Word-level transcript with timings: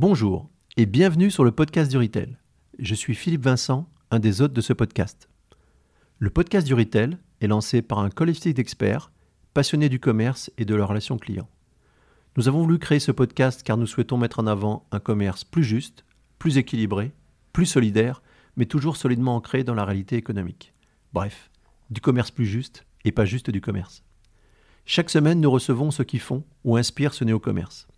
Bonjour 0.00 0.48
et 0.76 0.86
bienvenue 0.86 1.28
sur 1.28 1.42
le 1.42 1.50
podcast 1.50 1.90
du 1.90 1.98
Retail. 1.98 2.36
Je 2.78 2.94
suis 2.94 3.16
Philippe 3.16 3.42
Vincent, 3.42 3.90
un 4.12 4.20
des 4.20 4.40
hôtes 4.40 4.52
de 4.52 4.60
ce 4.60 4.72
podcast. 4.72 5.28
Le 6.20 6.30
podcast 6.30 6.64
du 6.64 6.74
Retail 6.74 7.18
est 7.40 7.48
lancé 7.48 7.82
par 7.82 7.98
un 7.98 8.08
collectif 8.08 8.54
d'experts 8.54 9.10
passionnés 9.54 9.88
du 9.88 9.98
commerce 9.98 10.52
et 10.56 10.64
de 10.64 10.76
la 10.76 10.84
relation 10.84 11.18
client. 11.18 11.48
Nous 12.36 12.46
avons 12.46 12.62
voulu 12.62 12.78
créer 12.78 13.00
ce 13.00 13.10
podcast 13.10 13.64
car 13.64 13.76
nous 13.76 13.88
souhaitons 13.88 14.18
mettre 14.18 14.38
en 14.38 14.46
avant 14.46 14.86
un 14.92 15.00
commerce 15.00 15.42
plus 15.42 15.64
juste, 15.64 16.04
plus 16.38 16.58
équilibré, 16.58 17.10
plus 17.52 17.66
solidaire, 17.66 18.22
mais 18.56 18.66
toujours 18.66 18.96
solidement 18.96 19.34
ancré 19.34 19.64
dans 19.64 19.74
la 19.74 19.84
réalité 19.84 20.14
économique. 20.14 20.74
Bref, 21.12 21.50
du 21.90 22.00
commerce 22.00 22.30
plus 22.30 22.46
juste 22.46 22.86
et 23.04 23.10
pas 23.10 23.24
juste 23.24 23.50
du 23.50 23.60
commerce. 23.60 24.04
Chaque 24.84 25.10
semaine, 25.10 25.40
nous 25.40 25.50
recevons 25.50 25.90
ceux 25.90 26.04
qui 26.04 26.20
font 26.20 26.44
ou 26.62 26.76
inspirent 26.76 27.14
ce 27.14 27.24
néo-commerce. 27.24 27.88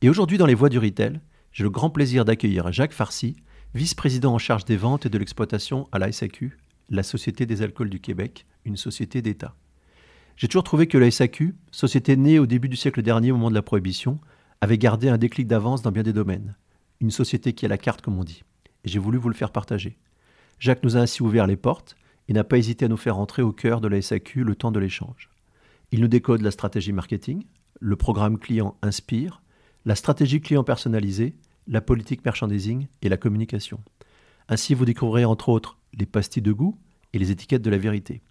Et 0.00 0.08
aujourd'hui, 0.08 0.38
dans 0.38 0.46
les 0.46 0.54
voies 0.54 0.70
du 0.70 0.78
retail, 0.78 1.20
j'ai 1.54 1.62
le 1.62 1.70
grand 1.70 1.88
plaisir 1.88 2.24
d'accueillir 2.24 2.72
Jacques 2.72 2.92
Farcy, 2.92 3.36
vice-président 3.74 4.34
en 4.34 4.38
charge 4.38 4.64
des 4.64 4.76
ventes 4.76 5.06
et 5.06 5.08
de 5.08 5.16
l'exploitation 5.16 5.88
à 5.92 6.00
la 6.00 6.10
SAQ, 6.10 6.58
la 6.90 7.04
Société 7.04 7.46
des 7.46 7.62
alcools 7.62 7.90
du 7.90 8.00
Québec, 8.00 8.44
une 8.64 8.76
société 8.76 9.22
d'État. 9.22 9.54
J'ai 10.36 10.48
toujours 10.48 10.64
trouvé 10.64 10.88
que 10.88 10.98
la 10.98 11.08
SAQ, 11.12 11.54
société 11.70 12.16
née 12.16 12.40
au 12.40 12.46
début 12.46 12.68
du 12.68 12.74
siècle 12.74 13.02
dernier 13.02 13.30
au 13.30 13.36
moment 13.36 13.50
de 13.50 13.54
la 13.54 13.62
Prohibition, 13.62 14.18
avait 14.60 14.78
gardé 14.78 15.08
un 15.08 15.16
déclic 15.16 15.46
d'avance 15.46 15.80
dans 15.80 15.92
bien 15.92 16.02
des 16.02 16.12
domaines. 16.12 16.56
Une 17.00 17.12
société 17.12 17.52
qui 17.52 17.64
a 17.64 17.68
la 17.68 17.78
carte, 17.78 18.02
comme 18.02 18.18
on 18.18 18.24
dit. 18.24 18.42
Et 18.82 18.88
j'ai 18.88 18.98
voulu 18.98 19.16
vous 19.16 19.28
le 19.28 19.36
faire 19.36 19.52
partager. 19.52 19.96
Jacques 20.58 20.82
nous 20.82 20.96
a 20.96 21.00
ainsi 21.00 21.22
ouvert 21.22 21.46
les 21.46 21.56
portes 21.56 21.94
et 22.26 22.32
n'a 22.32 22.42
pas 22.42 22.58
hésité 22.58 22.86
à 22.86 22.88
nous 22.88 22.96
faire 22.96 23.18
entrer 23.18 23.42
au 23.42 23.52
cœur 23.52 23.80
de 23.80 23.86
la 23.86 24.02
SAQ 24.02 24.42
le 24.42 24.56
temps 24.56 24.72
de 24.72 24.80
l'échange. 24.80 25.30
Il 25.92 26.00
nous 26.00 26.08
décode 26.08 26.42
la 26.42 26.50
stratégie 26.50 26.92
marketing, 26.92 27.44
le 27.78 27.94
programme 27.94 28.40
client 28.40 28.76
Inspire, 28.82 29.40
la 29.84 29.94
stratégie 29.94 30.40
client 30.40 30.64
personnalisée, 30.64 31.36
la 31.66 31.80
politique 31.80 32.24
merchandising 32.24 32.88
et 33.02 33.08
la 33.08 33.16
communication. 33.16 33.80
Ainsi, 34.48 34.74
vous 34.74 34.84
découvrirez 34.84 35.24
entre 35.24 35.48
autres 35.48 35.78
les 35.94 36.06
pastilles 36.06 36.42
de 36.42 36.52
goût 36.52 36.78
et 37.12 37.18
les 37.18 37.30
étiquettes 37.30 37.62
de 37.62 37.70
la 37.70 37.78
vérité. 37.78 38.22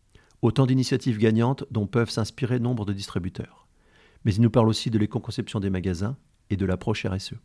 Autant 0.41 0.65
d'initiatives 0.65 1.17
gagnantes 1.17 1.63
dont 1.71 1.87
peuvent 1.87 2.09
s'inspirer 2.09 2.59
nombre 2.59 2.85
de 2.85 2.93
distributeurs. 2.93 3.67
Mais 4.25 4.33
il 4.33 4.41
nous 4.41 4.49
parle 4.49 4.67
aussi 4.67 4.89
de 4.89 4.97
l'éco-conception 4.97 5.59
des 5.59 5.69
magasins 5.69 6.17
et 6.49 6.57
de 6.57 6.65
l'approche 6.65 7.05
RSE. 7.05 7.35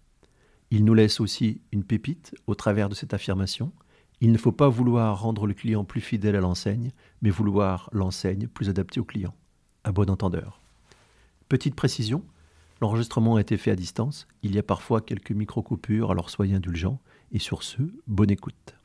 Il 0.71 0.85
nous 0.85 0.95
laisse 0.95 1.21
aussi 1.21 1.63
une 1.73 1.85
pépite 1.85 2.35
au 2.47 2.55
travers 2.55 2.89
de 2.89 2.95
cette 2.95 3.15
affirmation. 3.15 3.73
Il 4.21 4.33
ne 4.33 4.39
faut 4.39 4.53
pas 4.53 4.69
vouloir 4.69 5.21
rendre 5.21 5.47
le 5.47 5.55
client 5.55 5.85
plus 5.85 6.01
fidèle 6.01 6.37
à 6.37 6.41
l'enseigne, 6.41 6.93
mais 7.23 7.31
vouloir 7.31 7.89
l'enseigne 7.93 8.49
plus 8.49 8.69
adaptée 8.69 9.01
au 9.01 9.05
client. 9.05 9.35
À 9.85 9.93
bon 9.93 10.11
entendeur. 10.11 10.61
Petite 11.49 11.75
précision, 11.75 12.23
L'enregistrement 12.81 13.37
a 13.37 13.41
été 13.41 13.57
fait 13.57 13.73
à 13.73 13.77
distance. 13.77 14.29
Il 14.45 14.55
y 14.55 14.59
a 14.59 14.63
parfois 14.63 15.01
quelques 15.01 15.33
micro-coupures, 15.33 16.13
alors 16.13 16.31
soyez 16.31 16.55
indulgents. 16.55 17.01
Et 17.33 17.41
sur 17.41 17.65
ce, 17.65 17.79
bonne 18.07 18.31
écoute. 18.31 18.77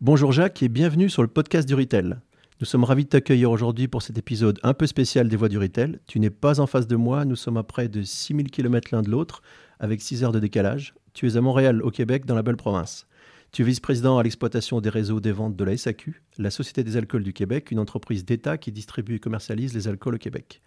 Bonjour 0.00 0.32
Jacques 0.32 0.62
et 0.64 0.68
bienvenue 0.68 1.08
sur 1.08 1.22
le 1.22 1.28
podcast 1.28 1.66
du 1.68 1.74
Retail. 1.74 2.16
Nous 2.60 2.66
sommes 2.66 2.82
ravis 2.82 3.04
de 3.04 3.10
t'accueillir 3.10 3.52
aujourd'hui 3.52 3.86
pour 3.86 4.02
cet 4.02 4.18
épisode 4.18 4.58
un 4.64 4.74
peu 4.74 4.88
spécial 4.88 5.28
des 5.28 5.36
Voix 5.36 5.48
du 5.48 5.58
Retail. 5.58 6.00
Tu 6.08 6.18
n'es 6.18 6.30
pas 6.30 6.58
en 6.58 6.66
face 6.66 6.88
de 6.88 6.96
moi, 6.96 7.24
nous 7.24 7.36
sommes 7.36 7.56
à 7.56 7.62
près 7.62 7.88
de 7.88 8.02
6000 8.02 8.50
km 8.50 8.88
l'un 8.90 9.02
de 9.02 9.10
l'autre, 9.10 9.42
avec 9.78 10.02
6 10.02 10.24
heures 10.24 10.32
de 10.32 10.40
décalage. 10.40 10.94
Tu 11.14 11.28
es 11.28 11.36
à 11.36 11.40
Montréal, 11.40 11.82
au 11.82 11.92
Québec, 11.92 12.26
dans 12.26 12.34
la 12.34 12.42
belle 12.42 12.56
province. 12.56 13.06
Tu 13.52 13.62
es 13.62 13.64
vice-président 13.64 14.18
à 14.18 14.24
l'exploitation 14.24 14.80
des 14.80 14.90
réseaux 14.90 15.20
des 15.20 15.32
ventes 15.32 15.54
de 15.54 15.64
la 15.64 15.76
SAQ, 15.76 16.20
la 16.36 16.50
Société 16.50 16.82
des 16.82 16.96
alcools 16.96 17.22
du 17.22 17.32
Québec, 17.32 17.70
une 17.70 17.78
entreprise 17.78 18.24
d'État 18.24 18.58
qui 18.58 18.72
distribue 18.72 19.14
et 19.14 19.20
commercialise 19.20 19.72
les 19.72 19.86
alcools 19.86 20.16
au 20.16 20.18
Québec. 20.18 20.60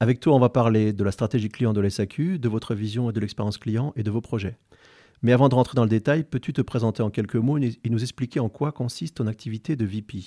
Avec 0.00 0.20
toi, 0.20 0.32
on 0.36 0.38
va 0.38 0.48
parler 0.48 0.92
de 0.92 1.02
la 1.02 1.10
stratégie 1.10 1.48
client 1.48 1.72
de 1.72 1.80
l'SAQ, 1.80 2.38
de 2.38 2.48
votre 2.48 2.76
vision 2.76 3.10
et 3.10 3.12
de 3.12 3.18
l'expérience 3.18 3.58
client 3.58 3.92
et 3.96 4.04
de 4.04 4.10
vos 4.12 4.20
projets. 4.20 4.56
Mais 5.22 5.32
avant 5.32 5.48
de 5.48 5.56
rentrer 5.56 5.74
dans 5.74 5.82
le 5.82 5.88
détail, 5.88 6.22
peux-tu 6.22 6.52
te 6.52 6.62
présenter 6.62 7.02
en 7.02 7.10
quelques 7.10 7.34
mots 7.34 7.58
et 7.58 7.76
nous 7.90 8.02
expliquer 8.02 8.38
en 8.38 8.48
quoi 8.48 8.70
consiste 8.70 9.16
ton 9.16 9.26
activité 9.26 9.74
de 9.74 9.84
VP 9.84 10.18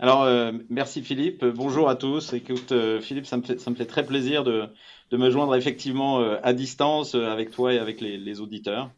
alors, 0.00 0.22
euh, 0.22 0.52
merci 0.70 1.02
Philippe. 1.02 1.44
Bonjour 1.44 1.88
à 1.88 1.96
tous. 1.96 2.32
Écoute, 2.32 2.70
euh, 2.70 3.00
Philippe, 3.00 3.26
ça 3.26 3.36
me, 3.36 3.42
fait, 3.42 3.84
très 3.84 4.06
plaisir 4.06 4.44
de, 4.44 4.68
me 5.10 5.28
joindre 5.28 5.56
effectivement 5.56 6.20
euh, 6.20 6.36
à 6.44 6.52
distance 6.52 7.16
avec 7.16 7.50
toi 7.50 7.74
et 7.74 7.80
avec 7.80 8.00
les 8.00 8.40
auditeurs. 8.40 8.92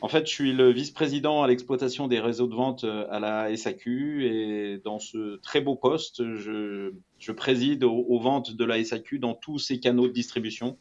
En 0.00 0.06
fait, 0.06 0.26
je 0.26 0.32
suis 0.32 0.52
le 0.52 0.70
vice-président 0.70 1.42
à 1.42 1.48
l'exploitation 1.48 2.06
des 2.06 2.20
réseaux 2.20 2.46
de 2.46 2.54
vente 2.54 2.84
euh, 2.84 3.06
à 3.10 3.18
la 3.18 3.56
SAQ 3.56 4.26
et 4.26 4.78
dans 4.78 5.00
ce 5.00 5.36
très 5.38 5.60
beau 5.60 5.74
poste, 5.74 6.36
je, 6.36 6.92
je 7.18 7.32
préside 7.32 7.82
aux, 7.82 8.20
ventes 8.20 8.54
de 8.54 8.64
la 8.64 8.82
SAQ 8.82 9.18
dans 9.18 9.34
tous 9.34 9.58
ces 9.58 9.80
canaux 9.80 10.06
de 10.06 10.12
distribution, 10.12 10.78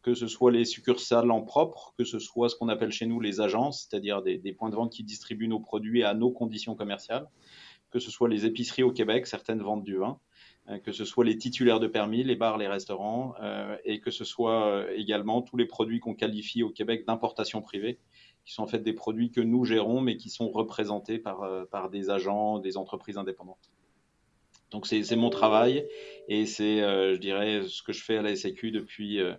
que 0.00 0.14
ce 0.14 0.26
soit 0.26 0.52
les 0.52 0.64
succursales 0.64 1.30
en 1.30 1.42
propre, 1.42 1.92
que 1.98 2.04
ce 2.04 2.18
soit 2.18 2.48
ce 2.48 2.56
qu'on 2.56 2.70
appelle 2.70 2.92
chez 2.92 3.04
nous 3.04 3.20
les 3.20 3.42
agences, 3.42 3.86
c'est-à-dire 3.90 4.22
des, 4.22 4.38
des, 4.38 4.54
points 4.54 4.70
de 4.70 4.76
vente 4.76 4.90
qui 4.90 5.04
distribuent 5.04 5.48
nos 5.48 5.60
produits 5.60 6.02
à 6.02 6.14
nos 6.14 6.30
conditions 6.30 6.74
commerciales, 6.74 7.28
que 7.90 7.98
ce 7.98 8.10
soit 8.10 8.28
les 8.30 8.46
épiceries 8.46 8.82
au 8.82 8.92
Québec, 8.92 9.26
certaines 9.26 9.60
vendent 9.60 9.84
du 9.84 9.96
vin, 9.96 10.18
euh, 10.68 10.78
que 10.78 10.92
ce 10.92 11.04
soit 11.04 11.24
les 11.24 11.38
titulaires 11.38 11.78
de 11.78 11.86
permis, 11.86 12.24
les 12.24 12.34
bars, 12.34 12.58
les 12.58 12.66
restaurants, 12.66 13.34
euh, 13.40 13.76
et 13.84 14.00
que 14.00 14.10
ce 14.10 14.24
soit 14.24 14.66
euh, 14.66 14.92
également 14.96 15.42
tous 15.42 15.56
les 15.56 15.66
produits 15.66 16.00
qu'on 16.00 16.14
qualifie 16.14 16.62
au 16.62 16.70
Québec 16.70 17.04
d'importation 17.06 17.62
privée 17.62 17.98
qui 18.46 18.54
sont 18.54 18.62
en 18.62 18.66
fait 18.68 18.78
des 18.78 18.92
produits 18.92 19.30
que 19.30 19.40
nous 19.40 19.64
gérons, 19.64 20.00
mais 20.00 20.16
qui 20.16 20.30
sont 20.30 20.48
représentés 20.48 21.18
par, 21.18 21.42
euh, 21.42 21.64
par 21.64 21.90
des 21.90 22.10
agents, 22.10 22.60
des 22.60 22.76
entreprises 22.76 23.18
indépendantes. 23.18 23.70
Donc 24.70 24.86
c'est 24.86 25.16
mon 25.16 25.30
travail 25.30 25.86
et 26.28 26.46
c'est, 26.46 26.82
euh, 26.82 27.14
je 27.14 27.20
dirais, 27.20 27.62
ce 27.68 27.82
que 27.82 27.92
je 27.92 28.02
fais 28.02 28.16
à 28.16 28.22
la 28.22 28.34
SAQ 28.34 28.70
depuis, 28.70 29.20
euh, 29.20 29.34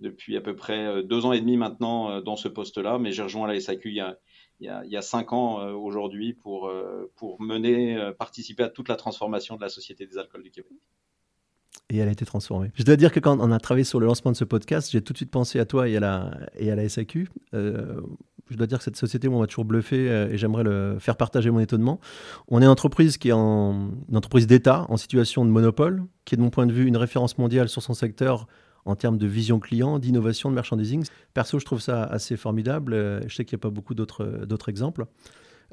depuis 0.00 0.36
à 0.36 0.40
peu 0.40 0.54
près 0.54 1.02
deux 1.02 1.26
ans 1.26 1.32
et 1.32 1.40
demi 1.40 1.56
maintenant 1.56 2.20
dans 2.22 2.36
ce 2.36 2.48
poste-là, 2.48 2.98
mais 2.98 3.12
j'ai 3.12 3.22
rejoint 3.22 3.46
la 3.46 3.58
SAQ 3.60 3.90
il 3.90 3.94
y 3.96 4.00
a, 4.00 4.18
il 4.60 4.90
y 4.90 4.96
a, 4.96 5.02
cinq 5.02 5.32
ans 5.32 5.72
aujourd'hui 5.74 6.34
pour, 6.34 6.70
pour 7.16 7.40
mener, 7.40 8.12
participer 8.18 8.62
à 8.62 8.68
toute 8.68 8.88
la 8.88 8.96
transformation 8.96 9.56
de 9.56 9.62
la 9.62 9.68
Société 9.70 10.06
des 10.06 10.16
alcools 10.16 10.42
du 10.42 10.50
Québec 10.50 10.72
et 11.90 11.98
elle 11.98 12.08
a 12.08 12.12
été 12.12 12.24
transformée. 12.24 12.70
Je 12.74 12.84
dois 12.84 12.96
dire 12.96 13.12
que 13.12 13.20
quand 13.20 13.38
on 13.40 13.50
a 13.50 13.58
travaillé 13.58 13.84
sur 13.84 14.00
le 14.00 14.06
lancement 14.06 14.30
de 14.30 14.36
ce 14.36 14.44
podcast, 14.44 14.90
j'ai 14.90 15.02
tout 15.02 15.12
de 15.12 15.18
suite 15.18 15.30
pensé 15.30 15.58
à 15.58 15.64
toi 15.64 15.88
et 15.88 15.96
à 15.96 16.00
la, 16.00 16.30
et 16.56 16.70
à 16.70 16.76
la 16.76 16.88
SAQ. 16.88 17.28
Je 18.50 18.56
dois 18.56 18.66
dire 18.66 18.78
que 18.78 18.84
cette 18.84 18.96
société 18.96 19.28
m'a 19.28 19.46
toujours 19.46 19.64
bluffé 19.64 20.10
euh, 20.10 20.28
et 20.28 20.36
j'aimerais 20.36 20.64
le 20.64 20.96
faire 20.98 21.16
partager 21.16 21.50
mon 21.50 21.60
étonnement. 21.60 22.00
On 22.48 22.60
est 22.60 22.64
une 22.64 22.70
entreprise 22.70 23.16
qui 23.16 23.28
est 23.28 23.32
une 23.32 23.92
entreprise 24.12 24.46
d'État 24.46 24.86
en 24.88 24.96
situation 24.96 25.44
de 25.44 25.50
monopole, 25.50 26.02
qui 26.24 26.34
est 26.34 26.36
de 26.36 26.42
mon 26.42 26.50
point 26.50 26.66
de 26.66 26.72
vue 26.72 26.86
une 26.86 26.96
référence 26.96 27.38
mondiale 27.38 27.68
sur 27.68 27.82
son 27.82 27.94
secteur 27.94 28.48
en 28.86 28.96
termes 28.96 29.18
de 29.18 29.26
vision 29.26 29.60
client, 29.60 29.98
d'innovation, 29.98 30.50
de 30.50 30.54
merchandising. 30.54 31.04
Perso, 31.32 31.58
je 31.60 31.64
trouve 31.64 31.80
ça 31.80 32.02
assez 32.02 32.36
formidable. 32.36 32.94
Euh, 32.94 33.20
je 33.28 33.34
sais 33.36 33.44
qu'il 33.44 33.56
n'y 33.56 33.60
a 33.60 33.62
pas 33.62 33.70
beaucoup 33.70 33.94
d'autres 33.94 34.68
exemples. 34.68 35.04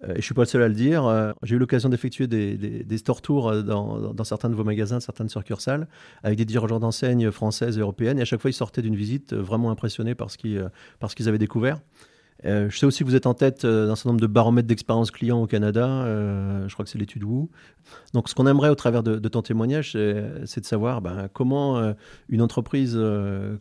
Euh, 0.04 0.10
et 0.10 0.12
je 0.12 0.18
ne 0.18 0.22
suis 0.22 0.36
pas 0.36 0.44
le 0.44 0.48
seul 0.48 0.62
à 0.62 0.68
le 0.68 0.76
dire. 0.76 1.34
J'ai 1.42 1.56
eu 1.56 1.58
l'occasion 1.58 1.90
d'effectuer 1.90 2.28
des, 2.28 2.98
store 2.98 3.24
tours 3.24 3.64
dans, 3.64 4.24
certains 4.24 4.50
de 4.50 4.56
vos 4.56 4.66
magasins, 4.66 5.00
certaines 5.00 5.30
succursales, 5.30 5.88
avec 6.22 6.38
des 6.38 6.46
dirigeants 6.46 6.80
d'enseignes 6.80 7.32
françaises 7.32 7.80
et 7.80 7.82
européennes. 7.82 8.20
Et 8.20 8.22
à 8.22 8.26
chaque 8.26 8.42
fois, 8.42 8.52
ils 8.52 8.54
sortaient 8.54 8.84
d'une 8.84 8.96
visite 8.96 9.34
vraiment 9.34 9.72
impressionnés 9.72 10.14
par 10.14 10.30
ce 10.30 10.38
qu'ils 10.38 11.28
avaient 11.28 11.40
découvert. 11.40 11.80
Euh, 12.46 12.70
je 12.70 12.78
sais 12.78 12.86
aussi 12.86 13.00
que 13.00 13.10
vous 13.10 13.16
êtes 13.16 13.26
en 13.26 13.34
tête 13.34 13.66
euh, 13.66 13.88
d'un 13.88 13.96
certain 13.96 14.10
nombre 14.10 14.22
de 14.22 14.28
baromètres 14.28 14.68
d'expérience 14.68 15.10
client 15.10 15.42
au 15.42 15.48
Canada. 15.48 15.88
Euh, 15.88 16.68
je 16.68 16.74
crois 16.74 16.86
que 16.86 16.92
c'est 16.92 17.00
l'étude 17.00 17.24
Wu. 17.24 17.48
Donc, 18.14 18.30
ce 18.30 18.36
qu'on 18.36 18.46
aimerait 18.46 18.70
au 18.70 18.76
travers 18.76 19.02
de, 19.02 19.28
ton 19.28 19.42
témoignage, 19.42 19.94
c'est 20.46 20.62
de 20.62 20.66
savoir 20.66 21.02
ben, 21.02 21.30
comment 21.32 21.94
une 22.28 22.42
entreprise 22.42 23.00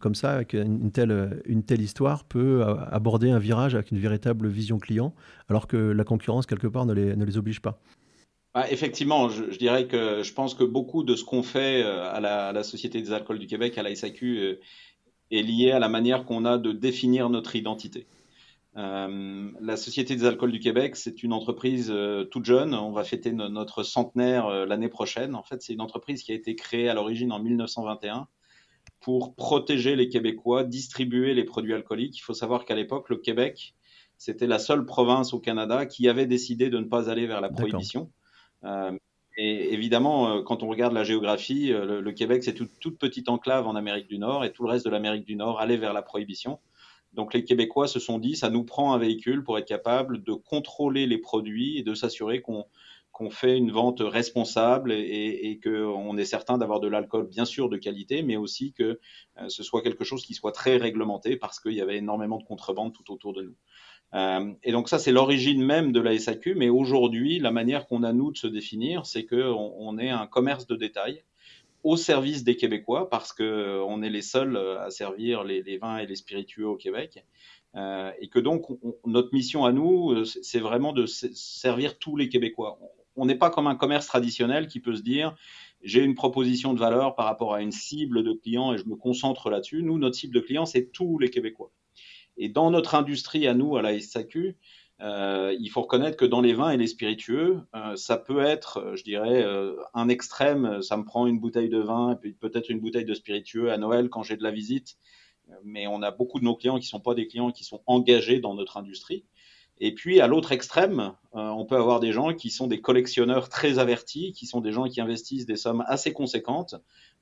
comme 0.00 0.16
ça, 0.16 0.32
avec 0.32 0.52
une 0.52 0.90
telle, 0.90 1.80
histoire, 1.80 2.24
peut 2.24 2.64
aborder 2.90 3.30
un 3.30 3.38
virage 3.38 3.76
avec 3.76 3.92
une 3.92 3.98
véritable 3.98 4.48
vision 4.48 4.78
client, 4.78 5.14
alors 5.48 5.68
que 5.68 5.76
la 5.76 6.02
concurrence, 6.02 6.46
quelque 6.46 6.66
part, 6.66 6.86
ne 6.86 6.92
les, 6.92 7.38
oblige 7.38 7.60
pas. 7.60 7.78
Ah, 8.54 8.68
effectivement, 8.70 9.28
je, 9.28 9.50
je, 9.52 9.58
dirais 9.58 9.86
que 9.86 10.24
je 10.24 10.32
pense 10.32 10.54
que 10.54 10.64
beaucoup 10.64 11.04
de 11.04 11.14
ce 11.14 11.22
qu'on 11.22 11.44
fait 11.44 11.84
à 11.84 12.18
la, 12.18 12.48
à 12.48 12.52
la, 12.52 12.64
Société 12.64 13.00
des 13.00 13.12
alcools 13.12 13.38
du 13.38 13.46
Québec, 13.46 13.78
à 13.78 13.84
la 13.84 13.94
SAQ, 13.94 14.58
est 15.30 15.42
lié 15.42 15.70
à 15.70 15.78
la 15.78 15.88
manière 15.88 16.24
qu'on 16.24 16.44
a 16.44 16.58
de 16.58 16.72
définir 16.72 17.30
notre 17.30 17.54
identité. 17.54 18.06
Euh, 18.76 19.50
la 19.58 19.76
Société 19.76 20.16
des 20.16 20.24
alcools 20.24 20.52
du 20.52 20.60
Québec, 20.60 20.96
c'est 20.96 21.22
une 21.22 21.32
entreprise 21.32 21.90
euh, 21.90 22.24
toute 22.24 22.44
jeune. 22.44 22.74
On 22.74 22.92
va 22.92 23.04
fêter 23.04 23.32
notre 23.32 23.82
centenaire 23.82 24.46
euh, 24.46 24.66
l'année 24.66 24.88
prochaine. 24.88 25.34
En 25.34 25.42
fait, 25.42 25.62
c'est 25.62 25.72
une 25.72 25.80
entreprise 25.80 26.22
qui 26.22 26.32
a 26.32 26.34
été 26.34 26.54
créée 26.56 26.88
à 26.88 26.94
l'origine 26.94 27.32
en 27.32 27.38
1921 27.38 28.28
pour 29.00 29.34
protéger 29.34 29.96
les 29.96 30.08
Québécois, 30.08 30.62
distribuer 30.64 31.32
les 31.32 31.44
produits 31.44 31.72
alcooliques. 31.72 32.18
Il 32.18 32.22
faut 32.22 32.34
savoir 32.34 32.66
qu'à 32.66 32.74
l'époque, 32.74 33.08
le 33.08 33.16
Québec, 33.16 33.74
c'était 34.18 34.46
la 34.46 34.58
seule 34.58 34.84
province 34.84 35.32
au 35.32 35.40
Canada 35.40 35.86
qui 35.86 36.08
avait 36.08 36.26
décidé 36.26 36.68
de 36.68 36.78
ne 36.78 36.84
pas 36.84 37.10
aller 37.10 37.26
vers 37.26 37.40
la 37.40 37.48
prohibition. 37.48 38.10
et 39.36 39.72
évidemment, 39.74 40.42
quand 40.42 40.62
on 40.62 40.68
regarde 40.68 40.94
la 40.94 41.04
géographie, 41.04 41.68
le, 41.68 42.12
Québec, 42.12 42.42
c'est 42.42 42.54
toute 42.54 42.98
petite 42.98 43.28
enclave 43.28 43.66
en 43.66 43.76
Amérique 43.76 44.08
du 44.08 44.18
Nord 44.18 44.44
et 44.44 44.52
tout 44.52 44.62
le 44.64 44.70
reste 44.70 44.86
de 44.86 44.90
l'Amérique 44.90 45.26
du 45.26 45.36
Nord 45.36 45.60
allait 45.60 45.76
vers 45.76 45.92
la 45.92 46.02
prohibition. 46.02 46.58
Donc 47.16 47.32
les 47.32 47.44
Québécois 47.44 47.88
se 47.88 47.98
sont 47.98 48.18
dit, 48.18 48.36
ça 48.36 48.50
nous 48.50 48.62
prend 48.62 48.92
un 48.92 48.98
véhicule 48.98 49.42
pour 49.42 49.58
être 49.58 49.66
capable 49.66 50.22
de 50.22 50.34
contrôler 50.34 51.06
les 51.06 51.16
produits 51.16 51.78
et 51.78 51.82
de 51.82 51.94
s'assurer 51.94 52.42
qu'on 52.42 53.30
fait 53.30 53.56
une 53.56 53.72
vente 53.72 54.00
responsable 54.00 54.92
et, 54.92 55.58
qu'on 55.64 56.18
est 56.18 56.26
certain 56.26 56.58
d'avoir 56.58 56.78
de 56.78 56.88
l'alcool, 56.88 57.26
bien 57.26 57.46
sûr, 57.46 57.70
de 57.70 57.78
qualité, 57.78 58.22
mais 58.22 58.36
aussi 58.36 58.74
que 58.74 59.00
euh, 59.38 59.48
ce 59.48 59.62
soit 59.62 59.80
quelque 59.80 60.04
chose 60.04 60.26
qui 60.26 60.34
soit 60.34 60.52
très 60.52 60.76
réglementé 60.76 61.36
parce 61.36 61.58
qu'il 61.58 61.72
y 61.72 61.80
avait 61.80 61.96
énormément 61.96 62.36
de 62.36 62.44
contrebande 62.44 62.92
tout 62.92 63.10
autour 63.10 63.32
de 63.32 63.42
nous. 63.42 63.56
Euh, 64.14 64.52
et 64.62 64.70
donc 64.70 64.90
ça, 64.90 64.98
c'est 64.98 65.10
l'origine 65.10 65.64
même 65.64 65.92
de 65.92 66.00
la 66.00 66.16
SAQ, 66.18 66.54
mais 66.54 66.68
aujourd'hui, 66.68 67.38
la 67.38 67.50
manière 67.50 67.86
qu'on 67.86 68.02
a, 68.02 68.12
nous, 68.12 68.30
de 68.30 68.36
se 68.36 68.46
définir, 68.46 69.06
c'est 69.06 69.24
qu'on 69.24 69.72
on 69.78 69.98
est 69.98 70.10
un 70.10 70.26
commerce 70.26 70.66
de 70.66 70.76
détail 70.76 71.24
au 71.86 71.96
service 71.96 72.44
des 72.44 72.56
Québécois 72.56 73.08
parce 73.08 73.32
qu'on 73.32 74.02
est 74.02 74.10
les 74.10 74.22
seuls 74.22 74.56
à 74.56 74.90
servir 74.90 75.44
les, 75.44 75.78
vins 75.78 75.98
et 75.98 76.06
les 76.06 76.16
spiritueux 76.16 76.66
au 76.66 76.76
Québec. 76.76 77.24
Euh, 77.76 78.10
et 78.20 78.28
que 78.28 78.38
donc, 78.38 78.66
notre 79.04 79.32
mission 79.32 79.64
à 79.64 79.72
nous, 79.72 80.24
c'est 80.24 80.58
vraiment 80.58 80.92
de 80.92 81.06
servir 81.06 81.98
tous 81.98 82.16
les 82.16 82.28
Québécois 82.28 82.78
on 83.16 83.26
n'est 83.26 83.36
pas 83.36 83.50
comme 83.50 83.66
un 83.66 83.74
commerce 83.74 84.06
traditionnel 84.06 84.68
qui 84.68 84.80
peut 84.80 84.94
se 84.94 85.02
dire 85.02 85.34
j'ai 85.82 86.02
une 86.02 86.14
proposition 86.14 86.74
de 86.74 86.78
valeur 86.78 87.14
par 87.14 87.26
rapport 87.26 87.54
à 87.54 87.62
une 87.62 87.72
cible 87.72 88.22
de 88.22 88.32
clients 88.32 88.72
et 88.72 88.78
je 88.78 88.86
me 88.86 88.96
concentre 88.96 89.50
là-dessus. 89.50 89.82
Nous, 89.82 89.98
notre 89.98 90.16
cible 90.16 90.34
de 90.34 90.40
clients, 90.40 90.66
c'est 90.66 90.90
tous 90.92 91.18
les 91.18 91.30
Québécois. 91.30 91.70
Et 92.36 92.48
dans 92.48 92.70
notre 92.70 92.94
industrie 92.94 93.46
à 93.46 93.54
nous, 93.54 93.76
à 93.76 93.82
la 93.82 93.98
SAQ, 93.98 94.48
euh, 94.48 94.52
il 95.00 95.68
faut 95.70 95.82
reconnaître 95.82 96.16
que 96.16 96.24
dans 96.24 96.40
les 96.40 96.54
vins 96.54 96.70
et 96.70 96.76
les 96.76 96.86
spiritueux, 96.86 97.60
euh, 97.74 97.96
ça 97.96 98.16
peut 98.16 98.42
être, 98.42 98.92
je 98.94 99.02
dirais, 99.02 99.42
euh, 99.42 99.76
un 99.94 100.08
extrême. 100.08 100.82
Ça 100.82 100.96
me 100.96 101.04
prend 101.04 101.26
une 101.26 101.38
bouteille 101.38 101.68
de 101.68 101.78
vin 101.78 102.12
et 102.12 102.16
puis 102.16 102.32
peut-être 102.32 102.70
une 102.70 102.80
bouteille 102.80 103.04
de 103.04 103.14
spiritueux 103.14 103.70
à 103.70 103.78
Noël 103.78 104.08
quand 104.08 104.22
j'ai 104.22 104.36
de 104.36 104.42
la 104.42 104.50
visite. 104.50 104.96
Mais 105.64 105.86
on 105.86 106.02
a 106.02 106.10
beaucoup 106.10 106.40
de 106.40 106.44
nos 106.44 106.56
clients 106.56 106.78
qui 106.78 106.86
ne 106.86 106.90
sont 106.90 107.00
pas 107.00 107.14
des 107.14 107.28
clients 107.28 107.52
qui 107.52 107.64
sont 107.64 107.82
engagés 107.86 108.40
dans 108.40 108.54
notre 108.54 108.78
industrie. 108.78 109.24
Et 109.78 109.94
puis 109.94 110.20
à 110.20 110.26
l'autre 110.26 110.52
extrême, 110.52 111.12
euh, 111.34 111.48
on 111.50 111.66
peut 111.66 111.76
avoir 111.76 112.00
des 112.00 112.12
gens 112.12 112.32
qui 112.32 112.50
sont 112.50 112.66
des 112.66 112.80
collectionneurs 112.80 113.48
très 113.50 113.78
avertis, 113.78 114.32
qui 114.32 114.46
sont 114.46 114.60
des 114.60 114.72
gens 114.72 114.88
qui 114.88 115.00
investissent 115.00 115.46
des 115.46 115.56
sommes 115.56 115.84
assez 115.86 116.12
conséquentes 116.12 116.74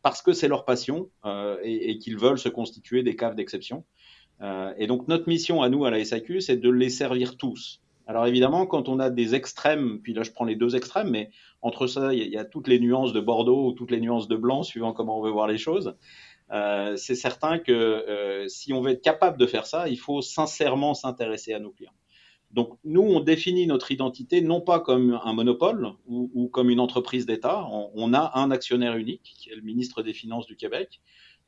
parce 0.03 0.23
que 0.23 0.32
c'est 0.32 0.49
leur 0.49 0.65
passion 0.65 1.11
euh, 1.25 1.59
et, 1.62 1.91
et 1.91 1.99
qu'ils 1.99 2.17
veulent 2.17 2.38
se 2.38 2.49
constituer 2.49 3.03
des 3.03 3.17
caves 3.17 3.35
d'exception. 3.35 3.85
Euh, 4.41 4.73
et 4.79 4.87
donc 4.87 5.09
notre 5.09 5.29
mission 5.29 5.63
à 5.63 5.69
nous 5.69 5.85
à 5.85 5.91
la 5.91 6.05
SAQ, 6.05 6.41
c'est 6.41 6.57
de 6.57 6.71
les 6.71 6.91
servir 6.91 7.37
tous. 7.37 7.81
Alors 8.07 8.27
évidemment, 8.27 8.67
quand 8.67 8.89
on 8.89 8.99
a 8.99 9.09
des 9.09 9.35
extrêmes, 9.35 10.01
puis 10.03 10.13
là 10.13 10.23
je 10.23 10.31
prends 10.31 10.45
les 10.45 10.57
deux 10.57 10.77
extrêmes, 10.77 11.11
mais 11.11 11.31
entre 11.63 11.87
ça, 11.87 12.13
il 12.13 12.29
y, 12.29 12.37
a 12.37 12.45
toutes 12.45 12.69
les 12.69 12.79
nuances 12.79 13.13
de 13.13 13.21
Bordeaux 13.21 13.69
ou 13.69 13.73
toutes 13.73 13.91
les 13.91 14.01
nuances 14.01 14.29
de 14.29 14.37
blanc, 14.37 14.63
suivant 14.63 14.93
comment 14.93 15.19
on 15.19 15.23
veut 15.23 15.31
voir 15.31 15.47
les 15.47 15.57
choses. 15.57 15.97
Euh, 16.53 16.97
c'est 16.97 17.15
certain 17.15 17.59
que 17.59 17.73
euh, 17.73 18.47
si 18.49 18.75
on 18.75 18.83
veut 18.83 18.91
être 18.91 19.03
capable 19.03 19.39
de 19.39 19.47
faire 19.47 19.67
ça, 19.67 19.89
il 19.89 19.99
faut 19.99 20.21
sincèrement 20.21 20.93
s'intéresser 20.93 21.55
à 21.55 21.59
nos 21.59 21.71
clients. 21.71 21.95
Donc 22.55 22.79
nous, 22.85 23.03
on 23.03 23.19
définit 23.19 23.67
notre 23.67 23.91
identité 23.91 24.41
non 24.41 24.61
pas 24.61 24.79
comme 24.79 25.19
un 25.25 25.33
monopole 25.33 25.93
ou, 26.07 26.49
comme 26.53 26.71
une 26.71 26.79
entreprise 26.79 27.27
d'État. 27.27 27.67
On, 27.95 28.15
a 28.15 28.39
un 28.39 28.53
actionnaire 28.53 28.97
unique, 28.97 29.35
qui 29.37 29.51
est 29.51 29.57
le 29.57 29.63
ministre 29.63 30.03
des 30.03 30.13
Finances 30.13 30.47
du 30.47 30.55
Québec. 30.55 31.01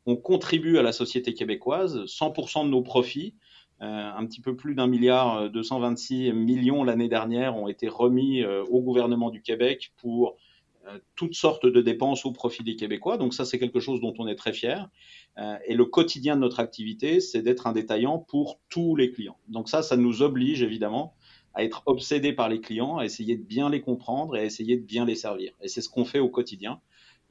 On 0.07 0.17
contribue 0.17 0.79
à 0.79 0.83
la 0.83 0.93
société 0.93 1.35
québécoise. 1.35 2.05
100% 2.07 2.65
de 2.65 2.71
nos 2.71 2.83
profits, 2.83 3.35
euh, 3.83 3.85
un 3.85 4.25
petit 4.27 4.41
peu 4.41 4.57
plus 4.57 4.75
d'un 4.75 4.87
milliard 4.87 5.51
226 5.51 6.33
millions 6.33 6.85
l'année 6.85 7.09
dernière, 7.09 7.57
ont 7.57 7.69
été 7.69 7.89
remis 7.89 8.43
euh, 8.43 8.65
au 8.71 8.81
gouvernement 8.81 9.31
du 9.31 9.43
Québec 9.43 9.93
pour 9.99 10.37
euh, 10.89 10.99
toutes 11.17 11.35
sortes 11.35 11.67
de 11.67 11.81
dépenses 11.81 12.25
au 12.27 12.33
profit 12.33 12.63
des 12.63 12.77
Québécois. 12.77 13.17
Donc 13.17 13.35
ça, 13.35 13.45
c'est 13.45 13.59
quelque 13.59 13.81
chose 13.81 14.01
dont 14.01 14.15
on 14.19 14.29
est 14.29 14.37
très 14.37 14.53
fier. 14.53 14.89
Euh, 15.39 15.57
et 15.67 15.75
le 15.75 15.85
quotidien 15.85 16.37
de 16.37 16.41
notre 16.41 16.61
activité, 16.61 17.21
c'est 17.21 17.43
d'être 17.43 17.67
un 17.67 17.73
détaillant 17.73 18.19
pour 18.19 18.61
tous 18.69 18.95
les 18.95 19.11
clients. 19.11 19.39
Donc 19.49 19.69
ça, 19.69 19.83
ça 19.83 19.97
nous 19.97 20.23
oblige 20.23 20.63
évidemment 20.63 21.15
à 21.55 21.65
être 21.65 21.83
obsédés 21.87 22.33
par 22.33 22.49
les 22.49 22.61
clients, 22.61 22.99
à 22.99 23.05
essayer 23.05 23.37
de 23.37 23.43
bien 23.43 23.69
les 23.69 23.81
comprendre 23.81 24.37
et 24.37 24.41
à 24.41 24.45
essayer 24.45 24.77
de 24.77 24.85
bien 24.85 25.05
les 25.05 25.17
servir. 25.17 25.55
Et 25.61 25.69
c'est 25.69 25.81
ce 25.81 25.89
qu'on 25.89 26.05
fait 26.05 26.21
au 26.21 26.29
quotidien. 26.29 26.81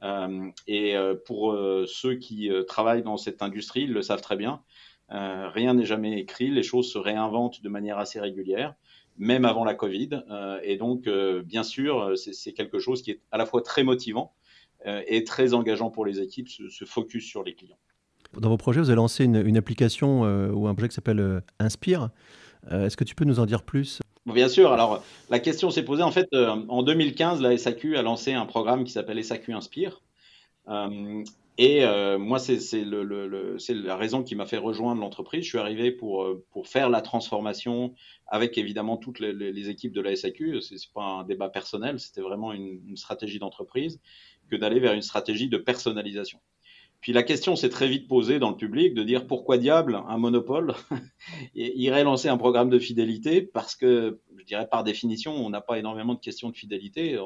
Euh, 0.02 0.50
et 0.66 0.94
pour 1.24 1.56
ceux 1.86 2.14
qui 2.16 2.50
travaillent 2.66 3.02
dans 3.02 3.16
cette 3.16 3.42
industrie, 3.42 3.82
ils 3.82 3.92
le 3.92 4.02
savent 4.02 4.22
très 4.22 4.36
bien. 4.36 4.62
rien 5.08 5.74
n'est 5.74 5.86
jamais 5.86 6.18
écrit, 6.18 6.50
les 6.50 6.62
choses 6.62 6.90
se 6.90 6.98
réinventent 6.98 7.62
de 7.62 7.68
manière 7.68 7.98
assez 7.98 8.20
régulière 8.20 8.74
même 9.18 9.44
avant 9.44 9.64
la 9.64 9.74
Covid. 9.74 10.10
Euh, 10.30 10.58
et 10.62 10.76
donc, 10.76 11.06
euh, 11.06 11.42
bien 11.42 11.62
sûr, 11.62 12.12
c'est 12.16 12.52
quelque 12.52 12.78
chose 12.78 13.02
qui 13.02 13.12
est 13.12 13.20
à 13.30 13.38
la 13.38 13.46
fois 13.46 13.62
très 13.62 13.82
motivant 13.82 14.32
euh, 14.86 15.02
et 15.06 15.24
très 15.24 15.54
engageant 15.54 15.90
pour 15.90 16.06
les 16.06 16.20
équipes, 16.20 16.48
ce, 16.48 16.84
focus 16.84 17.26
sur 17.26 17.42
les 17.42 17.54
clients. 17.54 17.78
Dans 18.38 18.50
vos 18.50 18.56
projets, 18.56 18.80
vous 18.80 18.90
avez 18.90 18.96
lancé 18.96 19.24
une, 19.24 19.56
application 19.56 20.22
ou 20.52 20.66
un 20.66 20.74
projet 20.74 20.88
qui 20.88 20.94
s'appelle 20.94 21.42
Inspire. 21.58 22.10
Est-ce 22.70 22.96
que 22.96 23.04
tu 23.04 23.14
peux 23.14 23.24
nous 23.24 23.38
en 23.38 23.46
dire 23.46 23.62
plus? 23.62 24.00
Bien 24.26 24.48
sûr. 24.48 24.72
Alors, 24.72 25.04
la 25.30 25.38
question 25.38 25.70
s'est 25.70 25.84
posée. 25.84 26.02
En 26.02 26.10
fait, 26.10 26.28
en 26.34 26.82
2015, 26.82 27.40
la 27.40 27.56
SAQ 27.56 27.96
a 27.96 28.02
lancé 28.02 28.32
un 28.32 28.46
programme 28.46 28.84
qui 28.84 28.92
s'appelle 28.92 29.22
SAQ 29.22 29.52
Inspire. 29.52 30.02
Et 31.58 31.84
euh, 31.84 32.18
moi, 32.18 32.38
c'est 32.38 32.84
la 32.84 33.96
raison 33.96 34.22
qui 34.22 34.34
m'a 34.34 34.44
fait 34.44 34.58
rejoindre 34.58 35.00
l'entreprise. 35.00 35.44
Je 35.44 35.48
suis 35.48 35.58
arrivé 35.58 35.90
pour, 35.90 36.22
euh, 36.22 36.44
pour 36.50 36.68
faire 36.68 36.90
la 36.90 37.00
transformation 37.00 37.94
avec 38.26 38.58
évidemment 38.58 38.98
toutes 38.98 39.20
les, 39.20 39.70
équipes 39.70 39.92
de 39.92 40.02
la 40.02 40.14
SAQ. 40.14 40.60
Ce 40.60 40.74
n'est 40.74 40.80
pas 40.92 41.02
un 41.02 41.24
débat 41.24 41.48
personnel, 41.48 41.98
c'était 41.98 42.20
vraiment 42.20 42.52
une 42.52 42.96
stratégie 42.96 43.38
d'entreprise 43.38 44.00
que 44.50 44.56
d'aller 44.56 44.80
vers 44.80 44.92
une 44.92 45.02
stratégie 45.02 45.48
de 45.48 45.56
personnalisation. 45.56 46.40
Puis 47.00 47.12
la 47.12 47.22
question 47.22 47.56
s'est 47.56 47.68
très 47.68 47.88
vite 47.88 48.08
posée 48.08 48.38
dans 48.38 48.50
le 48.50 48.56
public 48.56 48.94
de 48.94 49.02
dire 49.02 49.26
pourquoi 49.26 49.58
diable 49.58 50.02
un 50.08 50.18
monopole 50.18 50.74
irait 51.54 52.04
lancer 52.04 52.28
un 52.28 52.36
programme 52.36 52.70
de 52.70 52.78
fidélité 52.78 53.42
parce 53.42 53.74
que, 53.74 54.18
je 54.36 54.44
dirais 54.44 54.68
par 54.68 54.84
définition, 54.84 55.34
on 55.34 55.50
n'a 55.50 55.60
pas 55.60 55.78
énormément 55.78 56.14
de 56.14 56.20
questions 56.20 56.50
de 56.50 56.56
fidélité. 56.56 57.18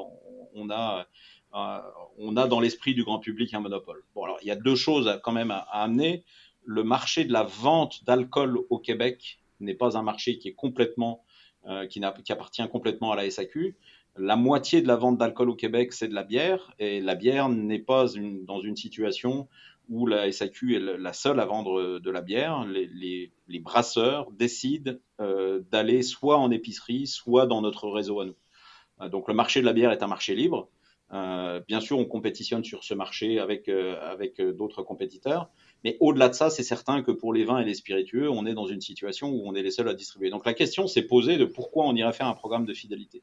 On, 0.53 0.69
a 0.69 1.07
euh, 1.55 1.79
on 2.17 2.37
a 2.37 2.47
dans 2.47 2.59
l'esprit 2.59 2.93
du 2.93 3.03
grand 3.03 3.19
public 3.19 3.53
un 3.53 3.59
monopole. 3.59 4.03
Bon, 4.13 4.23
alors 4.23 4.37
il 4.41 4.47
y 4.47 4.51
a 4.51 4.55
deux 4.55 4.75
choses 4.75 5.19
quand 5.23 5.31
même 5.31 5.51
à, 5.51 5.59
amener. 5.71 6.23
Le 6.63 6.83
marché 6.83 7.25
de 7.25 7.33
la 7.33 7.43
vente 7.43 8.03
d'alcool 8.03 8.59
au 8.69 8.77
Québec 8.77 9.39
n'est 9.59 9.73
pas 9.73 9.97
un 9.97 10.03
marché 10.03 10.37
qui 10.37 10.49
est 10.49 10.53
complètement, 10.53 11.23
euh, 11.67 11.87
qui, 11.87 12.01
qui, 12.23 12.31
appartient 12.31 12.67
complètement 12.69 13.11
à 13.11 13.15
la 13.15 13.29
SAQ. 13.29 13.75
La 14.17 14.35
moitié 14.35 14.81
de 14.81 14.87
la 14.87 14.97
vente 14.97 15.17
d'alcool 15.17 15.49
au 15.49 15.55
Québec, 15.55 15.93
c'est 15.93 16.07
de 16.07 16.13
la 16.13 16.23
bière, 16.23 16.73
et 16.79 16.99
la 16.99 17.15
bière 17.15 17.49
n'est 17.49 17.79
pas 17.79 18.05
dans 18.45 18.59
une 18.59 18.75
situation 18.75 19.47
où 19.89 20.05
la 20.05 20.31
SAQ 20.31 20.75
est 20.75 20.79
la 20.79 21.13
seule 21.13 21.39
à 21.39 21.45
vendre 21.45 21.99
de 21.99 22.11
la 22.11 22.21
bière. 22.21 22.65
Les, 22.65 23.31
brasseurs 23.59 24.31
décident 24.31 24.93
euh, 25.19 25.61
d'aller 25.71 26.01
soit 26.01 26.37
en 26.37 26.51
épicerie, 26.51 27.07
soit 27.07 27.45
dans 27.45 27.61
notre 27.61 27.89
réseau 27.89 28.19
à 28.19 28.25
nous. 28.25 29.09
donc 29.09 29.27
le 29.27 29.33
marché 29.33 29.61
de 29.61 29.65
la 29.65 29.73
bière 29.73 29.91
est 29.91 30.03
un 30.03 30.07
marché 30.07 30.35
libre. 30.35 30.69
Euh, 31.13 31.59
bien 31.67 31.81
sûr, 31.81 31.99
on 31.99 32.05
compétitionne 32.05 32.63
sur 32.63 32.83
ce 32.83 32.93
marché 32.93 33.39
avec, 33.39 33.67
euh, 33.67 33.99
avec 34.01 34.39
euh, 34.39 34.53
d'autres 34.53 34.81
compétiteurs. 34.81 35.49
Mais 35.83 35.97
au-delà 35.99 36.29
de 36.29 36.33
ça, 36.33 36.49
c'est 36.49 36.63
certain 36.63 37.01
que 37.01 37.11
pour 37.11 37.33
les 37.33 37.43
vins 37.43 37.59
et 37.59 37.65
les 37.65 37.73
spiritueux, 37.73 38.29
on 38.29 38.45
est 38.45 38.53
dans 38.53 38.67
une 38.67 38.81
situation 38.81 39.29
où 39.29 39.41
on 39.45 39.53
est 39.53 39.63
les 39.63 39.71
seuls 39.71 39.89
à 39.89 39.93
distribuer. 39.93 40.29
Donc 40.29 40.45
la 40.45 40.53
question 40.53 40.87
s'est 40.87 41.01
posée 41.01 41.37
de 41.37 41.45
pourquoi 41.45 41.85
on 41.85 41.95
irait 41.95 42.13
faire 42.13 42.27
un 42.27 42.33
programme 42.33 42.65
de 42.65 42.73
fidélité. 42.73 43.21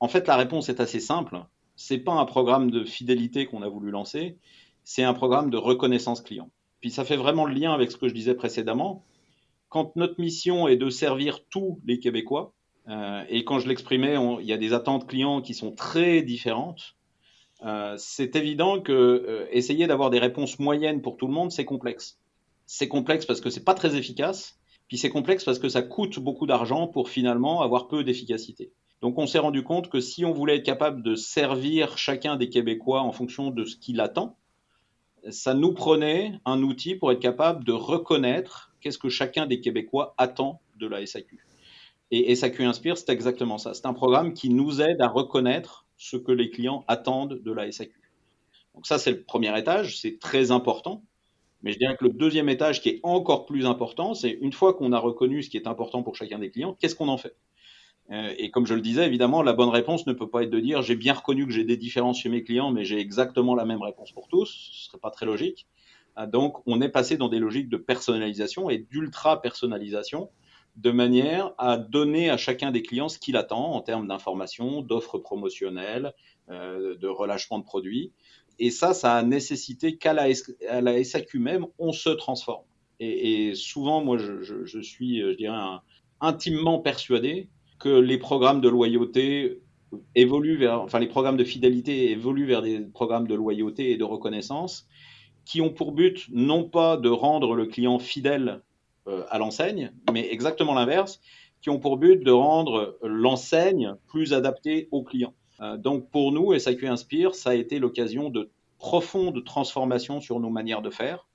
En 0.00 0.08
fait, 0.08 0.26
la 0.26 0.36
réponse 0.36 0.68
est 0.68 0.80
assez 0.80 1.00
simple. 1.00 1.44
C'est 1.76 1.98
pas 1.98 2.12
un 2.12 2.24
programme 2.24 2.70
de 2.70 2.84
fidélité 2.84 3.46
qu'on 3.46 3.62
a 3.62 3.68
voulu 3.68 3.90
lancer, 3.90 4.36
c'est 4.84 5.02
un 5.02 5.14
programme 5.14 5.50
de 5.50 5.56
reconnaissance 5.56 6.22
client. 6.22 6.50
Puis 6.80 6.90
ça 6.90 7.04
fait 7.04 7.16
vraiment 7.16 7.44
le 7.44 7.54
lien 7.54 7.72
avec 7.72 7.90
ce 7.90 7.96
que 7.96 8.08
je 8.08 8.14
disais 8.14 8.34
précédemment. 8.34 9.04
Quand 9.68 9.94
notre 9.96 10.20
mission 10.20 10.66
est 10.66 10.76
de 10.76 10.88
servir 10.88 11.44
tous 11.50 11.80
les 11.84 11.98
Québécois, 11.98 12.54
euh, 12.88 13.22
et 13.28 13.44
quand 13.44 13.58
je 13.58 13.68
l'exprimais, 13.68 14.16
il 14.40 14.46
y 14.46 14.52
a 14.52 14.56
des 14.56 14.72
attentes 14.72 15.06
clients 15.06 15.42
qui 15.42 15.54
sont 15.54 15.72
très 15.72 16.22
différentes. 16.22 16.96
Euh, 17.64 17.96
c'est 17.98 18.36
évident 18.36 18.80
que 18.80 18.92
euh, 18.92 19.46
essayer 19.50 19.86
d'avoir 19.86 20.10
des 20.10 20.18
réponses 20.18 20.58
moyennes 20.58 21.02
pour 21.02 21.16
tout 21.16 21.26
le 21.26 21.34
monde, 21.34 21.50
c'est 21.50 21.64
complexe. 21.64 22.18
C'est 22.66 22.88
complexe 22.88 23.26
parce 23.26 23.40
que 23.40 23.50
c'est 23.50 23.64
pas 23.64 23.74
très 23.74 23.96
efficace, 23.96 24.58
puis 24.86 24.96
c'est 24.96 25.10
complexe 25.10 25.44
parce 25.44 25.58
que 25.58 25.68
ça 25.68 25.82
coûte 25.82 26.18
beaucoup 26.18 26.46
d'argent 26.46 26.86
pour 26.86 27.08
finalement 27.08 27.62
avoir 27.62 27.88
peu 27.88 28.04
d'efficacité. 28.04 28.72
Donc 29.00 29.18
on 29.18 29.26
s'est 29.26 29.38
rendu 29.38 29.62
compte 29.62 29.88
que 29.88 30.00
si 30.00 30.24
on 30.24 30.32
voulait 30.32 30.56
être 30.56 30.64
capable 30.64 31.02
de 31.02 31.14
servir 31.14 31.98
chacun 31.98 32.36
des 32.36 32.48
Québécois 32.48 33.02
en 33.02 33.12
fonction 33.12 33.50
de 33.50 33.64
ce 33.64 33.76
qu'il 33.76 34.00
attend, 34.00 34.36
ça 35.30 35.54
nous 35.54 35.72
prenait 35.72 36.32
un 36.44 36.62
outil 36.62 36.94
pour 36.94 37.12
être 37.12 37.20
capable 37.20 37.64
de 37.64 37.72
reconnaître 37.72 38.72
qu'est-ce 38.80 38.98
que 38.98 39.08
chacun 39.08 39.46
des 39.46 39.60
Québécois 39.60 40.14
attend 40.18 40.60
de 40.76 40.86
la 40.86 41.04
SAQ. 41.04 41.38
Et 42.10 42.34
SAQ 42.34 42.64
Inspire, 42.64 42.96
c'est 42.96 43.10
exactement 43.10 43.58
ça. 43.58 43.74
C'est 43.74 43.86
un 43.86 43.92
programme 43.92 44.32
qui 44.32 44.48
nous 44.48 44.80
aide 44.80 45.00
à 45.00 45.08
reconnaître 45.08 45.86
ce 45.96 46.16
que 46.16 46.32
les 46.32 46.50
clients 46.50 46.84
attendent 46.88 47.42
de 47.42 47.52
la 47.52 47.70
SAQ. 47.70 48.00
Donc 48.74 48.86
ça, 48.86 48.98
c'est 48.98 49.10
le 49.10 49.22
premier 49.22 49.56
étage, 49.58 49.98
c'est 50.00 50.18
très 50.18 50.50
important. 50.50 51.02
Mais 51.62 51.72
je 51.72 51.78
dirais 51.78 51.96
que 51.96 52.04
le 52.04 52.12
deuxième 52.12 52.48
étage 52.48 52.80
qui 52.80 52.88
est 52.90 53.00
encore 53.02 53.44
plus 53.44 53.66
important, 53.66 54.14
c'est 54.14 54.30
une 54.30 54.52
fois 54.52 54.74
qu'on 54.74 54.92
a 54.92 54.98
reconnu 54.98 55.42
ce 55.42 55.50
qui 55.50 55.56
est 55.56 55.66
important 55.66 56.02
pour 56.02 56.14
chacun 56.14 56.38
des 56.38 56.50
clients, 56.50 56.76
qu'est-ce 56.78 56.94
qu'on 56.94 57.08
en 57.08 57.18
fait? 57.18 57.36
Et 58.10 58.50
comme 58.50 58.66
je 58.66 58.72
le 58.72 58.80
disais, 58.80 59.06
évidemment, 59.06 59.42
la 59.42 59.52
bonne 59.52 59.68
réponse 59.68 60.06
ne 60.06 60.14
peut 60.14 60.30
pas 60.30 60.42
être 60.42 60.50
de 60.50 60.60
dire 60.60 60.80
j'ai 60.80 60.96
bien 60.96 61.12
reconnu 61.12 61.46
que 61.46 61.52
j'ai 61.52 61.64
des 61.64 61.76
différences 61.76 62.20
chez 62.20 62.30
mes 62.30 62.42
clients, 62.42 62.70
mais 62.70 62.84
j'ai 62.84 62.98
exactement 62.98 63.54
la 63.54 63.66
même 63.66 63.82
réponse 63.82 64.12
pour 64.12 64.28
tous. 64.28 64.70
Ce 64.72 64.86
serait 64.86 64.98
pas 64.98 65.10
très 65.10 65.26
logique. 65.26 65.66
Euh, 66.18 66.26
donc, 66.26 66.56
on 66.66 66.80
est 66.80 66.88
passé 66.88 67.16
dans 67.16 67.28
des 67.28 67.38
logiques 67.38 67.68
de 67.68 67.76
personnalisation 67.76 68.70
et 68.70 68.78
d'ultra 68.78 69.42
personnalisation 69.42 70.30
de 70.76 70.90
manière 70.90 71.54
à 71.58 71.76
donner 71.76 72.30
à 72.30 72.36
chacun 72.36 72.70
des 72.70 72.82
clients 72.82 73.08
ce 73.08 73.18
qu'il 73.18 73.36
attend 73.36 73.72
en 73.72 73.80
termes 73.80 74.06
d'informations, 74.06 74.80
d'offres 74.80 75.18
promotionnelles, 75.18 76.14
euh, 76.50 76.96
de 76.96 77.08
relâchement 77.08 77.58
de 77.58 77.64
produits. 77.64 78.12
Et 78.60 78.70
ça, 78.70 78.94
ça 78.94 79.14
a 79.14 79.22
nécessité 79.22 79.96
qu'à 79.96 80.12
la, 80.12 80.28
la, 80.80 81.04
SAQ 81.04 81.40
même, 81.40 81.66
on 81.78 81.92
se 81.92 82.10
transforme. 82.10 82.64
Et, 83.00 83.54
souvent, 83.54 84.02
moi, 84.02 84.18
je, 84.18 84.80
suis, 84.80 85.20
je 85.20 85.30
dirais, 85.36 85.56
intimement 86.20 86.80
persuadé 86.80 87.48
que 87.78 87.88
les 87.88 88.18
programmes 88.18 88.60
de 88.60 88.68
loyauté 88.68 89.60
évoluent 90.14 90.58
vers, 90.58 90.82
enfin, 90.82 90.98
les 90.98 91.06
programmes 91.06 91.36
de 91.36 91.44
fidélité 91.44 92.10
évoluent 92.10 92.46
vers 92.46 92.62
des 92.62 92.80
programmes 92.80 93.26
de 93.26 93.34
loyauté 93.34 93.92
et 93.92 93.96
de 93.96 94.04
reconnaissance 94.04 94.86
qui 95.44 95.62
ont 95.62 95.70
pour 95.70 95.92
but 95.92 96.26
non 96.30 96.64
pas 96.64 96.98
de 96.98 97.08
rendre 97.08 97.54
le 97.54 97.66
client 97.66 97.98
fidèle 97.98 98.60
euh, 99.06 99.24
à 99.30 99.38
l'enseigne, 99.38 99.92
mais 100.12 100.28
exactement 100.30 100.74
l'inverse, 100.74 101.20
qui 101.62 101.70
ont 101.70 101.78
pour 101.78 101.96
but 101.96 102.22
de 102.22 102.30
rendre 102.30 102.98
l'enseigne 103.02 103.94
plus 104.08 104.34
adaptée 104.34 104.88
au 104.90 105.02
client. 105.02 105.32
Euh, 105.60 105.78
donc 105.78 106.10
pour 106.10 106.32
nous, 106.32 106.56
SAQ 106.56 106.86
Inspire, 106.88 107.34
ça 107.34 107.50
a 107.50 107.54
été 107.54 107.78
l'occasion 107.78 108.28
de 108.28 108.50
profondes 108.78 109.42
transformations 109.44 110.20
sur 110.20 110.38
nos 110.38 110.50
manières 110.50 110.82
de 110.82 110.90
faire, 110.90 111.26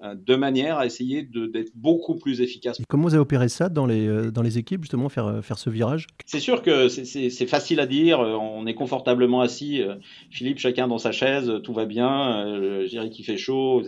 de 0.00 0.36
manière 0.36 0.78
à 0.78 0.86
essayer 0.86 1.22
d'être 1.22 1.72
beaucoup 1.74 2.14
plus 2.14 2.40
efficace. 2.40 2.80
comment 2.88 3.04
vous 3.04 3.14
avez 3.14 3.20
opéré 3.20 3.48
ça 3.48 3.68
dans 3.68 3.86
les, 3.86 4.06
euh, 4.06 4.30
dans 4.30 4.42
les 4.42 4.56
équipes, 4.56 4.82
justement, 4.82 5.08
faire, 5.08 5.26
euh, 5.26 5.42
faire 5.42 5.58
ce 5.58 5.70
virage? 5.70 6.06
C'est 6.24 6.40
sûr 6.40 6.62
que 6.62 6.88
c'est 6.88 7.46
facile 7.46 7.80
à 7.80 7.86
dire, 7.86 8.20
on 8.20 8.66
est 8.66 8.74
confortablement 8.74 9.40
assis, 9.40 9.82
Philippe, 10.30 10.58
chacun 10.58 10.86
dans 10.86 10.98
sa 10.98 11.10
chaise, 11.10 11.52
tout 11.64 11.72
va 11.72 11.84
bien, 11.84 12.44
je 12.84 12.88
dirais 12.88 13.10
qu'il 13.10 13.24
fait 13.24 13.36
chaud, 13.36 13.82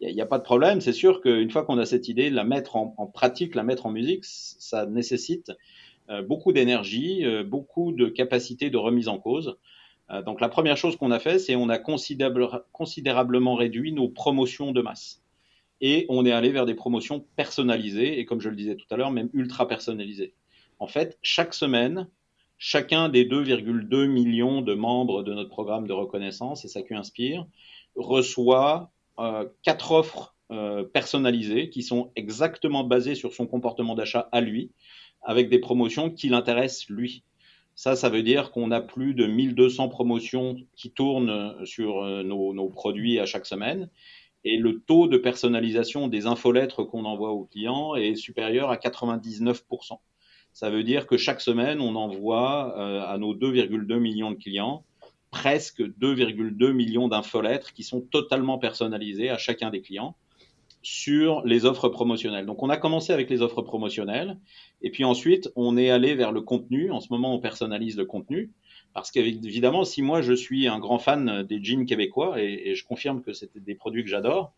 il 0.00 0.14
n'y 0.14 0.20
a, 0.20 0.26
pas 0.26 0.38
de 0.38 0.42
problème. 0.42 0.80
C'est 0.80 0.92
sûr 0.92 1.20
qu'une 1.20 1.50
fois 1.50 1.64
qu'on 1.64 1.78
a 1.78 1.84
cette 1.84 2.08
idée, 2.08 2.30
la 2.30 2.44
mettre 2.44 2.76
en, 2.76 2.94
en, 2.98 3.06
pratique, 3.06 3.54
la 3.54 3.62
mettre 3.62 3.86
en 3.86 3.90
musique, 3.90 4.24
ça 4.24 4.86
nécessite 4.86 5.52
beaucoup 6.26 6.52
d'énergie, 6.52 7.24
beaucoup 7.44 7.92
de 7.92 8.06
capacité 8.08 8.70
de 8.70 8.78
remise 8.78 9.08
en 9.08 9.18
cause. 9.18 9.56
Donc 10.26 10.40
la 10.40 10.48
première 10.48 10.76
chose 10.76 10.96
qu'on 10.96 11.10
a 11.10 11.18
fait, 11.18 11.38
c'est 11.38 11.56
on 11.56 11.68
a 11.68 11.78
considérablement 11.78 13.54
réduit 13.54 13.92
nos 13.92 14.08
promotions 14.08 14.72
de 14.72 14.82
masse 14.82 15.22
et 15.82 16.06
on 16.08 16.24
est 16.24 16.32
allé 16.32 16.50
vers 16.50 16.64
des 16.64 16.74
promotions 16.74 17.26
personnalisées 17.36 18.20
et 18.20 18.24
comme 18.24 18.40
je 18.40 18.48
le 18.48 18.56
disais 18.56 18.76
tout 18.76 18.86
à 18.90 18.96
l'heure, 18.96 19.10
même 19.10 19.28
ultra 19.34 19.66
personnalisées. 19.66 20.32
En 20.78 20.86
fait, 20.86 21.18
chaque 21.22 21.54
semaine, 21.54 22.08
chacun 22.56 23.08
des 23.08 23.24
2,2 23.24 24.06
millions 24.06 24.62
de 24.62 24.74
membres 24.74 25.24
de 25.24 25.34
notre 25.34 25.50
programme 25.50 25.88
de 25.88 25.92
reconnaissance, 25.92 26.64
et 26.64 26.84
qui 26.84 26.94
inspire, 26.94 27.46
reçoit 27.96 28.92
euh, 29.18 29.44
quatre 29.62 29.90
offres 29.90 30.36
euh, 30.52 30.84
personnalisées 30.84 31.68
qui 31.68 31.82
sont 31.82 32.12
exactement 32.14 32.84
basées 32.84 33.16
sur 33.16 33.34
son 33.34 33.48
comportement 33.48 33.96
d'achat 33.96 34.28
à 34.30 34.40
lui, 34.40 34.70
avec 35.22 35.48
des 35.48 35.58
promotions 35.58 36.10
qui 36.10 36.28
l'intéressent 36.28 36.88
lui. 36.88 37.24
Ça, 37.74 37.96
ça 37.96 38.08
veut 38.08 38.22
dire 38.22 38.52
qu'on 38.52 38.70
a 38.70 38.80
plus 38.80 39.14
de 39.14 39.26
1200 39.26 39.88
promotions 39.88 40.56
qui 40.76 40.92
tournent 40.92 41.56
sur 41.64 42.04
euh, 42.04 42.22
nos, 42.22 42.54
nos 42.54 42.68
produits 42.68 43.18
à 43.18 43.26
chaque 43.26 43.46
semaine 43.46 43.88
et 44.44 44.56
le 44.56 44.80
taux 44.80 45.06
de 45.06 45.16
personnalisation 45.16 46.08
des 46.08 46.26
infolettres 46.26 46.84
qu'on 46.84 47.04
envoie 47.04 47.30
aux 47.30 47.44
clients 47.44 47.94
est 47.94 48.16
supérieur 48.16 48.70
à 48.70 48.76
99%. 48.76 49.98
Ça 50.52 50.70
veut 50.70 50.82
dire 50.82 51.06
que 51.06 51.16
chaque 51.16 51.40
semaine, 51.40 51.80
on 51.80 51.94
envoie 51.94 52.78
euh, 52.78 53.02
à 53.06 53.18
nos 53.18 53.34
2,2 53.34 53.98
millions 53.98 54.30
de 54.30 54.36
clients 54.36 54.84
presque 55.30 55.80
2,2 55.80 56.72
millions 56.72 57.08
d'infolettres 57.08 57.72
qui 57.72 57.82
sont 57.82 58.02
totalement 58.02 58.58
personnalisées 58.58 59.30
à 59.30 59.38
chacun 59.38 59.70
des 59.70 59.80
clients 59.80 60.14
sur 60.82 61.42
les 61.44 61.64
offres 61.64 61.88
promotionnelles. 61.88 62.44
Donc 62.44 62.62
on 62.62 62.68
a 62.68 62.76
commencé 62.76 63.12
avec 63.12 63.30
les 63.30 63.40
offres 63.40 63.62
promotionnelles 63.62 64.38
et 64.82 64.90
puis 64.90 65.04
ensuite 65.04 65.50
on 65.56 65.76
est 65.76 65.90
allé 65.90 66.14
vers 66.14 66.32
le 66.32 66.42
contenu. 66.42 66.90
En 66.90 67.00
ce 67.00 67.08
moment 67.10 67.34
on 67.34 67.38
personnalise 67.38 67.96
le 67.96 68.04
contenu 68.04 68.50
parce 68.94 69.10
qu'évidemment, 69.10 69.84
si 69.84 70.02
moi 70.02 70.22
je 70.22 70.32
suis 70.32 70.68
un 70.68 70.78
grand 70.78 70.98
fan 70.98 71.42
des 71.42 71.62
jeans 71.62 71.86
québécois, 71.86 72.40
et, 72.40 72.74
je 72.74 72.84
confirme 72.84 73.22
que 73.22 73.32
c'est 73.32 73.56
des 73.56 73.74
produits 73.74 74.04
que 74.04 74.10
j'adore, 74.10 74.52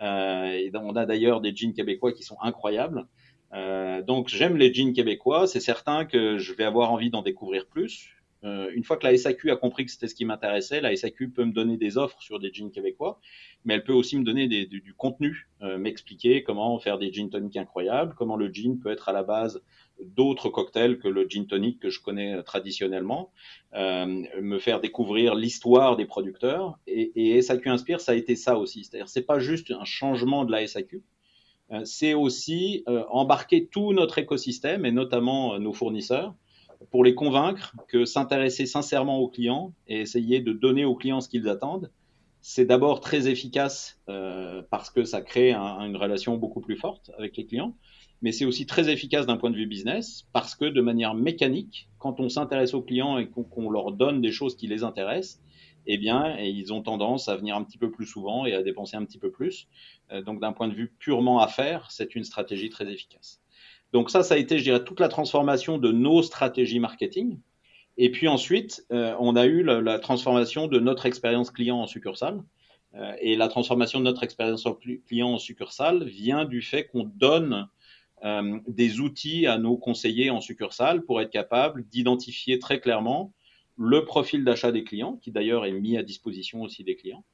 euh, 0.00 0.52
et 0.52 0.70
on 0.74 0.96
a 0.96 1.06
d'ailleurs 1.06 1.40
des 1.40 1.54
jeans 1.54 1.74
québécois 1.74 2.12
qui 2.12 2.22
sont 2.22 2.36
incroyables. 2.40 3.06
Euh, 3.52 4.02
donc 4.02 4.28
j'aime 4.28 4.56
les 4.56 4.72
jeans 4.72 4.92
québécois, 4.92 5.46
c'est 5.46 5.60
certain 5.60 6.04
que 6.04 6.38
je 6.38 6.52
vais 6.52 6.64
avoir 6.64 6.92
envie 6.92 7.10
d'en 7.10 7.22
découvrir 7.22 7.66
plus. 7.66 8.10
Euh, 8.42 8.70
une 8.74 8.84
fois 8.84 8.96
que 8.96 9.06
la 9.06 9.16
SAQ 9.16 9.50
a 9.50 9.56
compris 9.56 9.84
que 9.84 9.90
c'était 9.90 10.08
ce 10.08 10.14
qui 10.14 10.24
m'intéressait, 10.24 10.80
la 10.80 10.96
SAQ 10.96 11.30
peut 11.30 11.44
me 11.44 11.52
donner 11.52 11.76
des 11.76 11.98
offres 11.98 12.22
sur 12.22 12.38
des 12.38 12.50
jeans 12.52 12.70
québécois, 12.70 13.20
mais 13.64 13.74
elle 13.74 13.84
peut 13.84 13.92
aussi 13.92 14.16
me 14.18 14.24
donner 14.24 14.48
du, 14.48 14.80
du, 14.80 14.94
contenu, 14.94 15.50
euh, 15.62 15.76
m'expliquer 15.76 16.42
comment 16.42 16.78
faire 16.78 16.98
des 16.98 17.12
jeans 17.12 17.28
toniques 17.28 17.58
incroyables, 17.58 18.14
comment 18.16 18.36
le 18.36 18.50
jean 18.52 18.78
peut 18.78 18.90
être 18.90 19.10
à 19.10 19.12
la 19.12 19.22
base 19.22 19.62
d'autres 20.04 20.48
cocktails 20.48 20.98
que 20.98 21.08
le 21.08 21.26
gin 21.28 21.46
tonic 21.46 21.78
que 21.78 21.90
je 21.90 22.00
connais 22.00 22.42
traditionnellement, 22.42 23.30
euh, 23.74 24.06
me 24.40 24.58
faire 24.58 24.80
découvrir 24.80 25.34
l'histoire 25.34 25.96
des 25.96 26.06
producteurs. 26.06 26.78
Et, 26.86 27.12
et, 27.14 27.42
SAQ 27.42 27.68
Inspire, 27.68 28.00
ça 28.00 28.12
a 28.12 28.14
été 28.14 28.36
ça 28.36 28.58
aussi. 28.58 28.84
C'est-à-dire, 28.84 29.08
c'est 29.08 29.26
pas 29.26 29.38
juste 29.38 29.70
un 29.70 29.84
changement 29.84 30.44
de 30.44 30.52
la 30.52 30.66
SAQ, 30.66 31.02
euh, 31.72 31.84
c'est 31.84 32.14
aussi 32.14 32.82
euh, 32.88 33.04
embarquer 33.10 33.66
tout 33.66 33.92
notre 33.92 34.18
écosystème 34.18 34.84
et 34.84 34.92
notamment 34.92 35.54
euh, 35.54 35.58
nos 35.58 35.72
fournisseurs 35.72 36.34
pour 36.90 37.04
les 37.04 37.14
convaincre 37.14 37.76
que 37.88 38.04
s'intéresser 38.04 38.66
sincèrement 38.66 39.18
aux 39.18 39.28
clients 39.28 39.72
et 39.86 40.00
essayer 40.00 40.40
de 40.40 40.52
donner 40.52 40.84
aux 40.84 40.94
clients 40.94 41.20
ce 41.20 41.28
qu'ils 41.28 41.48
attendent, 41.48 41.90
c'est 42.40 42.64
d'abord 42.64 43.00
très 43.00 43.28
efficace 43.28 44.00
euh, 44.08 44.62
parce 44.70 44.90
que 44.90 45.04
ça 45.04 45.20
crée 45.20 45.52
un, 45.52 45.80
une 45.84 45.96
relation 45.96 46.36
beaucoup 46.36 46.60
plus 46.60 46.76
forte 46.76 47.10
avec 47.18 47.36
les 47.36 47.44
clients, 47.44 47.76
mais 48.22 48.32
c'est 48.32 48.44
aussi 48.44 48.66
très 48.66 48.90
efficace 48.90 49.26
d'un 49.26 49.36
point 49.36 49.50
de 49.50 49.56
vue 49.56 49.66
business 49.66 50.26
parce 50.32 50.54
que 50.54 50.64
de 50.64 50.80
manière 50.80 51.14
mécanique, 51.14 51.88
quand 51.98 52.20
on 52.20 52.28
s'intéresse 52.28 52.74
aux 52.74 52.82
clients 52.82 53.18
et 53.18 53.28
qu'on 53.28 53.70
leur 53.70 53.92
donne 53.92 54.20
des 54.20 54.32
choses 54.32 54.56
qui 54.56 54.66
les 54.66 54.84
intéressent, 54.84 55.40
eh 55.86 55.96
bien, 55.98 56.36
ils 56.38 56.72
ont 56.72 56.82
tendance 56.82 57.28
à 57.28 57.36
venir 57.36 57.56
un 57.56 57.64
petit 57.64 57.78
peu 57.78 57.90
plus 57.90 58.06
souvent 58.06 58.44
et 58.44 58.54
à 58.54 58.62
dépenser 58.62 58.96
un 58.96 59.04
petit 59.04 59.18
peu 59.18 59.30
plus. 59.30 59.66
Euh, 60.12 60.22
donc, 60.22 60.40
d'un 60.40 60.52
point 60.52 60.68
de 60.68 60.74
vue 60.74 60.92
purement 60.98 61.40
affaires, 61.40 61.90
c'est 61.90 62.14
une 62.14 62.24
stratégie 62.24 62.68
très 62.68 62.90
efficace. 62.90 63.40
Donc 63.92 64.10
ça, 64.10 64.22
ça 64.22 64.34
a 64.34 64.36
été, 64.36 64.58
je 64.58 64.64
dirais, 64.64 64.84
toute 64.84 65.00
la 65.00 65.08
transformation 65.08 65.78
de 65.78 65.90
nos 65.90 66.22
stratégies 66.22 66.78
marketing. 66.78 67.38
Et 67.96 68.10
puis 68.10 68.28
ensuite, 68.28 68.84
euh, 68.92 69.14
on 69.18 69.36
a 69.36 69.46
eu 69.46 69.62
la, 69.62 69.98
transformation 69.98 70.68
de 70.68 70.78
notre 70.78 71.06
expérience 71.06 71.50
client 71.50 71.80
en 71.80 71.86
succursale. 71.86 72.42
Euh, 72.94 73.12
et 73.20 73.36
la 73.36 73.48
transformation 73.48 74.00
de 74.00 74.04
notre 74.04 74.22
expérience 74.22 74.66
client 75.06 75.30
en 75.30 75.38
succursale 75.38 76.04
vient 76.04 76.44
du 76.44 76.62
fait 76.62 76.86
qu'on 76.86 77.04
donne 77.04 77.68
des 78.22 79.00
outils 79.00 79.46
à 79.46 79.56
nos 79.56 79.76
conseillers 79.76 80.30
en 80.30 80.40
succursale 80.40 81.02
pour 81.02 81.20
être 81.20 81.30
capable 81.30 81.86
d'identifier 81.88 82.58
très 82.58 82.78
clairement 82.78 83.32
le 83.80 84.04
profil 84.04 84.44
d'achat 84.44 84.72
des 84.72 84.84
clients, 84.84 85.18
qui 85.22 85.30
d'ailleurs 85.30 85.64
est 85.64 85.72
mis 85.72 85.96
à 85.96 86.02
disposition 86.02 86.60
aussi 86.60 86.84
des 86.84 86.96
clients, 86.96 87.24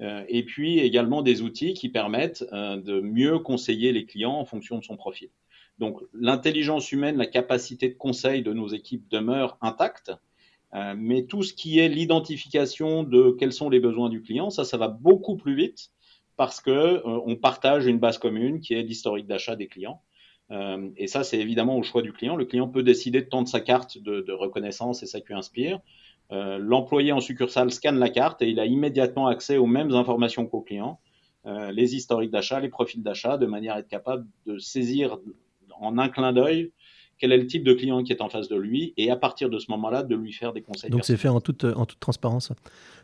euh, 0.00 0.24
et 0.28 0.44
puis 0.44 0.80
également 0.80 1.22
des 1.22 1.42
outils 1.42 1.74
qui 1.74 1.88
permettent 1.88 2.44
euh, 2.52 2.76
de 2.76 3.00
mieux 3.00 3.38
conseiller 3.38 3.92
les 3.92 4.04
clients 4.04 4.34
en 4.34 4.44
fonction 4.44 4.78
de 4.78 4.84
son 4.84 4.96
profil. 4.96 5.28
Donc 5.78 6.00
l'intelligence 6.12 6.90
humaine, 6.90 7.16
la 7.16 7.26
capacité 7.26 7.88
de 7.88 7.94
conseil 7.94 8.42
de 8.42 8.52
nos 8.52 8.68
équipes 8.68 9.08
demeure 9.10 9.58
intacte, 9.60 10.12
euh, 10.74 10.94
mais 10.96 11.24
tout 11.24 11.42
ce 11.42 11.52
qui 11.52 11.78
est 11.78 11.88
l'identification 11.88 13.04
de 13.04 13.36
quels 13.38 13.52
sont 13.52 13.70
les 13.70 13.80
besoins 13.80 14.08
du 14.08 14.22
client, 14.22 14.50
ça, 14.50 14.64
ça 14.64 14.76
va 14.78 14.88
beaucoup 14.88 15.36
plus 15.36 15.54
vite 15.54 15.90
parce 16.36 16.60
que 16.60 16.70
euh, 16.70 17.00
on 17.04 17.36
partage 17.36 17.86
une 17.86 17.98
base 17.98 18.18
commune 18.18 18.60
qui 18.60 18.74
est 18.74 18.82
l'historique 18.82 19.26
d'achat 19.26 19.54
des 19.54 19.68
clients. 19.68 20.00
Euh, 20.52 20.90
et 20.96 21.06
ça, 21.06 21.24
c'est 21.24 21.38
évidemment 21.38 21.76
au 21.76 21.82
choix 21.82 22.02
du 22.02 22.12
client. 22.12 22.36
Le 22.36 22.44
client 22.44 22.68
peut 22.68 22.82
décider 22.82 23.22
de 23.22 23.28
tendre 23.28 23.48
sa 23.48 23.60
carte 23.60 23.98
de, 23.98 24.32
reconnaissance 24.32 25.02
et 25.02 25.06
ça 25.06 25.18
lui 25.26 25.34
inspire. 25.34 25.80
Euh, 26.30 26.58
L'employé 26.58 27.12
en 27.12 27.20
succursale 27.20 27.70
scanne 27.70 27.98
la 27.98 28.10
carte 28.10 28.42
et 28.42 28.48
il 28.48 28.60
a 28.60 28.66
immédiatement 28.66 29.26
accès 29.26 29.56
aux 29.56 29.66
mêmes 29.66 29.92
informations 29.92 30.46
qu'au 30.46 30.60
client, 30.60 31.00
euh, 31.46 31.72
les 31.72 31.94
historiques 31.94 32.30
d'achat, 32.30 32.60
les 32.60 32.68
profils 32.68 33.02
d'achat, 33.02 33.38
de 33.38 33.46
manière 33.46 33.74
à 33.74 33.80
être 33.80 33.88
capable 33.88 34.26
de 34.46 34.58
saisir 34.58 35.18
en 35.80 35.98
un 35.98 36.08
clin 36.08 36.32
d'œil 36.32 36.70
quel 37.22 37.30
est 37.30 37.36
le 37.36 37.46
type 37.46 37.62
de 37.62 37.72
client 37.72 38.02
qui 38.02 38.10
est 38.10 38.20
en 38.20 38.28
face 38.28 38.48
de 38.48 38.56
lui, 38.56 38.94
et 38.96 39.08
à 39.08 39.14
partir 39.14 39.48
de 39.48 39.60
ce 39.60 39.70
moment-là, 39.70 40.02
de 40.02 40.16
lui 40.16 40.32
faire 40.32 40.52
des 40.52 40.60
conseils. 40.60 40.90
Donc 40.90 41.04
c'est 41.04 41.16
fait 41.16 41.28
en 41.28 41.40
toute, 41.40 41.62
en 41.62 41.86
toute 41.86 42.00
transparence. 42.00 42.50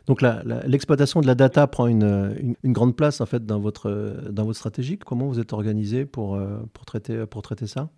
Donc 0.07 0.21
l'exploitation 0.21 1.21
de 1.21 1.27
la 1.27 1.35
data 1.35 1.67
prend 1.67 1.87
une, 1.87 2.35
une, 2.37 2.55
une, 2.61 2.73
grande 2.73 2.97
place 2.97 3.21
en 3.21 3.25
fait 3.25 3.45
dans 3.45 3.61
votre, 3.61 3.89
dans 4.29 4.43
votre 4.43 4.57
stratégie. 4.57 4.97
Comment 4.97 5.27
vous 5.27 5.39
êtes 5.39 5.53
organisé 5.53 6.05
pour, 6.05 6.37
pour, 6.73 6.83
traiter, 6.83 7.25
pour 7.27 7.41
traiter 7.43 7.65
ça? 7.65 7.89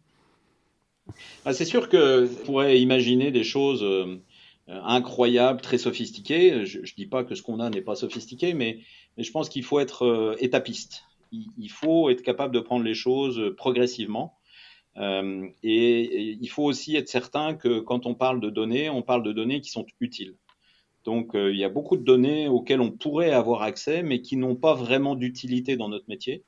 Ah, 1.43 1.53
C'est 1.53 1.65
sûr 1.65 1.89
que 1.89 2.25
vous 2.25 2.45
pourrait 2.45 2.79
imaginer 2.79 3.31
des 3.31 3.43
choses 3.43 3.81
euh, 3.81 4.19
incroyables, 4.67 5.59
très 5.59 5.79
sophistiquées. 5.79 6.67
Je 6.67 6.81
ne 6.81 6.95
dis 6.95 7.07
pas 7.07 7.23
que 7.23 7.33
ce 7.33 7.41
qu'on 7.41 7.59
a 7.59 7.71
n'est 7.71 7.81
pas 7.81 7.95
sophistiqué, 7.95 8.53
mais, 8.53 8.81
mais 9.17 9.23
je 9.23 9.31
pense 9.31 9.49
qu'il 9.49 9.63
faut 9.63 9.79
être 9.79 10.05
euh, 10.05 10.35
étapiste. 10.37 11.01
Il, 11.31 11.47
il, 11.57 11.71
faut 11.71 12.11
être 12.11 12.21
capable 12.21 12.53
de 12.53 12.59
prendre 12.59 12.85
les 12.85 12.93
choses 12.93 13.55
progressivement 13.57 14.37
euh, 14.97 15.47
et, 15.63 16.37
il 16.39 16.49
faut 16.49 16.63
aussi 16.63 16.95
être 16.95 17.09
certain 17.09 17.53
que 17.55 17.79
quand 17.79 18.05
on 18.05 18.15
parle 18.15 18.41
de 18.41 18.49
données, 18.49 18.89
on 18.89 19.01
parle 19.01 19.23
de 19.23 19.31
données 19.31 19.61
qui 19.61 19.71
sont 19.71 19.85
utiles. 19.99 20.35
Donc 21.05 21.35
euh, 21.35 21.51
il 21.51 21.57
y 21.57 21.63
a 21.63 21.69
beaucoup 21.69 21.97
de 21.97 22.03
données 22.03 22.47
auxquelles 22.47 22.81
on 22.81 22.91
pourrait 22.91 23.31
avoir 23.31 23.63
accès, 23.63 24.03
mais 24.03 24.21
qui 24.21 24.37
n'ont 24.37 24.55
pas 24.55 24.75
vraiment 24.75 25.15
d'utilité 25.15 25.75
dans 25.77 25.89
notre 25.89 26.05
métier. 26.07 26.43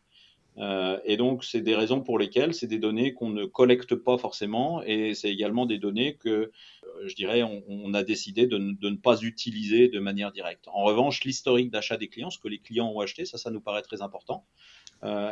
Euh, 0.59 0.99
et 1.03 1.17
donc, 1.17 1.43
c'est 1.43 1.61
des 1.61 1.73
raisons 1.73 2.01
pour 2.01 2.19
lesquelles 2.19 2.53
c'est 2.53 2.67
des 2.67 2.77
données 2.77 3.13
qu'on 3.13 3.29
ne 3.29 3.45
collecte 3.45 3.95
pas 3.95 4.19
forcément, 4.19 4.83
et 4.83 5.15
c'est 5.15 5.31
également 5.31 5.65
des 5.65 5.79
données 5.79 6.13
que, 6.13 6.51
je 7.03 7.15
dirais, 7.15 7.41
on, 7.41 7.91
a 7.95 8.03
décidé 8.03 8.45
de, 8.45 8.59
ne 8.59 8.95
pas 8.95 9.19
utiliser 9.21 9.87
de 9.87 9.99
manière 9.99 10.31
directe. 10.31 10.67
En 10.67 10.83
revanche, 10.83 11.23
l'historique 11.23 11.71
d'achat 11.71 11.97
des 11.97 12.07
clients, 12.07 12.29
ce 12.29 12.37
que 12.37 12.49
les 12.49 12.59
clients 12.59 12.91
ont 12.93 12.99
acheté, 12.99 13.25
ça, 13.25 13.39
ça 13.39 13.49
nous 13.49 13.61
paraît 13.61 13.81
très 13.81 14.03
important. 14.03 14.45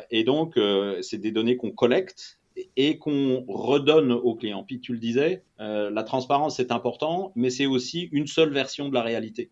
Et 0.09 0.23
donc, 0.23 0.59
c'est 1.01 1.19
des 1.19 1.31
données 1.31 1.55
qu'on 1.55 1.69
collecte 1.69 2.40
et 2.75 2.97
qu'on 2.97 3.45
redonne 3.47 4.11
aux 4.11 4.35
clients. 4.35 4.63
Puis 4.63 4.79
tu 4.79 4.93
le 4.93 4.99
disais, 4.99 5.43
la 5.59 6.03
transparence 6.03 6.57
c'est 6.57 6.71
important, 6.71 7.31
mais 7.35 7.49
c'est 7.49 7.65
aussi 7.65 8.09
une 8.11 8.27
seule 8.27 8.51
version 8.51 8.89
de 8.89 8.93
la 8.93 9.01
réalité. 9.01 9.51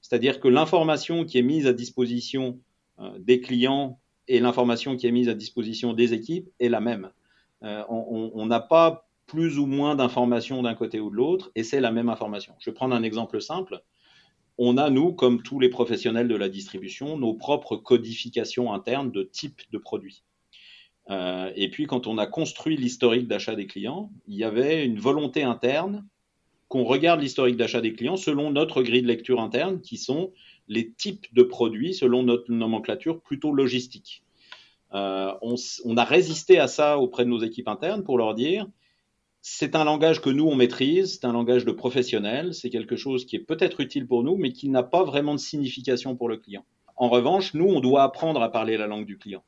C'est-à-dire 0.00 0.40
que 0.40 0.48
l'information 0.48 1.24
qui 1.24 1.38
est 1.38 1.42
mise 1.42 1.66
à 1.66 1.72
disposition 1.72 2.58
des 3.18 3.40
clients 3.40 3.98
et 4.28 4.40
l'information 4.40 4.96
qui 4.96 5.06
est 5.06 5.12
mise 5.12 5.28
à 5.28 5.34
disposition 5.34 5.92
des 5.92 6.14
équipes 6.14 6.48
est 6.60 6.68
la 6.68 6.80
même. 6.80 7.10
Euh, 7.62 7.84
on 7.88 8.46
n'a 8.46 8.60
pas 8.60 9.08
plus 9.26 9.58
ou 9.58 9.66
moins 9.66 9.94
d'informations 9.94 10.62
d'un 10.62 10.74
côté 10.74 10.98
ou 10.98 11.08
de 11.08 11.14
l'autre, 11.14 11.52
et 11.54 11.62
c'est 11.62 11.80
la 11.80 11.92
même 11.92 12.08
information. 12.08 12.54
Je 12.58 12.70
vais 12.70 12.74
prendre 12.74 12.94
un 12.94 13.02
exemple 13.04 13.40
simple. 13.40 13.80
On 14.58 14.76
a, 14.76 14.90
nous, 14.90 15.12
comme 15.12 15.42
tous 15.42 15.60
les 15.60 15.68
professionnels 15.68 16.26
de 16.26 16.34
la 16.34 16.48
distribution, 16.48 17.16
nos 17.16 17.34
propres 17.34 17.76
codifications 17.76 18.72
internes 18.72 19.12
de 19.12 19.22
type 19.22 19.62
de 19.70 19.78
produit. 19.78 20.24
Euh, 21.08 21.50
et 21.56 21.70
puis, 21.70 21.86
quand 21.86 22.06
on 22.06 22.18
a 22.18 22.26
construit 22.26 22.76
l'historique 22.76 23.26
d'achat 23.26 23.54
des 23.54 23.66
clients, 23.66 24.10
il 24.28 24.36
y 24.36 24.44
avait 24.44 24.84
une 24.84 24.98
volonté 24.98 25.42
interne 25.42 26.06
qu'on 26.68 26.84
regarde 26.84 27.20
l'historique 27.20 27.56
d'achat 27.56 27.80
des 27.80 27.94
clients 27.94 28.16
selon 28.16 28.50
notre 28.50 28.82
grille 28.82 29.02
de 29.02 29.08
lecture 29.08 29.40
interne, 29.40 29.80
qui 29.80 29.96
sont 29.96 30.32
les 30.68 30.92
types 30.92 31.26
de 31.34 31.42
produits 31.42 31.94
selon 31.94 32.22
notre 32.22 32.52
nomenclature 32.52 33.20
plutôt 33.20 33.52
logistique. 33.52 34.22
Euh, 34.94 35.32
on, 35.42 35.96
a 35.96 36.04
résisté 36.04 36.58
à 36.58 36.68
ça 36.68 36.98
auprès 36.98 37.24
de 37.24 37.30
nos 37.30 37.40
équipes 37.40 37.68
internes 37.68 38.02
pour 38.02 38.18
leur 38.18 38.34
dire 38.34 38.66
c'est 39.40 39.74
un 39.74 39.84
langage 39.84 40.20
que 40.20 40.30
nous 40.30 40.46
on 40.46 40.54
maîtrise, 40.54 41.14
c'est 41.14 41.26
un 41.26 41.32
langage 41.32 41.64
de 41.64 41.72
professionnel, 41.72 42.54
c'est 42.54 42.70
quelque 42.70 42.96
chose 42.96 43.24
qui 43.24 43.36
est 43.36 43.40
peut-être 43.40 43.80
utile 43.80 44.06
pour 44.06 44.22
nous, 44.22 44.36
mais 44.36 44.52
qui 44.52 44.68
n'a 44.68 44.82
pas 44.82 45.04
vraiment 45.04 45.34
de 45.34 45.40
signification 45.40 46.16
pour 46.16 46.28
le 46.28 46.36
client. 46.36 46.64
En 46.96 47.08
revanche, 47.08 47.54
nous 47.54 47.66
on 47.66 47.80
doit 47.80 48.02
apprendre 48.02 48.42
à 48.42 48.50
parler 48.50 48.76
la 48.76 48.86
langue 48.86 49.06
du 49.06 49.16
client. 49.16 49.42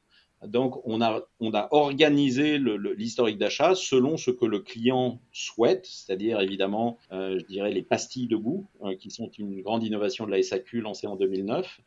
Donc, 0.47 0.81
on 0.85 1.01
a, 1.01 1.23
on 1.41 1.55
a 1.55 1.69
organisé 1.71 2.59
l'historique 2.59 3.39
d'achat 3.39 3.75
selon 3.75 4.17
ce 4.17 4.31
que 4.31 4.45
le 4.45 4.61
client 4.61 5.21
souhaite, 5.33 5.87
c'est-à-dire 5.87 6.41
évidemment, 6.41 6.99
euh, 7.13 7.39
je 7.39 7.45
dirais, 7.47 7.73
les 7.73 7.83
pastilles 7.83 8.27
de 8.27 8.37
goût, 8.37 8.67
euh, 8.83 8.97
qui 8.97 9.11
sont 9.11 9.31
une 9.39 9.63
grande 9.63 9.85
innovation 9.85 10.27
de 10.27 10.33
la 10.33 10.43
SAQ 10.43 10.81
lancée 10.81 11.07
en 11.07 11.17
2009, 11.17 11.81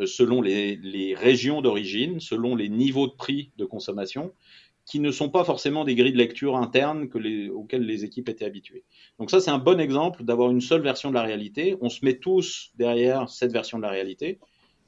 euh, 0.00 0.06
selon 0.06 0.42
les, 0.42 0.76
les 0.76 1.14
régions 1.14 1.62
d'origine, 1.62 2.20
selon 2.20 2.56
les 2.56 2.68
niveaux 2.68 3.06
de 3.06 3.12
prix 3.12 3.52
de 3.56 3.64
consommation, 3.64 4.32
qui 4.86 4.98
ne 4.98 5.12
sont 5.12 5.28
pas 5.28 5.44
forcément 5.44 5.84
des 5.84 5.94
grilles 5.94 6.12
de 6.12 6.18
lecture 6.18 6.56
internes 6.56 7.08
les, 7.14 7.48
auxquelles 7.48 7.86
les 7.86 8.04
équipes 8.04 8.28
étaient 8.28 8.44
habituées. 8.44 8.82
Donc 9.20 9.30
ça, 9.30 9.40
c'est 9.40 9.52
un 9.52 9.58
bon 9.58 9.78
exemple 9.78 10.24
d'avoir 10.24 10.50
une 10.50 10.60
seule 10.60 10.82
version 10.82 11.10
de 11.10 11.14
la 11.14 11.22
réalité. 11.22 11.76
On 11.80 11.88
se 11.88 12.04
met 12.04 12.14
tous 12.14 12.72
derrière 12.74 13.28
cette 13.28 13.52
version 13.52 13.78
de 13.78 13.84
la 13.84 13.90
réalité. 13.90 14.40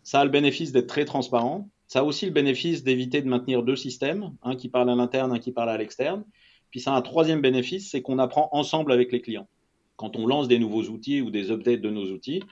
Ça 0.03 0.19
a 0.19 0.25
le 0.25 0.31
bénéfice 0.31 0.73
d'être 0.73 0.89
très 0.89 1.05
transparent 1.05 1.69
ça 1.93 1.99
a 1.99 2.05
aussi 2.05 2.25
le 2.25 2.33
bénéfice 2.33 2.85
d'éviter 2.85 3.21
de 3.21 3.29
maintenir 3.29 3.63
deux 3.63 3.77
systèmes, 3.77 4.35
un 4.43 4.57
qui 4.57 4.71
parle 4.71 4.89
à 4.89 4.95
l'interne, 4.95 5.31
un 5.31 5.39
qui 5.39 5.53
parle 5.53 5.69
à 5.69 5.77
l'externe. 5.77 6.25
Puis 6.71 6.81
ça 6.81 6.95
a 6.95 6.97
un 6.97 7.03
troisième 7.03 7.43
bénéfice, 7.43 7.91
c'est 7.91 8.01
qu'on 8.01 8.19
apprend 8.19 8.49
ensemble 8.53 8.93
avec 8.93 9.13
les 9.13 9.21
clients. 9.21 9.47
Quand 9.97 10.17
on 10.17 10.27
lance 10.27 10.49
des 10.49 10.59
nouveaux 10.59 10.85
outils 10.85 11.21
ou 11.21 11.31
des 11.31 11.51
updates 11.51 11.83
de 11.83 11.91
nos 11.91 12.07
outils, 12.11 12.43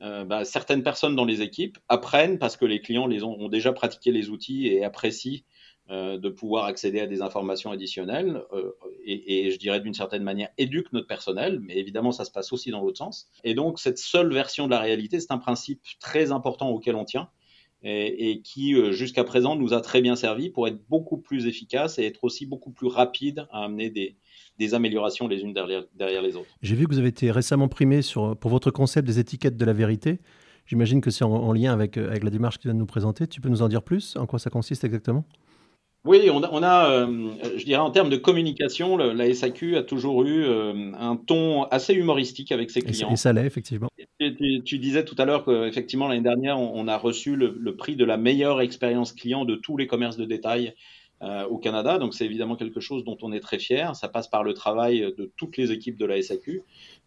euh, 0.00 0.24
bah, 0.24 0.44
certaines 0.44 0.84
personnes 0.84 1.16
dans 1.16 1.24
les 1.24 1.42
équipes 1.42 1.76
apprennent 1.88 2.38
parce 2.38 2.56
que 2.56 2.66
les 2.66 2.80
clients 2.80 3.08
les 3.08 3.24
ont, 3.24 3.48
déjà 3.48 3.72
pratiqué 3.72 4.12
les 4.12 4.30
outils 4.30 4.68
et 4.68 4.84
apprécient 4.84 5.40
euh, 5.90 6.16
de 6.16 6.28
pouvoir 6.28 6.66
accéder 6.66 7.00
à 7.00 7.08
des 7.08 7.20
informations 7.20 7.72
additionnelles 7.72 8.44
euh, 8.52 8.76
et, 9.04 9.46
et, 9.46 9.50
je 9.50 9.58
dirais 9.58 9.80
d'une 9.80 9.92
certaine 9.92 10.22
manière 10.22 10.50
éduquent 10.56 10.92
notre 10.92 11.08
personnel, 11.08 11.58
mais 11.58 11.76
évidemment 11.78 12.12
ça 12.12 12.24
se 12.24 12.30
passe 12.30 12.52
aussi 12.52 12.70
dans 12.70 12.80
l'autre 12.80 12.98
sens. 12.98 13.28
Et 13.42 13.54
donc 13.54 13.80
cette 13.80 13.98
seule 13.98 14.32
version 14.32 14.66
de 14.66 14.70
la 14.70 14.78
réalité, 14.78 15.18
c'est 15.18 15.32
un 15.32 15.38
principe 15.38 15.80
très 15.98 16.30
important 16.30 16.70
auquel 16.70 16.94
on 16.94 17.04
tient 17.04 17.28
et, 17.84 18.40
qui, 18.42 18.74
euh, 18.74 18.92
jusqu'à 18.92 19.24
présent, 19.24 19.56
nous 19.56 19.74
a 19.74 19.80
très 19.80 20.00
bien 20.00 20.16
servi 20.16 20.48
pour 20.48 20.66
être 20.66 20.78
beaucoup 20.88 21.18
plus 21.18 21.46
efficace 21.46 21.98
et 21.98 22.04
être 22.04 22.24
aussi 22.24 22.46
beaucoup 22.46 22.70
plus 22.70 22.88
rapide 22.88 23.46
à 23.52 23.64
amener 23.64 23.90
des, 23.90 24.74
améliorations 24.74 25.28
les 25.28 25.42
unes 25.42 25.52
derrière, 25.52 25.84
derrière 25.94 26.22
les 26.22 26.36
autres. 26.36 26.48
J'ai 26.62 26.74
vu 26.74 26.86
que 26.86 26.92
vous 26.92 26.98
avez 26.98 27.08
été 27.08 27.30
récemment 27.30 27.68
primé 27.68 28.00
sur, 28.00 28.36
pour 28.36 28.50
votre 28.50 28.70
concept 28.70 29.06
des 29.06 29.18
étiquettes 29.18 29.56
de 29.56 29.64
la 29.64 29.74
vérité. 29.74 30.20
J'imagine 30.66 31.02
que 31.02 31.10
c'est 31.10 31.24
en, 31.24 31.52
lien 31.52 31.72
avec, 31.72 31.98
euh, 31.98 32.08
avec 32.08 32.24
la 32.24 32.30
démarche 32.30 32.56
que 32.56 32.62
tu 32.62 32.68
viens 32.68 32.74
de 32.74 32.78
nous 32.78 32.86
présenter. 32.86 33.26
Tu 33.26 33.42
peux 33.42 33.50
nous 33.50 33.60
en 33.60 33.68
dire 33.68 33.82
plus? 33.82 34.16
En 34.16 34.26
quoi 34.26 34.38
ça 34.38 34.48
consiste 34.48 34.84
exactement? 34.84 35.26
Oui, 36.04 36.28
on 36.30 36.42
a, 36.42 36.48
on 36.52 36.62
a 36.62 36.90
euh, 36.90 37.30
je 37.56 37.64
dirais 37.64 37.80
en 37.80 37.90
termes 37.90 38.10
de 38.10 38.16
communication, 38.16 38.96
la 38.96 39.32
SAQ 39.32 39.76
a 39.76 39.82
toujours 39.82 40.24
eu 40.24 40.44
un 40.46 41.16
ton 41.16 41.64
assez 41.64 41.94
humoristique 41.94 42.52
avec 42.52 42.70
ses 42.70 42.82
clients. 42.82 43.10
Et 43.10 43.16
ça 43.16 43.32
l'est, 43.32 43.46
effectivement. 43.46 43.88
Tu, 44.20 44.78
disais 44.78 45.04
tout 45.04 45.16
à 45.18 45.24
l'heure 45.24 45.44
qu'effectivement, 45.44 46.08
l'année 46.08 46.22
dernière, 46.22 46.58
on, 46.58 46.86
a 46.88 46.96
reçu 46.96 47.36
le, 47.36 47.76
prix 47.76 47.96
de 47.96 48.04
la 48.04 48.16
meilleure 48.16 48.60
expérience 48.60 49.12
client 49.12 49.44
de 49.44 49.56
tous 49.56 49.76
les 49.76 49.86
commerces 49.86 50.16
de 50.16 50.24
détail 50.24 50.74
euh, 51.24 51.46
au 51.46 51.56
Canada. 51.56 51.96
Donc, 51.96 52.12
c'est 52.12 52.26
évidemment 52.26 52.54
quelque 52.54 52.80
chose 52.80 53.02
dont 53.02 53.16
on 53.22 53.32
est 53.32 53.40
très 53.40 53.58
fier. 53.58 53.96
Ça 53.96 54.08
passe 54.08 54.28
par 54.28 54.44
le 54.44 54.52
travail 54.52 55.00
de 55.16 55.32
toutes 55.38 55.56
les 55.56 55.72
équipes 55.72 55.96
de 55.96 56.04
la 56.04 56.20
SAQ, 56.20 56.62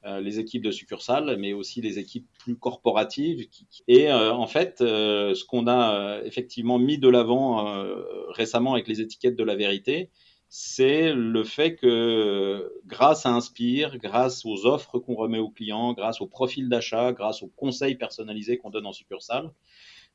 euh, 0.06 0.21
les 0.21 0.39
équipes 0.39 0.63
de 0.63 0.71
succursales, 0.71 1.38
mais 1.38 1.53
aussi 1.53 1.82
les 1.82 1.99
équipes 1.99 2.25
plus 2.39 2.56
corporatives. 2.56 3.47
Et 3.88 4.10
euh, 4.10 4.34
en 4.34 4.47
fait, 4.47 4.77
ce 4.80 5.45
qu'on 5.45 5.67
a 5.67 6.19
effectivement 6.25 6.80
mis 6.80 6.97
de 6.97 7.08
l'avant 7.08 7.86
récemment 8.30 8.73
avec 8.73 8.88
les 8.88 9.01
étiquettes 9.01 9.36
de 9.36 9.43
la 9.43 9.56
vérité, 9.56 10.10
c'est 10.49 11.13
le 11.13 11.43
fait 11.43 11.75
que 11.75 12.71
grâce 12.88 13.27
à 13.27 13.30
Inspire, 13.30 13.97
grâce 13.99 14.45
aux 14.45 14.65
offres 14.65 14.97
qu'on 14.97 15.13
remet 15.13 15.39
aux 15.39 15.49
clients, 15.49 15.93
grâce 15.93 16.21
au 16.21 16.27
profil 16.27 16.69
d'achat, 16.69 17.12
grâce 17.12 17.43
aux 17.43 17.51
conseils 17.56 17.95
personnalisés 17.95 18.58
qu'on 18.58 18.71
donne 18.71 18.88
en 18.88 18.93
succursale, 18.93 19.51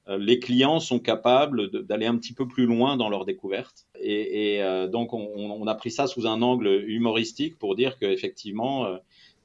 les 0.09 0.39
clients 0.41 0.81
sont 0.81 0.99
capables 0.99 1.71
d'aller 1.87 2.07
un 2.07 2.17
petit 2.17 2.33
peu 2.33 2.49
plus 2.49 2.67
loin 2.67 2.97
dans 2.97 3.09
leur 3.09 3.25
découverte. 3.25 3.87
Et, 4.01 4.63
euh, 4.63 4.89
donc, 4.89 5.13
on, 5.13 5.67
a 5.67 5.75
pris 5.75 5.91
ça 5.91 6.07
sous 6.07 6.27
un 6.27 6.43
angle 6.43 6.85
humoristique 6.89 7.59
pour 7.59 7.77
dire 7.77 7.99
qu'effectivement, 7.99 8.87
euh, 8.87 8.99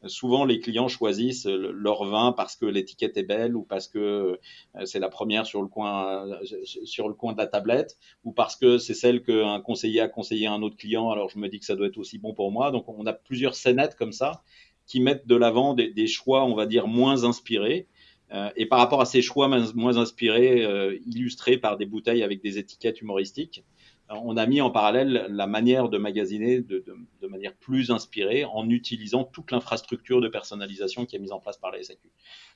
souvent 0.05 0.45
les 0.45 0.59
clients 0.59 0.87
choisissent 0.87 1.45
leur 1.45 2.05
vin 2.05 2.31
parce 2.31 2.55
que 2.55 2.65
l'étiquette 2.65 3.17
est 3.17 3.23
belle 3.23 3.55
ou 3.55 3.63
parce 3.63 3.87
que 3.87 3.99
euh, 3.99 4.85
c'est 4.85 4.99
la 4.99 5.09
première 5.09 5.45
sur 5.45 5.61
le 5.61 5.67
coin 5.67 6.27
euh, 6.27 6.45
sur 6.63 7.07
le 7.07 7.13
coin 7.13 7.33
de 7.33 7.37
la 7.37 7.47
tablette 7.47 7.97
ou 8.23 8.31
parce 8.31 8.55
que 8.55 8.77
c'est 8.77 8.93
celle 8.93 9.23
qu'un 9.23 9.59
conseiller 9.61 10.01
a 10.01 10.07
conseillé 10.07 10.47
à 10.47 10.53
un 10.53 10.61
autre 10.61 10.77
client 10.77 11.09
alors 11.09 11.29
je 11.29 11.39
me 11.39 11.47
dis 11.49 11.59
que 11.59 11.65
ça 11.65 11.75
doit 11.75 11.87
être 11.87 11.97
aussi 11.97 12.19
bon 12.19 12.33
pour 12.33 12.51
moi 12.51 12.71
donc 12.71 12.87
on 12.87 13.05
a 13.05 13.13
plusieurs 13.13 13.55
scénettes 13.55 13.95
comme 13.95 14.13
ça 14.13 14.43
qui 14.85 15.01
mettent 15.01 15.27
de 15.27 15.35
l'avant 15.35 15.73
des, 15.73 16.07
choix 16.07 16.45
on 16.45 16.55
va 16.55 16.65
dire 16.65 16.87
moins 16.87 17.23
inspirés 17.23 17.87
euh, 18.33 18.49
et 18.55 18.65
par 18.65 18.79
rapport 18.79 19.01
à 19.01 19.05
ces 19.05 19.21
choix 19.21 19.47
moins 19.47 19.97
inspirés 19.97 20.65
illustrés 21.05 21.57
par 21.57 21.77
des 21.77 21.85
bouteilles 21.85 22.23
avec 22.23 22.41
des 22.41 22.57
étiquettes 22.57 23.01
humoristiques 23.01 23.63
on 24.09 24.37
a 24.37 24.45
mis 24.45 24.61
en 24.61 24.71
parallèle 24.71 25.27
la 25.29 25.47
manière 25.47 25.89
de 25.89 25.97
magasiner 25.97 26.61
de, 26.61 26.83
manière 27.29 27.53
plus 27.55 27.91
inspirée 27.91 28.45
en 28.45 28.69
utilisant 28.69 29.25
toute 29.25 29.51
l'infrastructure 29.51 30.21
de 30.21 30.29
personnalisation 30.29 31.05
qui 31.05 31.15
est 31.15 31.19
mise 31.19 31.33
en 31.33 31.39
place 31.39 31.57
par 31.57 31.71
la 31.71 31.83
SAQ. 31.83 32.09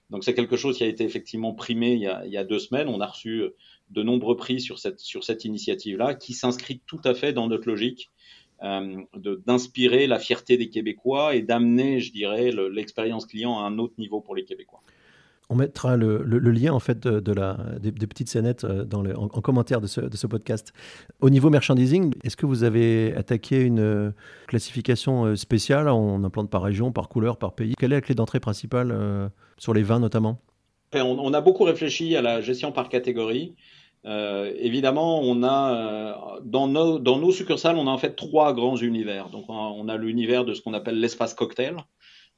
Donc 0.10 0.24
c'est 0.24 0.34
quelque 0.34 0.56
chose 0.56 0.78
qui 0.78 0.84
a 0.84 0.88
été 0.88 1.04
effectivement 1.04 1.54
primé 1.54 1.94
il 1.94 2.32
y 2.32 2.38
a, 2.38 2.44
deux 2.44 2.60
semaines. 2.60 2.88
On 2.88 3.02
a 3.02 3.08
reçu 3.08 3.44
de 3.90 4.04
nombreux 4.04 4.38
prix 4.38 4.62
sur 4.62 4.80
cette, 4.80 5.46
initiative-là 5.46 6.16
qui 6.16 6.34
s'inscrit 6.34 6.82
tout 6.86 7.02
à 7.04 7.14
fait 7.14 7.34
dans 7.34 7.48
notre 7.48 7.68
logique 7.68 8.10
euh, 8.64 9.02
d'inspirer 9.16 10.08
la 10.08 10.20
fierté 10.20 10.56
des 10.56 10.70
Québécois 10.70 11.36
et 11.36 11.42
d'amener, 11.42 12.00
je 12.00 12.14
dirais, 12.14 12.52
l'expérience 12.72 13.26
client 13.26 13.60
à 13.60 13.64
un 13.64 13.78
autre 13.78 13.96
niveau 13.98 14.22
pour 14.22 14.36
les 14.36 14.46
Québécois. 14.46 14.84
On 15.50 15.56
mettra 15.56 15.98
le, 15.98 16.24
lien 16.24 16.72
en 16.72 16.80
fait 16.80 17.06
de, 17.06 17.34
la, 17.34 17.58
des, 17.82 17.92
petites 18.08 18.30
scénettes 18.30 18.64
euh, 18.64 18.86
dans 18.86 19.04
en, 19.06 19.28
commentaire 19.28 19.82
de 19.82 19.88
ce, 19.88 20.00
de 20.00 20.16
ce, 20.16 20.26
podcast. 20.28 20.72
Au 21.20 21.30
niveau 21.30 21.50
merchandising, 21.50 22.14
est-ce 22.24 22.38
que 22.38 22.46
vous 22.46 22.64
avez 22.64 23.14
attaqué 23.18 23.60
une 23.62 23.80
euh, 23.80 24.12
classification 24.48 25.26
euh, 25.26 25.36
spéciale? 25.36 25.90
On 25.90 26.24
implante 26.24 26.50
par 26.50 26.62
région, 26.62 26.94
par 26.94 27.10
couleur, 27.10 27.38
par 27.38 27.54
pays 27.54 27.74
Quelle 27.78 27.92
est 27.92 27.96
la 27.96 28.02
clé 28.02 28.16
d'entrée 28.16 28.40
principale 28.40 29.32
sur 29.58 29.74
les 29.74 29.84
vins 29.84 30.00
notamment? 30.00 30.40
On, 30.94 31.34
a 31.34 31.42
beaucoup 31.42 31.64
réfléchi 31.64 32.16
à 32.16 32.22
la 32.22 32.42
gestion 32.42 32.72
par 32.72 32.90
catégorie. 32.90 33.56
évidemment, 34.06 35.22
on 35.22 35.44
a 35.44 36.40
dans 36.44 36.68
nos, 36.68 37.00
dans 37.00 37.18
nos 37.18 37.32
succursales, 37.32 37.78
on 37.78 37.88
a 37.88 37.92
en 37.92 37.98
fait 37.98 38.16
trois 38.16 38.54
grands 38.54 38.76
univers. 38.78 39.30
Donc, 39.30 39.46
on 39.50 39.88
a 39.88 39.98
l'univers 39.98 40.44
de 40.46 40.54
ce 40.54 40.62
qu'on 40.62 40.74
appelle 40.74 41.00
l'espace 41.00 41.34
cocktail, 41.34 41.78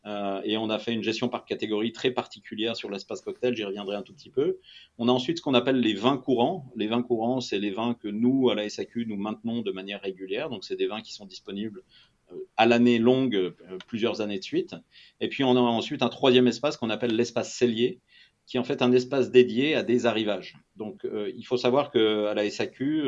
euh, 0.06 0.42
et 0.44 0.58
on 0.58 0.70
a 0.70 0.80
fait 0.80 0.94
une 0.94 1.04
gestion 1.04 1.30
par 1.30 1.46
catégorie 1.46 1.94
très 1.94 2.12
particulière 2.12 2.76
sur 2.76 2.90
l'espace 2.90 3.22
cocktail, 3.22 3.56
j'y 3.56 3.64
reviendrai 3.64 3.96
un 3.96 4.02
tout 4.02 4.14
petit 4.14 4.30
peu. 4.30 4.60
On 4.98 5.08
a 5.08 5.12
ensuite 5.12 5.38
ce 5.38 5.42
qu'on 5.42 5.54
appelle 5.54 5.80
les 5.80 5.94
vins 5.94 6.18
courants. 6.18 6.72
Les 6.76 6.88
vins 6.88 7.04
courants, 7.04 7.40
c'est 7.40 7.60
les 7.60 7.72
vins 7.72 7.94
que 7.94 8.10
nous, 8.10 8.50
à 8.50 8.56
la 8.56 8.68
SAQ, 8.68 9.06
nous 9.06 9.16
maintenons 9.16 9.62
de 9.62 9.72
manière 9.72 10.02
régulière. 10.02 10.50
Donc, 10.50 10.66
c'est 10.66 10.76
des 10.76 10.88
vins 10.88 11.02
qui 11.02 11.14
sont 11.14 11.26
disponibles 11.26 11.84
euh, 12.32 12.36
à 12.58 12.66
l'année 12.66 13.00
longue, 13.00 13.36
euh, 13.36 13.52
plusieurs 13.88 14.20
années 14.20 14.40
de 14.40 14.44
suite. 14.44 14.76
Et 15.22 15.30
puis, 15.30 15.44
on 15.44 15.56
a 15.56 15.60
ensuite 15.60 16.02
un 16.02 16.10
troisième 16.10 16.48
espace 16.48 16.76
qu'on 16.76 16.90
appelle 16.90 17.16
l'espace 17.16 17.54
cellier. 17.54 18.00
qui 18.46 18.58
est 18.58 18.60
en 18.60 18.66
fait 18.66 18.82
un 18.82 18.92
espace 18.92 19.32
dédié 19.32 19.74
à 19.74 19.84
des 19.84 20.06
arrivages. 20.06 20.58
Donc, 20.76 21.08
il 21.34 21.46
faut 21.46 21.56
savoir 21.56 21.92
qu'à 21.92 22.34
la 22.34 22.50
SAQ, 22.50 23.02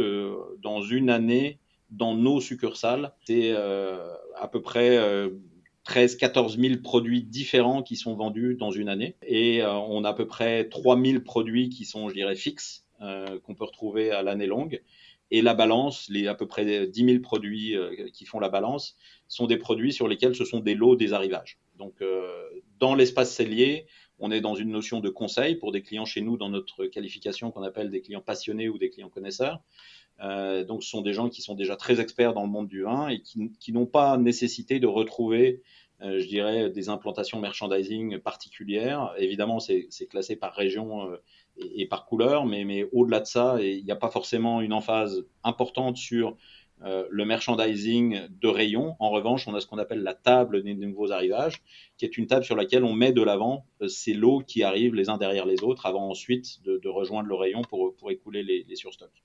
dans 0.61 0.81
une 0.81 1.09
année, 1.09 1.59
dans 1.89 2.15
nos 2.15 2.39
succursales, 2.39 3.13
c'est 3.25 3.51
à 3.53 4.47
peu 4.49 4.61
près 4.61 4.97
13-14 5.87 6.59
000 6.59 6.81
produits 6.81 7.23
différents 7.23 7.83
qui 7.83 7.95
sont 7.95 8.15
vendus 8.15 8.55
dans 8.55 8.71
une 8.71 8.89
année. 8.89 9.15
Et 9.25 9.61
on 9.63 10.03
a 10.03 10.09
à 10.09 10.13
peu 10.13 10.27
près 10.27 10.67
3 10.69 11.01
000 11.01 11.21
produits 11.21 11.69
qui 11.69 11.85
sont, 11.85 12.09
je 12.09 12.13
dirais, 12.13 12.35
fixes, 12.35 12.85
qu'on 12.99 13.55
peut 13.55 13.65
retrouver 13.65 14.11
à 14.11 14.23
l'année 14.23 14.47
longue. 14.47 14.81
Et 15.31 15.41
la 15.41 15.53
balance, 15.53 16.07
les 16.09 16.27
à 16.27 16.35
peu 16.35 16.47
près 16.47 16.87
10 16.87 17.05
000 17.05 17.19
produits 17.19 17.75
qui 18.13 18.25
font 18.25 18.39
la 18.39 18.49
balance, 18.49 18.95
sont 19.27 19.47
des 19.47 19.57
produits 19.57 19.93
sur 19.93 20.07
lesquels 20.07 20.35
ce 20.35 20.45
sont 20.45 20.59
des 20.59 20.75
lots 20.75 20.95
des 20.95 21.13
arrivages. 21.13 21.59
Donc, 21.77 21.95
dans 22.79 22.95
l'espace 22.95 23.33
cellier, 23.35 23.85
on 24.17 24.31
est 24.31 24.41
dans 24.41 24.55
une 24.55 24.69
notion 24.69 25.01
de 25.01 25.09
conseil 25.09 25.55
pour 25.55 25.71
des 25.71 25.81
clients 25.81 26.05
chez 26.05 26.21
nous 26.21 26.37
dans 26.37 26.49
notre 26.49 26.85
qualification 26.85 27.51
qu'on 27.51 27.63
appelle 27.63 27.91
des 27.91 28.01
clients 28.01 28.21
passionnés 28.21 28.69
ou 28.69 28.77
des 28.77 28.89
clients 28.89 29.09
connaisseurs. 29.09 29.61
Euh, 30.21 30.63
donc, 30.63 30.83
ce 30.83 30.89
sont 30.89 31.01
des 31.01 31.13
gens 31.13 31.29
qui 31.29 31.41
sont 31.41 31.55
déjà 31.55 31.75
très 31.75 31.99
experts 31.99 32.33
dans 32.33 32.43
le 32.43 32.49
monde 32.49 32.67
du 32.67 32.83
vin 32.83 33.07
et 33.09 33.21
qui, 33.21 33.71
n'ont 33.71 33.85
pas 33.85 34.17
nécessité 34.17 34.79
de 34.79 34.87
retrouver, 34.87 35.61
euh, 36.01 36.19
je 36.19 36.27
dirais, 36.27 36.69
des 36.69 36.89
implantations 36.89 37.39
merchandising 37.39 38.19
particulières. 38.19 39.13
Évidemment, 39.17 39.59
c'est 39.59 39.89
classé 40.09 40.35
par 40.35 40.53
région 40.53 41.11
euh, 41.11 41.17
et, 41.57 41.85
par 41.85 42.05
couleur, 42.05 42.45
mais, 42.45 42.63
mais 42.63 42.87
au-delà 42.91 43.19
de 43.19 43.25
ça, 43.25 43.57
il 43.61 43.83
n'y 43.83 43.91
a 43.91 43.97
pas 43.97 44.09
forcément 44.09 44.61
une 44.61 44.73
emphase 44.73 45.25
importante 45.43 45.97
sur 45.97 46.37
euh, 46.83 47.07
le 47.09 47.23
merchandising 47.23 48.27
de 48.29 48.47
rayon. 48.49 48.95
En 48.99 49.09
revanche, 49.09 49.47
on 49.47 49.55
a 49.55 49.61
ce 49.61 49.67
qu'on 49.67 49.77
appelle 49.77 50.03
la 50.03 50.13
table 50.13 50.61
des 50.61 50.73
nouveaux 50.73 51.11
arrivages, 51.11 51.63
qui 51.97 52.03
est 52.03 52.17
une 52.17 52.27
table 52.27 52.43
sur 52.43 52.57
laquelle 52.57 52.83
on 52.83 52.93
met 52.93 53.13
de 53.13 53.21
l'avant 53.21 53.65
euh, 53.81 53.87
ces 53.87 54.13
lots 54.13 54.41
qui 54.45 54.61
arrivent 54.61 54.93
les 54.93 55.09
uns 55.09 55.17
derrière 55.17 55.45
les 55.45 55.63
autres 55.63 55.85
avant 55.85 56.09
ensuite 56.09 56.61
de, 56.63 56.89
rejoindre 56.89 57.29
le 57.29 57.35
rayon 57.35 57.61
pour, 57.61 57.95
pour 57.95 58.11
écouler 58.11 58.43
les, 58.43 58.65
les 58.67 58.75
surstocks. 58.75 59.23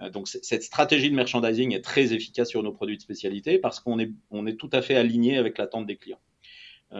Euh, 0.00 0.10
donc 0.10 0.28
cette 0.28 0.62
stratégie 0.62 1.10
de 1.10 1.14
merchandising 1.14 1.74
est 1.74 1.80
très 1.80 2.12
efficace 2.12 2.48
sur 2.48 2.62
nos 2.62 2.72
produits 2.72 2.96
de 2.96 3.02
spécialité 3.02 3.58
parce 3.58 3.80
qu'on 3.80 3.98
est, 3.98 4.10
on 4.30 4.46
est 4.46 4.56
tout 4.56 4.70
à 4.72 4.82
fait 4.82 4.96
aligné 4.96 5.38
avec 5.38 5.58
l'attente 5.58 5.86
des 5.86 5.96
clients. 5.96 6.20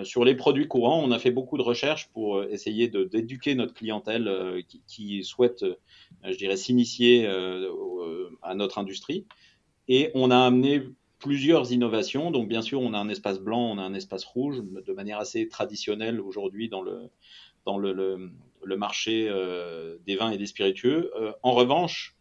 sur 0.02 0.24
les 0.24 0.34
produits 0.34 0.68
courants, 0.68 1.02
on 1.02 1.10
a 1.12 1.18
fait 1.18 1.30
beaucoup 1.30 1.56
de 1.56 1.62
recherches 1.62 2.08
pour 2.12 2.42
essayer 2.44 2.88
d'éduquer 2.88 3.54
notre 3.54 3.72
clientèle 3.72 4.28
qui, 4.68 4.82
qui, 4.86 5.24
souhaite, 5.24 5.64
je 6.24 6.36
dirais, 6.36 6.58
s'initier 6.58 7.26
à 8.42 8.54
notre 8.54 8.78
industrie. 8.78 9.24
Et 9.88 10.10
on 10.12 10.30
a 10.30 10.38
amené 10.38 10.82
plusieurs 11.18 11.72
innovations. 11.72 12.30
Donc, 12.30 12.48
bien 12.48 12.62
sûr, 12.62 12.80
on 12.80 12.94
a 12.94 12.98
un 12.98 13.08
espace 13.08 13.40
blanc, 13.40 13.60
on 13.60 13.78
a 13.78 13.82
un 13.82 13.94
espace 13.94 14.24
rouge, 14.24 14.62
de 14.62 14.92
manière 14.92 15.18
assez 15.18 15.48
traditionnelle 15.48 16.20
aujourd'hui 16.20 16.68
dans 16.68 16.82
le, 16.82 17.10
dans 17.64 17.78
le, 17.78 17.92
le, 18.62 18.76
marché 18.76 19.26
euh, 19.28 19.96
des 20.06 20.16
vins 20.16 20.30
et 20.30 20.38
des 20.38 20.46
spiritueux. 20.46 21.10
Euh, 21.16 21.32
en 21.42 21.52
revanche, 21.52 22.16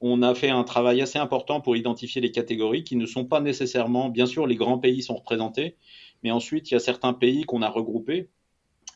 on 0.00 0.22
a 0.22 0.34
fait 0.34 0.50
un 0.50 0.64
travail 0.64 1.00
assez 1.00 1.18
important 1.18 1.60
pour 1.60 1.76
identifier 1.76 2.20
les 2.20 2.30
catégories 2.30 2.84
qui 2.84 2.96
ne 2.96 3.06
sont 3.06 3.24
pas 3.24 3.40
nécessairement, 3.40 4.08
bien 4.08 4.26
sûr, 4.26 4.46
les 4.46 4.56
grands 4.56 4.78
pays 4.78 5.02
sont 5.02 5.16
représentés, 5.16 5.76
mais 6.22 6.30
ensuite, 6.30 6.70
il 6.70 6.74
y 6.74 6.76
a 6.76 6.80
certains 6.80 7.12
pays 7.12 7.44
qu'on 7.44 7.62
a 7.62 7.68
regroupés. 7.68 8.28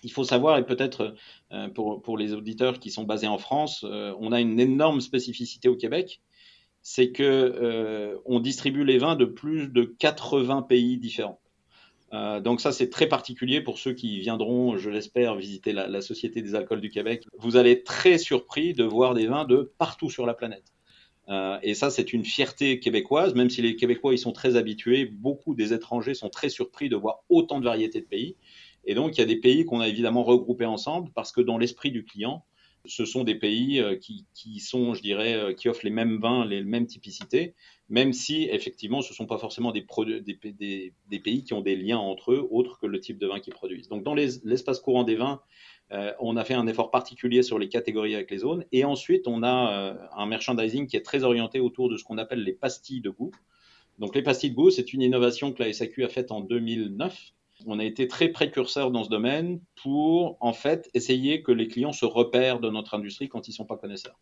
Il 0.03 0.13
faut 0.13 0.25
savoir, 0.25 0.59
et 0.59 0.65
peut-être 0.65 1.15
euh, 1.53 1.69
pour, 1.69 2.17
les 2.17 2.33
auditeurs 2.33 2.79
qui 2.81 2.91
sont 2.91 3.05
basés 3.05 3.27
en 3.29 3.39
France, 3.39 3.85
on 3.85 4.33
a 4.33 4.41
une 4.41 4.61
énorme 4.61 5.01
spécificité 5.01 5.69
au 5.69 5.77
Québec 5.77 6.21
c'est 6.83 7.13
que 7.13 7.23
euh, 7.23 8.17
on 8.25 8.41
distribue 8.41 8.85
les 8.85 8.99
vins 8.99 9.17
de 9.17 9.25
plus 9.25 9.69
de 9.69 9.85
80 9.85 10.63
pays 10.63 10.99
différents. 10.99 11.41
Euh, 12.13 12.41
donc 12.41 12.61
ça, 12.61 12.73
c'est 12.73 12.91
très 12.91 13.07
particulier 13.07 13.61
pour 13.61 13.79
ceux 13.79 13.93
qui 13.93 14.19
viendront, 14.19 14.77
je 14.77 14.91
l'espère, 14.91 15.37
visiter 15.37 15.73
la, 15.73 16.01
Société 16.01 16.43
des 16.43 16.55
alcools 16.55 16.81
du 16.81 16.91
Québec. 16.91 17.25
Vous 17.39 17.57
allez 17.57 17.73
être 17.73 17.85
très 17.85 18.19
surpris 18.19 18.75
de 18.75 18.85
voir 18.85 19.15
des 19.15 19.27
vins 19.27 19.45
de 19.45 19.73
partout 19.79 20.11
sur 20.11 20.27
la 20.27 20.35
planète. 20.35 20.65
Euh, 21.31 21.59
et 21.63 21.75
ça, 21.75 21.91
c'est 21.91 22.13
une 22.13 22.25
fierté 22.25 22.81
québécoise, 22.81 23.35
même 23.35 23.51
si 23.51 23.63
les 23.63 23.77
Québécois 23.77 24.15
y 24.15 24.19
sont 24.19 24.33
très 24.33 24.57
habitués, 24.57 25.07
beaucoup 25.07 25.55
des 25.55 25.73
étrangers 25.73 26.15
sont 26.15 26.29
très 26.29 26.49
surpris 26.49 26.89
de 26.89 26.97
voir 26.97 27.23
autant 27.29 27.61
de 27.61 27.65
variétés 27.65 28.01
de 28.01 28.07
pays. 28.07 28.37
Et 28.85 28.95
donc, 28.95 29.17
il 29.17 29.21
y 29.21 29.23
a 29.23 29.27
des 29.27 29.37
pays 29.37 29.65
qu'on 29.65 29.81
a 29.81 29.89
évidemment 29.89 30.25
regroupés 30.25 30.65
ensemble 30.65 31.11
parce 31.15 31.33
que 31.33 31.41
dans 31.41 31.59
l'esprit 31.59 31.93
du 31.93 32.05
client, 32.05 32.45
ce 32.87 33.05
sont 33.05 33.25
des 33.25 33.35
pays 33.35 33.79
euh, 33.79 33.97
qui, 33.97 34.61
sont, 34.61 34.95
je 34.95 35.03
dirais, 35.03 35.35
euh, 35.35 35.53
qui 35.53 35.69
offrent 35.69 35.85
les 35.85 35.91
mêmes 35.91 36.19
vins, 36.19 36.45
les 36.45 36.65
mêmes 36.65 36.87
typicités, 36.87 37.55
même 37.89 38.13
si 38.13 38.45
effectivement 38.45 39.03
ce 39.03 39.13
ne 39.13 39.17
sont 39.17 39.27
pas 39.27 39.39
forcément 39.39 39.71
des, 39.73 39.83
pays 39.83 41.45
qui 41.45 41.53
ont 41.53 41.61
des 41.61 41.77
liens 41.77 41.99
entre 41.99 42.33
eux 42.33 42.49
autres 42.51 42.79
que 42.79 42.87
le 42.87 43.01
type 43.01 43.19
de 43.19 43.27
vin 43.27 43.41
qu'ils 43.41 43.53
produisent. 43.53 43.89
Donc 43.89 44.03
dans 44.03 44.15
l'espace 44.15 44.81
courant 44.81 45.05
des 45.05 45.17
vins, 45.17 45.43
euh, 45.93 46.13
on 46.21 46.37
a 46.37 46.45
fait 46.45 46.55
un 46.55 46.67
effort 46.67 46.91
particulier 46.91 47.43
sur 47.43 47.59
les 47.59 47.69
catégories 47.69 48.15
avec 48.15 48.31
les 48.31 48.39
zones, 48.39 48.65
et 48.73 48.85
ensuite 48.85 49.27
on 49.27 49.43
a 49.43 49.97
un 50.17 50.27
merchandising 50.27 50.87
qui 50.87 50.97
est 50.97 51.03
très 51.03 51.25
orienté 51.25 51.61
autour 51.61 51.89
de 51.89 51.97
ce 51.97 52.05
qu'on 52.05 52.19
appelle 52.19 52.43
les 52.43 52.53
pastilles 52.53 53.01
de 53.01 53.11
goût. 53.11 53.33
Donc 53.99 54.15
les 54.15 54.23
pastilles 54.23 54.51
de 54.51 54.57
goût, 54.57 54.71
c'est 54.71 54.93
une 54.93 55.03
innovation 55.03 55.53
que 55.53 55.63
la 55.63 55.73
SAQ 55.73 56.05
a 56.05 56.09
faite 56.09 56.33
en 56.33 56.41
2009 56.41 57.33
on 57.67 57.79
a 57.79 57.85
été 57.85 58.09
très 58.09 58.29
précurseur 58.29 58.91
dans 58.91 59.05
ce 59.05 59.09
domaine 59.09 59.61
pour 59.83 60.37
en 60.41 60.53
fait 60.53 60.91
essayer 60.95 61.43
que 61.43 61.53
les 61.53 61.69
clients 61.69 61.93
se 61.93 62.05
repèrent 62.05 62.61
de 62.61 62.71
notre 62.71 62.95
industrie 62.95 63.29
quand 63.29 63.49
ils 63.49 63.53
ne 63.53 63.57
sont 63.57 63.65
pas 63.65 63.77
connaisseurs. 63.77 64.19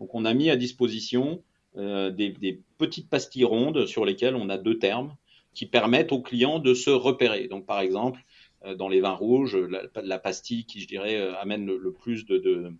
Donc 0.00 0.14
on 0.14 0.24
a 0.24 0.34
mis 0.34 0.50
à 0.50 0.56
disposition 0.56 1.42
euh, 1.76 2.10
des, 2.10 2.60
petites 2.78 3.08
pastilles 3.08 3.44
rondes 3.44 3.86
sur 3.86 4.04
lesquelles 4.04 4.36
on 4.36 4.48
a 4.48 4.58
deux 4.58 4.78
termes 4.78 5.14
qui 5.54 5.66
permettent 5.66 6.12
aux 6.12 6.20
clients 6.20 6.58
de 6.58 6.74
se 6.74 6.90
repérer. 6.90 7.48
Donc 7.48 7.66
par 7.66 7.80
exemple, 7.80 8.20
euh, 8.20 8.33
dans 8.76 8.88
les 8.88 9.00
vins 9.00 9.14
rouges, 9.14 9.56
la, 9.56 10.18
pastille 10.18 10.64
qui, 10.64 10.80
je 10.80 10.86
dirais, 10.86 11.16
euh, 11.16 11.36
amène 11.38 11.66
le, 11.66 11.92
plus 11.92 12.24
de, 12.24 12.72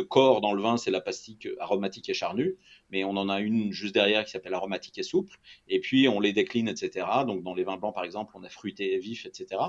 corps 0.00 0.40
dans 0.40 0.52
le 0.52 0.62
vin, 0.62 0.76
c'est 0.76 0.90
la 0.90 1.00
pastille 1.00 1.38
aromatique 1.58 2.08
et 2.08 2.14
charnue, 2.14 2.56
mais 2.90 3.04
on 3.04 3.16
en 3.16 3.28
a 3.28 3.40
une 3.40 3.72
juste 3.72 3.94
derrière 3.94 4.24
qui 4.24 4.30
s'appelle 4.30 4.54
aromatique 4.54 4.98
et 4.98 5.02
souple, 5.02 5.38
et 5.68 5.80
puis 5.80 6.08
on 6.08 6.20
les 6.20 6.32
décline, 6.32 6.68
etc. 6.68 7.06
Donc 7.26 7.42
dans 7.42 7.54
les 7.54 7.64
vins 7.64 7.76
blancs, 7.76 7.94
par 7.94 8.04
exemple, 8.04 8.32
on 8.36 8.42
a 8.42 8.48
fruité 8.48 8.94
et 8.94 8.98
vif, 8.98 9.26
etc. 9.26 9.60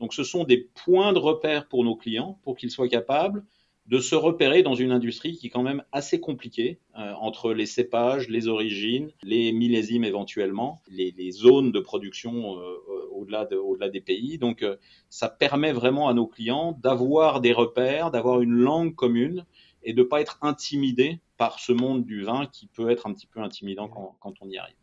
Donc 0.00 0.14
ce 0.14 0.24
sont 0.24 0.44
des 0.44 0.68
points 0.84 1.12
de 1.12 1.18
repère 1.18 1.68
pour 1.68 1.84
nos 1.84 1.96
clients, 1.96 2.38
pour 2.42 2.56
qu'ils 2.56 2.70
soient 2.70 2.88
capables 2.88 3.44
de 3.86 3.98
se 3.98 4.14
repérer 4.14 4.62
dans 4.62 4.74
une 4.74 4.92
industrie 4.92 5.36
qui 5.36 5.48
est 5.48 5.50
quand 5.50 5.62
même 5.62 5.82
assez 5.90 6.20
compliquée, 6.20 6.78
euh, 6.96 7.12
entre 7.14 7.52
les 7.52 7.66
cépages, 7.66 8.28
les 8.28 8.46
origines, 8.46 9.10
les 9.22 9.52
millésimes 9.52 10.04
éventuellement, 10.04 10.82
les, 10.88 11.30
zones 11.32 11.72
de 11.72 11.80
production 11.80 12.58
euh, 12.58 12.91
au-delà 13.22 13.48
au 13.56 13.76
des 13.76 14.00
pays. 14.00 14.38
Donc 14.38 14.62
euh, 14.62 14.76
ça 15.08 15.28
permet 15.28 15.72
vraiment 15.72 16.08
à 16.08 16.14
nos 16.14 16.26
clients 16.26 16.78
d'avoir 16.82 17.40
des 17.40 17.52
repères, 17.52 18.10
d'avoir 18.10 18.40
une 18.40 18.54
langue 18.54 18.94
commune 18.94 19.46
et 19.82 19.92
de 19.92 20.02
ne 20.02 20.06
pas 20.06 20.20
être 20.20 20.38
intimidé 20.42 21.20
par 21.36 21.58
ce 21.58 21.72
monde 21.72 22.04
du 22.04 22.22
vin 22.22 22.46
qui 22.46 22.66
peut 22.66 22.90
être 22.90 23.06
un 23.06 23.12
petit 23.12 23.26
peu 23.26 23.40
intimidant 23.40 23.88
quand, 23.88 24.34
on 24.40 24.48
y 24.48 24.58
arrive. 24.58 24.76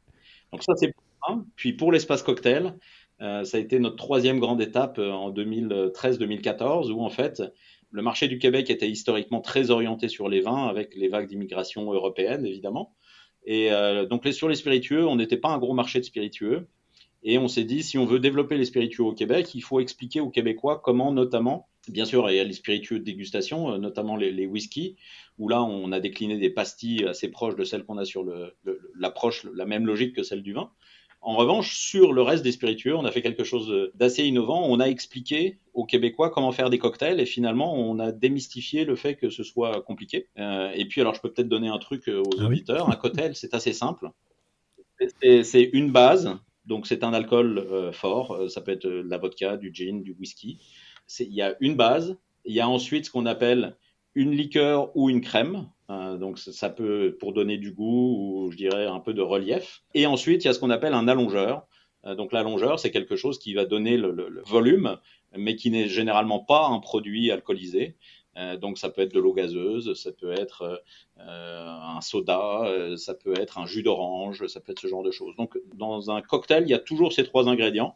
Donc 0.52 0.64
ça 0.64 0.74
c'est 0.76 0.94
un. 1.28 1.46
Puis 1.56 1.74
pour 1.74 1.92
l'espace 1.92 2.24
cocktail, 2.24 2.76
ça 3.20 3.58
a 3.58 3.60
été 3.60 3.80
notre 3.80 3.98
troisième 3.98 4.40
grande 4.40 4.62
étape 4.62 4.98
en 4.98 5.32
2013-2014 5.32 6.92
où 6.92 7.02
en 7.02 7.10
fait 7.10 7.42
le 7.92 8.02
marché 8.02 8.28
du 8.28 8.40
Québec 8.40 8.70
était 8.70 8.90
historiquement 8.90 9.42
très 9.42 9.72
orienté 9.72 10.08
sur 10.08 10.30
les 10.30 10.42
vins, 10.42 10.68
avec 10.68 10.96
les 10.96 11.08
vagues 11.08 11.28
d'immigration 11.28 11.92
européenne, 11.92 12.46
évidemment. 12.46 12.96
Et 13.46 13.72
euh, 13.72 14.06
donc 14.06 14.28
sur 14.28 14.48
les 14.48 14.56
spiritueux, 14.56 15.08
on 15.08 15.16
n'était 15.16 15.38
pas 15.38 15.50
un 15.50 15.58
gros 15.58 15.74
marché 15.74 16.00
de 16.00 16.06
spiritueux. 16.06 16.68
Et 17.24 17.38
on 17.38 17.48
s'est 17.48 17.66
dit, 17.66 17.84
si 17.84 17.98
on 17.98 18.06
veut 18.06 18.20
développer 18.20 18.58
les 18.58 18.66
spiritueux 18.66 19.04
au 19.04 19.14
Québec, 19.14 19.54
il 19.54 19.62
faut 19.62 19.80
expliquer 19.80 20.22
aux 20.22 20.30
Québécois 20.30 20.82
comment, 20.84 21.12
notamment, 21.12 21.68
bien 21.88 22.06
sûr, 22.06 22.30
il 22.30 22.38
y 22.38 22.40
a 22.40 22.44
les 22.44 22.54
spiritueux 22.54 23.00
de 23.00 23.04
dégustation, 23.04 23.74
euh, 23.74 23.78
notamment 23.78 24.16
les, 24.16 24.32
les 24.32 24.46
whiskies, 24.46 24.96
où 25.38 25.50
là, 25.50 25.62
on 25.64 25.92
a 25.92 26.00
décliné 26.00 26.38
des 26.38 26.50
pastilles 26.50 27.06
assez 27.06 27.30
proches 27.30 27.56
de 27.56 27.64
celles 27.64 27.84
qu'on 27.84 27.98
a 27.98 28.06
sur 28.06 28.26
l'approche, 28.96 29.46
la 29.54 29.66
même 29.66 29.86
logique 29.86 30.16
que 30.16 30.24
celle 30.24 30.44
du 30.44 30.54
vin. 30.54 30.72
En 31.22 31.36
revanche, 31.36 31.76
sur 31.76 32.14
le 32.14 32.22
reste 32.22 32.44
des 32.44 32.54
spiritueux, 32.54 32.96
on 32.96 33.04
a 33.04 33.12
fait 33.12 33.22
quelque 33.22 33.44
chose 33.44 33.92
d'assez 33.94 34.24
innovant. 34.24 34.66
On 34.66 34.80
a 34.80 34.86
expliqué 34.86 35.60
aux 35.74 35.86
Québécois 35.86 36.30
comment 36.30 36.54
faire 36.54 36.70
des 36.70 36.78
cocktails 36.78 37.20
et 37.20 37.26
finalement, 37.26 37.76
on 37.76 38.00
a 38.00 38.14
démystifié 38.14 38.86
le 38.86 38.96
fait 38.96 39.16
que 39.16 39.30
ce 39.30 39.44
soit 39.44 39.82
compliqué. 39.82 40.28
Euh, 40.38 40.72
et 40.74 40.86
puis, 40.86 41.02
alors, 41.02 41.14
je 41.14 41.22
peux 41.22 41.32
peut-être 41.32 41.50
donner 41.50 41.68
un 41.68 41.78
truc 41.78 42.08
euh, 42.08 42.22
aux 42.22 42.40
ah 42.40 42.46
auditeurs. 42.46 42.90
Un 42.90 42.96
cocktail, 42.96 43.36
c'est 43.36 43.54
assez 43.54 43.74
simple. 43.74 44.10
C'est 45.44 45.70
une 45.72 45.92
base, 45.92 46.38
donc 46.70 46.86
c'est 46.86 47.04
un 47.04 47.14
alcool 47.14 47.58
euh, 47.58 47.92
fort. 47.92 48.50
Ça 48.50 48.62
peut 48.62 48.72
être 48.72 48.88
de 48.88 49.02
la 49.02 49.18
vodka, 49.18 49.58
du 49.58 49.72
gin, 49.74 50.04
du 50.04 50.16
whisky. 50.18 50.60
Il 51.20 51.34
y 51.34 51.42
a 51.42 51.56
une 51.60 51.76
base. 51.76 52.18
Il 52.46 52.54
y 52.54 52.62
a 52.62 52.70
ensuite 52.70 53.08
ce 53.08 53.12
qu'on 53.12 53.26
appelle 53.26 53.76
une 54.14 54.32
liqueur 54.32 54.96
ou 54.96 55.10
une 55.10 55.20
crème. 55.20 55.68
Euh, 55.90 56.18
donc 56.18 56.38
ça 56.38 56.70
peut 56.70 57.18
pour 57.20 57.34
donner 57.34 57.58
du 57.58 57.72
goût 57.72 58.46
ou 58.46 58.52
je 58.52 58.58
dirais 58.58 58.86
un 58.86 59.00
peu 59.00 59.14
de 59.14 59.22
relief. 59.22 59.82
Et 59.96 60.06
ensuite 60.06 60.44
il 60.44 60.48
y 60.48 60.50
a 60.50 60.54
ce 60.54 60.60
qu'on 60.60 60.70
appelle 60.70 60.94
un 60.94 61.08
allongeur. 61.08 61.66
Euh, 62.06 62.14
donc 62.14 62.32
l'allongeur 62.32 62.80
c'est 62.80 62.92
quelque 62.92 63.16
chose 63.16 63.40
qui 63.40 63.56
va 63.56 63.66
donner 63.66 63.98
le, 63.98 64.44
volume, 64.46 64.98
mais 65.36 65.56
qui 65.56 65.72
n'est 65.72 65.88
généralement 65.88 66.40
pas 66.40 66.68
un 66.68 66.80
produit 66.80 67.32
alcoolisé. 67.32 67.98
Euh, 68.40 68.58
donc 68.58 68.78
ça 68.78 68.90
peut 68.90 69.02
être 69.02 69.14
de 69.14 69.20
l'eau 69.20 69.34
gazeuse, 69.34 69.94
ça 69.94 70.12
peut 70.12 70.32
être 70.32 70.82
un 71.18 72.02
soda, 72.02 72.96
ça 72.96 73.14
peut 73.14 73.34
être 73.38 73.58
un 73.60 73.66
jus 73.66 73.84
d'orange, 73.84 74.48
ça 74.48 74.62
peut 74.62 74.72
être 74.72 74.80
ce 74.80 74.88
genre 74.88 75.04
de 75.04 75.12
choses. 75.12 75.36
Donc 75.36 75.58
dans 75.76 76.10
un 76.10 76.22
cocktail 76.22 76.64
il 76.64 76.70
y 76.70 76.74
a 76.74 76.80
toujours 76.80 77.14
ces 77.14 77.24
trois 77.24 77.48
ingrédients. 77.50 77.96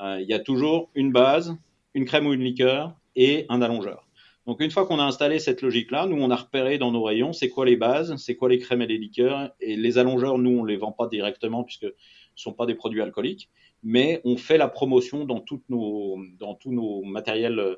il 0.00 0.26
y 0.28 0.34
a 0.34 0.38
toujours 0.38 0.90
une 0.94 1.10
base, 1.12 1.56
une 1.94 2.04
crème 2.04 2.26
ou 2.26 2.34
une 2.34 2.44
liqueur 2.44 2.94
et 3.16 3.46
un 3.48 3.62
allongeur. 3.62 4.08
Donc 4.48 4.62
une 4.62 4.70
fois 4.70 4.86
qu'on 4.86 4.98
a 4.98 5.04
installé 5.04 5.40
cette 5.40 5.60
logique-là, 5.60 6.06
nous 6.06 6.16
on 6.16 6.30
a 6.30 6.36
repéré 6.36 6.78
dans 6.78 6.90
nos 6.90 7.02
rayons 7.02 7.34
c'est 7.34 7.50
quoi 7.50 7.66
les 7.66 7.76
bases, 7.76 8.16
c'est 8.16 8.34
quoi 8.34 8.48
les 8.48 8.58
crèmes 8.58 8.80
et 8.80 8.86
les 8.86 8.96
liqueurs 8.96 9.50
et 9.60 9.76
les 9.76 9.98
allongeurs, 9.98 10.38
nous 10.38 10.60
on 10.60 10.64
les 10.64 10.78
vend 10.78 10.90
pas 10.90 11.06
directement 11.06 11.64
puisque 11.64 11.84
ce 11.84 12.42
sont 12.44 12.54
pas 12.54 12.64
des 12.64 12.74
produits 12.74 13.02
alcooliques, 13.02 13.50
mais 13.82 14.22
on 14.24 14.38
fait 14.38 14.56
la 14.56 14.68
promotion 14.68 15.26
dans 15.26 15.40
toutes 15.40 15.68
nos 15.68 16.16
dans 16.38 16.54
tous 16.54 16.72
nos 16.72 17.02
matériels, 17.02 17.58
euh, 17.58 17.74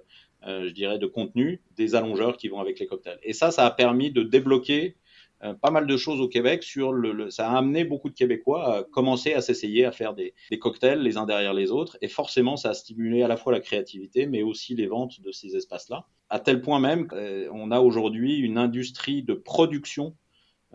je 0.46 0.70
dirais 0.70 0.98
de 0.98 1.06
contenu 1.06 1.60
des 1.76 1.94
allongeurs 1.94 2.36
qui 2.36 2.48
vont 2.48 2.60
avec 2.60 2.78
les 2.80 2.86
cocktails. 2.86 3.18
Et 3.22 3.32
ça, 3.32 3.50
ça 3.50 3.66
a 3.66 3.70
permis 3.70 4.10
de 4.10 4.22
débloquer 4.22 4.96
euh, 5.42 5.54
pas 5.54 5.70
mal 5.70 5.86
de 5.86 5.96
choses 5.96 6.20
au 6.20 6.28
Québec 6.28 6.62
sur 6.62 6.92
le, 6.92 7.30
ça 7.30 7.50
a 7.50 7.56
amené 7.56 7.84
beaucoup 7.84 8.10
de 8.10 8.14
Québécois 8.14 8.76
à 8.76 8.84
commencer 8.84 9.32
à 9.32 9.40
s'essayer 9.40 9.86
à 9.86 9.92
faire 9.92 10.12
des, 10.12 10.34
cocktails 10.58 11.00
les 11.00 11.16
uns 11.16 11.24
derrière 11.24 11.54
les 11.54 11.70
autres 11.70 11.96
et 12.02 12.08
forcément 12.08 12.58
ça 12.58 12.70
a 12.70 12.74
stimulé 12.74 13.22
à 13.22 13.28
la 13.28 13.38
fois 13.38 13.52
la 13.52 13.60
créativité 13.60 14.26
mais 14.26 14.42
aussi 14.42 14.74
les 14.74 14.86
ventes 14.86 15.22
de 15.22 15.32
ces 15.32 15.56
espaces-là 15.56 16.04
à 16.28 16.40
tel 16.40 16.60
point 16.60 16.78
même 16.78 17.06
qu'on 17.06 17.70
a 17.70 17.80
aujourd'hui 17.80 18.36
une 18.36 18.58
industrie 18.58 19.22
de 19.22 19.32
production 19.32 20.14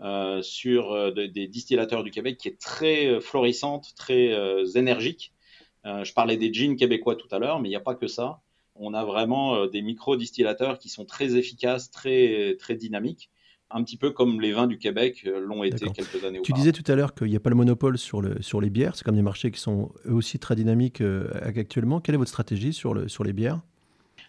euh, 0.00 0.42
sur 0.42 0.92
euh, 0.92 1.10
des 1.10 1.46
distillateurs 1.46 2.04
du 2.04 2.10
Québec 2.10 2.36
qui 2.36 2.48
est 2.48 2.60
très 2.60 3.06
euh, 3.06 3.20
florissante, 3.20 3.94
très 3.96 4.30
euh, 4.32 4.66
énergique. 4.74 5.32
je 5.84 6.12
parlais 6.12 6.36
des 6.36 6.52
jeans 6.52 6.76
québécois 6.76 7.16
tout 7.16 7.28
à 7.30 7.38
l'heure, 7.38 7.60
mais 7.60 7.68
il 7.68 7.70
n'y 7.70 7.76
a 7.76 7.80
pas 7.80 7.94
que 7.94 8.06
ça. 8.06 8.40
On 8.78 8.94
a 8.94 9.04
vraiment 9.04 9.66
des 9.66 9.82
micro-distillateurs 9.82 10.78
qui 10.78 10.88
sont 10.88 11.04
très 11.04 11.36
efficaces, 11.36 11.90
très, 11.90 12.56
très 12.58 12.74
dynamiques 12.74 13.30
un 13.70 13.82
petit 13.82 13.96
peu 13.96 14.10
comme 14.10 14.40
les 14.40 14.52
vins 14.52 14.66
du 14.66 14.78
Québec 14.78 15.24
euh, 15.26 15.40
l'ont 15.40 15.64
été 15.64 15.86
quelques 15.90 16.24
années 16.24 16.40
Tu 16.42 16.52
disais 16.52 16.72
tout 16.72 16.90
à 16.90 16.94
l'heure 16.94 17.14
qu'il 17.14 17.28
n'y 17.28 17.36
a 17.36 17.40
pas 17.40 17.50
le 17.50 17.56
monopole 17.56 17.98
sur, 17.98 18.20
le, 18.20 18.40
sur 18.40 18.60
les 18.60 18.70
bières. 18.70 18.94
C'est 18.96 19.04
comme 19.04 19.16
des 19.16 19.22
marchés 19.22 19.50
qui 19.50 19.60
sont 19.60 19.90
eux 20.06 20.12
aussi 20.12 20.38
très 20.38 20.54
dynamiques 20.54 21.00
euh, 21.00 21.28
actuellement. 21.42 22.00
Quelle 22.00 22.14
est 22.14 22.18
votre 22.18 22.30
stratégie 22.30 22.72
sur, 22.72 22.94
le, 22.94 23.08
sur 23.08 23.24
les 23.24 23.32
bières? 23.32 23.60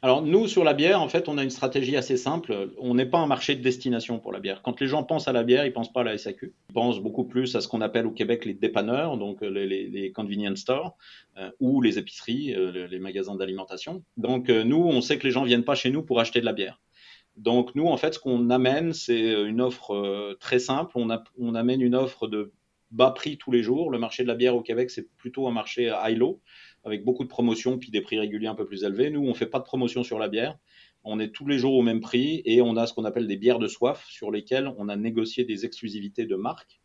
Alors 0.02 0.22
nous, 0.22 0.48
sur 0.48 0.64
la 0.64 0.74
bière, 0.74 1.02
en 1.02 1.10
fait, 1.10 1.28
on 1.30 1.38
a 1.38 1.44
une 1.44 1.50
stratégie 1.50 1.96
assez 1.96 2.18
simple. 2.18 2.72
On 2.78 2.96
n'est 2.96 3.06
pas 3.06 3.20
un 3.20 3.28
marché 3.28 3.56
de 3.56 3.62
destination 3.62 4.20
pour 4.20 4.32
la 4.32 4.40
bière. 4.40 4.62
Quand 4.62 4.80
les 4.80 4.88
gens 4.88 5.04
pensent 5.04 5.28
à 5.28 5.34
la 5.34 5.44
bière, 5.44 5.66
ils 5.66 5.74
pensent 5.74 5.92
pas 5.92 6.02
à 6.02 6.04
la 6.04 6.18
SAQ. 6.18 6.54
Ils 6.70 6.74
pensent 6.74 7.00
beaucoup 7.00 7.26
plus 7.26 7.56
à 7.56 7.62
ce 7.62 7.68
qu'on 7.68 7.82
appelle 7.82 8.06
au 8.06 8.12
Québec 8.12 8.46
les 8.46 8.54
dépanneurs, 8.54 9.18
donc 9.18 9.42
euh, 9.44 9.50
les, 9.50 10.12
convenience 10.12 10.60
stores, 10.60 10.98
ou 11.60 11.82
les 11.82 12.00
épiceries, 12.00 12.56
les 12.90 13.00
magasins 13.00 13.36
d'alimentation. 13.36 14.04
Donc 14.18 14.50
nous, 14.50 14.84
on 14.84 15.02
sait 15.02 15.18
que 15.20 15.26
les 15.26 15.32
gens 15.32 15.44
viennent 15.44 15.64
pas 15.64 15.76
chez 15.76 15.92
nous 15.92 16.02
pour 16.02 16.20
acheter 16.20 16.40
de 16.40 16.46
la 16.46 16.54
bière. 16.54 16.80
Donc 17.38 17.76
nous, 17.76 17.86
en 17.86 17.98
fait, 17.98 18.16
ce 18.16 18.20
qu'on 18.20 18.50
amène, 18.50 18.94
c'est 18.94 19.44
une 19.44 19.62
offre 19.62 19.94
euh, 19.94 20.36
très 20.40 20.60
simple. 20.60 20.92
On, 20.96 21.56
amène 21.56 21.82
une 21.82 21.96
offre 21.96 22.28
de 22.28 22.52
bas 22.90 23.12
prix 23.12 23.38
tous 23.38 23.52
les 23.52 23.62
jours. 23.62 23.92
Le 23.92 24.00
marché 24.00 24.24
de 24.24 24.28
la 24.28 24.34
bière 24.34 24.56
au 24.56 24.62
Québec, 24.62 24.90
c'est 24.90 25.08
plutôt 25.18 25.48
un 25.48 25.52
marché 25.52 25.94
high-low, 26.04 26.42
avec 26.88 27.04
beaucoup 27.04 27.26
de 27.26 27.30
promotions, 27.30 27.78
puis 27.78 27.92
des 27.92 28.02
prix 28.02 28.18
réguliers 28.18 28.48
un 28.48 28.56
peu 28.56 28.66
plus 28.66 28.86
élevés. 28.86 29.10
Nous, 29.10 29.22
on 29.22 29.30
ne 29.30 29.34
fait 29.34 29.46
pas 29.46 29.60
de 29.60 29.66
promotion 29.66 30.04
sur 30.04 30.20
la 30.20 30.30
bière. 30.30 30.58
On 31.04 31.20
est 31.20 31.30
tous 31.30 31.46
les 31.46 31.60
jours 31.60 31.74
au 31.74 31.82
même 31.82 32.00
prix 32.00 32.42
et 32.46 32.62
on 32.62 32.78
a 32.78 32.88
ce 32.88 32.94
qu'on 32.94 33.06
appelle 33.06 33.28
des 33.28 33.36
bières 33.36 33.60
de 33.60 33.68
soif 33.68 34.06
sur 34.10 34.32
lesquelles 34.32 34.72
on 34.78 34.88
a 34.90 34.96
négocié 34.96 35.44
des 35.44 35.66
exclusivités 35.66 36.26
de 36.26 36.36
marque. 36.36 36.80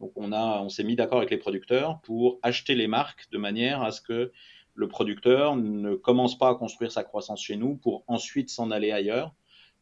Donc 0.00 0.12
on, 0.14 0.32
on 0.32 0.68
s'est 0.68 0.84
mis 0.84 0.94
d'accord 0.94 1.18
avec 1.18 1.30
les 1.30 1.38
producteurs 1.38 2.00
pour 2.02 2.38
acheter 2.42 2.76
les 2.76 2.86
marques 2.86 3.28
de 3.32 3.38
manière 3.38 3.82
à 3.82 3.90
ce 3.90 4.00
que 4.00 4.32
le 4.74 4.88
producteur 4.88 5.56
ne 5.56 5.96
commence 5.96 6.38
pas 6.38 6.50
à 6.50 6.54
construire 6.54 6.92
sa 6.92 7.02
croissance 7.02 7.42
chez 7.42 7.56
nous 7.56 7.74
pour 7.74 8.04
ensuite 8.06 8.48
s'en 8.48 8.70
aller 8.70 8.92
ailleurs 8.92 9.34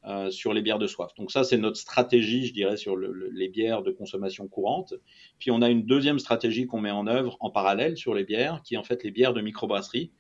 euh, 0.09 0.31
sur 0.31 0.53
les 0.55 0.63
bières 0.63 0.79
de 0.79 0.87
soif. 0.87 1.13
Donc 1.19 1.33
ça, 1.33 1.43
c'est 1.43 1.59
notre 1.59 1.79
stratégie, 1.79 2.47
je 2.47 2.53
dirais, 2.53 2.77
sur 2.77 2.97
les 2.97 3.49
bières 3.49 3.83
de 3.83 3.91
consommation 3.91 4.47
courante. 4.47 4.95
Puis 5.41 5.51
on 5.51 5.63
a 5.63 5.69
une 5.69 5.85
deuxième 5.85 6.21
stratégie 6.21 6.69
qu'on 6.69 6.81
met 6.81 6.93
en 6.93 7.09
œuvre 7.09 7.37
en 7.41 7.51
parallèle 7.51 7.97
sur 7.97 8.15
les 8.15 8.23
bières, 8.23 8.63
qui 8.63 8.75
est 8.75 8.77
en 8.77 8.85
fait 8.85 9.03
les 9.03 9.11
bières 9.11 9.35
de 9.35 9.41
microbrasserie. 9.41 10.13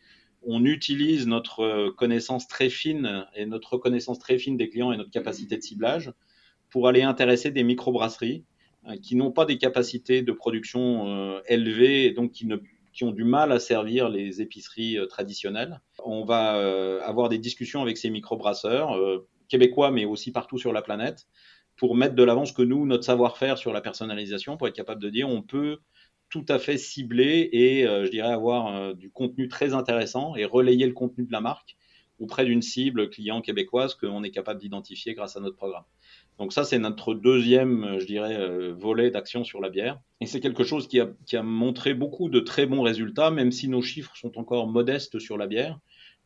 On 0.43 0.65
utilise 0.65 1.29
notre 1.29 1.61
euh, 1.61 1.93
connaissance 1.93 2.49
très 2.49 2.69
fine 2.69 3.27
et 3.37 3.47
notre 3.47 3.75
reconnaissance 3.75 4.19
très 4.19 4.39
fine 4.39 4.57
des 4.57 4.69
clients 4.69 4.91
et 4.91 4.97
notre 4.97 5.13
capacité 5.13 5.57
de 5.57 5.63
ciblage 5.63 6.13
pour 6.69 6.89
aller 6.89 7.03
intéresser 7.03 7.53
des 7.53 7.63
microbrasseries 7.63 8.45
euh, 8.89 8.97
qui 8.97 9.15
n'ont 9.15 9.31
pas 9.31 9.45
des 9.45 9.57
capacités 9.57 10.21
de 10.21 10.33
production 10.33 11.41
élevées 11.47 12.07
et 12.07 12.11
donc 12.11 12.33
qui 12.33 12.49
qui 12.93 13.05
ont 13.05 13.13
du 13.13 13.25
mal 13.25 13.53
à 13.53 13.61
servir 13.61 14.09
les 14.09 14.41
épiceries 14.41 14.97
traditionnelles. 15.09 15.81
On 16.05 16.25
va 16.25 16.55
avoir 17.05 17.29
des 17.29 17.37
discussions 17.37 17.83
avec 17.83 17.99
ces 17.99 18.09
microbrasseurs, 18.09 18.97
québécois, 19.49 19.91
mais 19.91 20.05
aussi 20.05 20.33
partout 20.33 20.59
sur 20.59 20.73
la 20.73 20.83
planète, 20.83 21.27
pour 21.77 21.95
mettre 21.95 22.15
de 22.15 22.23
l'avant 22.23 22.45
ce 22.45 22.53
que 22.53 22.63
nous, 22.63 22.87
notre 22.87 23.05
savoir-faire 23.05 23.59
sur 23.59 23.73
la 23.73 23.81
personnalisation, 23.81 24.57
pour 24.57 24.69
être 24.69 24.75
capable 24.75 25.03
de 25.03 25.11
dire 25.11 25.29
on 25.29 25.43
peut 25.43 25.79
tout 26.29 26.45
à 26.49 26.59
fait 26.59 26.79
cibler 26.79 27.49
et, 27.53 27.87
euh, 27.87 28.05
je 28.05 28.11
dirais, 28.11 28.33
avoir 28.33 28.75
euh, 28.75 28.95
du 28.95 29.11
contenu 29.11 29.49
très 29.49 29.75
intéressant 29.75 30.35
et 30.35 30.45
relayer 30.45 30.87
le 30.87 30.93
contenu 30.93 31.25
de 31.25 31.33
la 31.33 31.41
marque 31.41 31.77
auprès 32.19 32.47
d'une 32.47 32.63
cible 32.63 33.11
client 33.11 33.43
québécoise 33.43 33.95
qu'on 33.95 34.25
est 34.25 34.31
capable 34.31 34.59
d'identifier 34.59 35.15
grâce 35.15 35.37
à 35.37 35.41
notre 35.41 35.57
programme. 35.57 35.85
Donc 36.39 36.53
ça, 36.53 36.65
c'est 36.65 36.79
notre 36.79 37.15
deuxième, 37.15 37.85
euh, 37.85 38.01
je 38.01 38.07
dirais, 38.07 38.73
volet 38.73 39.11
d'action 39.11 39.45
sur 39.45 39.61
la 39.61 39.69
bière. 39.69 40.01
Et 40.21 40.27
c'est 40.27 40.41
quelque 40.41 40.65
chose 40.65 40.89
qui 40.89 40.99
a, 40.99 41.11
qui 41.27 41.37
a 41.37 41.43
montré 41.43 41.95
beaucoup 41.95 42.29
de 42.29 42.41
très 42.41 42.67
bons 42.67 42.83
résultats, 42.83 43.31
même 43.31 43.53
si 43.53 43.69
nos 43.69 43.83
chiffres 43.83 44.17
sont 44.17 44.39
encore 44.39 44.67
modestes 44.67 45.19
sur 45.19 45.37
la 45.37 45.47
bière 45.47 45.79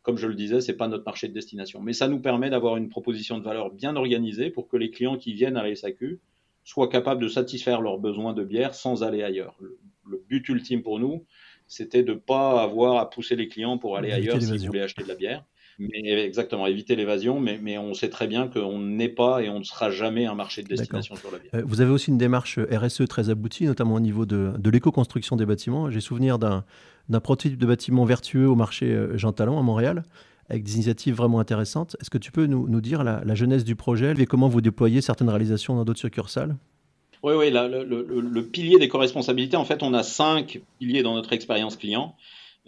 comme 0.02 0.16
je 0.16 0.26
le 0.26 0.34
disais, 0.34 0.60
c'est 0.60 0.76
pas 0.76 0.88
notre 0.88 1.04
marché 1.04 1.28
de 1.28 1.34
destination. 1.34 1.80
Mais 1.80 1.92
ça 1.92 2.08
nous 2.08 2.20
permet 2.20 2.50
d'avoir 2.50 2.76
une 2.76 2.88
proposition 2.88 3.38
de 3.38 3.44
valeur 3.44 3.70
bien 3.70 3.96
organisée 3.96 4.50
pour 4.50 4.68
que 4.68 4.76
les 4.76 4.90
clients 4.90 5.16
qui 5.16 5.34
viennent 5.34 5.56
à 5.56 5.62
la 5.62 5.74
SAQ 5.74 6.20
soient 6.64 6.88
capables 6.88 7.22
de 7.22 7.28
satisfaire 7.28 7.80
leurs 7.80 7.98
besoins 7.98 8.32
de 8.32 8.44
bière 8.44 8.74
sans 8.74 9.02
aller 9.02 9.22
ailleurs. 9.22 9.56
Le, 9.60 10.24
but 10.28 10.48
ultime 10.48 10.82
pour 10.82 10.98
nous, 10.98 11.24
c'était 11.66 12.02
de 12.02 12.14
ne 12.14 12.18
pas 12.18 12.62
avoir 12.62 12.96
à 12.98 13.10
pousser 13.10 13.36
les 13.36 13.48
clients 13.48 13.78
pour 13.78 13.96
aller 13.96 14.10
ailleurs 14.10 14.40
s'ils 14.40 14.66
voulaient 14.66 14.82
acheter 14.82 15.02
de 15.02 15.08
la 15.08 15.14
bière. 15.14 15.44
Mais 15.81 16.23
exactement, 16.23 16.66
éviter 16.66 16.95
l'évasion, 16.95 17.40
mais, 17.40 17.59
mais, 17.61 17.79
on 17.79 17.95
sait 17.95 18.11
très 18.11 18.27
bien 18.27 18.49
qu'on 18.49 18.79
n'est 18.79 19.09
pas 19.09 19.43
et 19.43 19.49
on 19.49 19.61
ne 19.61 19.64
sera 19.64 19.90
jamais 19.90 20.27
un 20.27 20.35
marché 20.35 20.62
de 20.62 20.69
destination 20.69 21.16
sur 21.16 21.31
la 21.31 21.38
bière. 21.38 21.51
Euh, 21.55 21.62
vous 21.64 21.81
avez 21.81 21.90
aussi 21.90 22.11
une 22.11 22.19
démarche 22.19 22.59
RSE 22.59 23.07
très 23.09 23.31
aboutie, 23.31 23.64
notamment 23.64 23.95
au 23.95 24.01
niveau 24.01 24.27
de, 24.27 24.53
de 24.59 24.71
l'éco-construction 24.71 25.37
des 25.37 25.47
bâtiments. 25.47 25.90
J'ai 25.90 26.01
souvenir 26.01 26.38
d'un 26.38 26.64
prototype 27.23 27.57
de 27.57 27.66
bâtiment 27.66 28.05
vertueux 28.05 28.47
au 28.47 28.55
marché 28.55 28.93
euh, 28.93 29.16
Jean 29.16 29.33
Talon 29.33 29.59
à 29.59 29.62
Montréal, 29.62 30.05
avec 30.51 30.64
des 30.64 30.75
initiatives 30.75 31.14
vraiment 31.14 31.40
intéressantes. 31.40 31.97
Est-ce 32.03 32.11
que 32.11 32.19
tu 32.19 32.31
peux 32.31 32.45
nous, 32.45 32.69
nous 32.69 32.83
dire 32.83 33.03
la, 33.03 33.23
la, 33.25 33.35
jeunesse 33.35 33.64
du 33.64 33.75
projet 33.75 34.12
et 34.19 34.27
comment 34.27 34.49
vous 34.49 34.61
déployez 34.61 35.01
certaines 35.01 35.31
réalisations 35.31 35.77
dans 35.77 35.87
d'autres 35.87 36.01
succursales? 36.01 36.57
Oui, 37.23 37.35
oui, 37.37 37.51
le, 37.51 37.85
le, 37.85 38.21
le, 38.21 38.43
pilier 38.47 38.79
des 38.79 38.88
co-responsabilités, 38.88 39.57
en 39.57 39.64
fait, 39.64 39.83
on 39.83 39.95
a 39.95 40.03
cinq 40.03 40.61
piliers 40.79 41.03
dans 41.03 41.14
notre 41.14 41.33
expérience 41.33 41.77
client. 41.77 42.16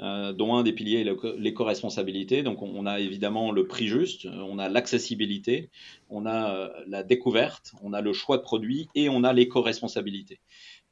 Euh, 0.02 0.32
dont 0.32 0.56
un 0.56 0.64
des 0.64 0.72
piliers 0.72 1.00
est 1.02 1.38
l'éco-responsabilité. 1.38 2.42
Donc 2.42 2.60
on, 2.60 2.86
a 2.86 2.98
évidemment 2.98 3.52
le 3.52 3.68
prix 3.68 3.86
juste, 3.86 4.26
on 4.26 4.58
a 4.58 4.68
l'accessibilité, 4.68 5.70
on 6.10 6.26
a 6.26 6.52
euh, 6.52 6.68
la 6.88 7.04
découverte, 7.04 7.72
on 7.82 7.92
a 7.92 8.00
le 8.00 8.12
choix 8.12 8.36
de 8.36 8.42
produits 8.42 8.88
et 8.96 9.08
on 9.08 9.22
a 9.22 9.32
l'éco-responsabilité. 9.32 10.40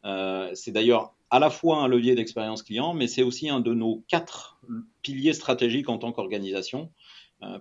Euh, 0.04 0.50
c'est 0.54 0.70
d'ailleurs 0.70 1.12
à 1.28 1.40
la 1.40 1.50
fois 1.50 1.78
un 1.78 1.88
levier 1.88 2.14
d'expérience 2.14 2.62
client, 2.62 2.94
mais 2.94 3.08
c'est 3.08 3.24
aussi 3.24 3.48
un 3.48 3.58
de 3.58 3.74
nos 3.74 4.04
quatre 4.06 4.60
piliers 5.02 5.32
stratégiques 5.32 5.88
en 5.88 5.98
tant 5.98 6.12
qu'organisation, 6.12 6.92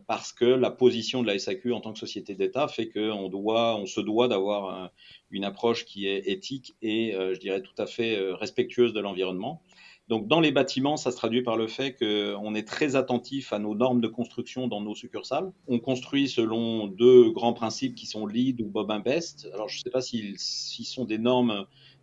parce 0.07 0.33
que 0.33 0.45
la 0.45 0.71
position 0.71 1.21
de 1.21 1.27
la 1.27 1.39
SAQ 1.39 1.71
en 1.71 1.79
tant 1.79 1.93
que 1.93 1.99
société 1.99 2.35
d'État 2.35 2.67
fait 2.67 2.89
qu'on 2.89 3.29
doit, 3.29 3.77
on 3.77 3.85
se 3.85 4.01
doit 4.01 4.27
d'avoir 4.27 4.91
une 5.31 5.45
approche 5.45 5.85
qui 5.85 6.05
est 6.07 6.27
éthique 6.27 6.75
et, 6.81 7.13
je 7.13 7.39
dirais, 7.39 7.61
tout 7.61 7.79
à 7.81 7.85
fait 7.85 8.19
respectueuse 8.33 8.91
de 8.91 8.99
l'environnement. 8.99 9.61
Donc 10.09 10.27
dans 10.27 10.39
les 10.39 10.51
bâtiments, 10.51 10.97
ça 10.97 11.11
se 11.11 11.17
traduit 11.17 11.43
par 11.43 11.55
le 11.55 11.67
fait 11.67 11.93
qu'on 11.93 12.55
est 12.55 12.67
très 12.67 12.95
attentif 12.95 13.53
à 13.53 13.59
nos 13.59 13.75
normes 13.75 14.01
de 14.01 14.07
construction 14.07 14.67
dans 14.67 14.81
nos 14.81 14.95
succursales. 14.95 15.51
On 15.67 15.77
construit 15.77 16.27
selon 16.27 16.87
deux 16.87 17.29
grands 17.29 17.53
principes 17.53 17.93
qui 17.93 18.07
sont 18.07 18.25
LEED 18.25 18.61
ou 18.61 18.65
Bob 18.65 18.91
Best. 19.03 19.47
Alors 19.53 19.69
je 19.69 19.77
ne 19.77 19.83
sais 19.83 19.91
pas 19.91 20.01
s'ils 20.01 20.39
sont 20.39 21.05
des 21.05 21.19
normes 21.19 21.51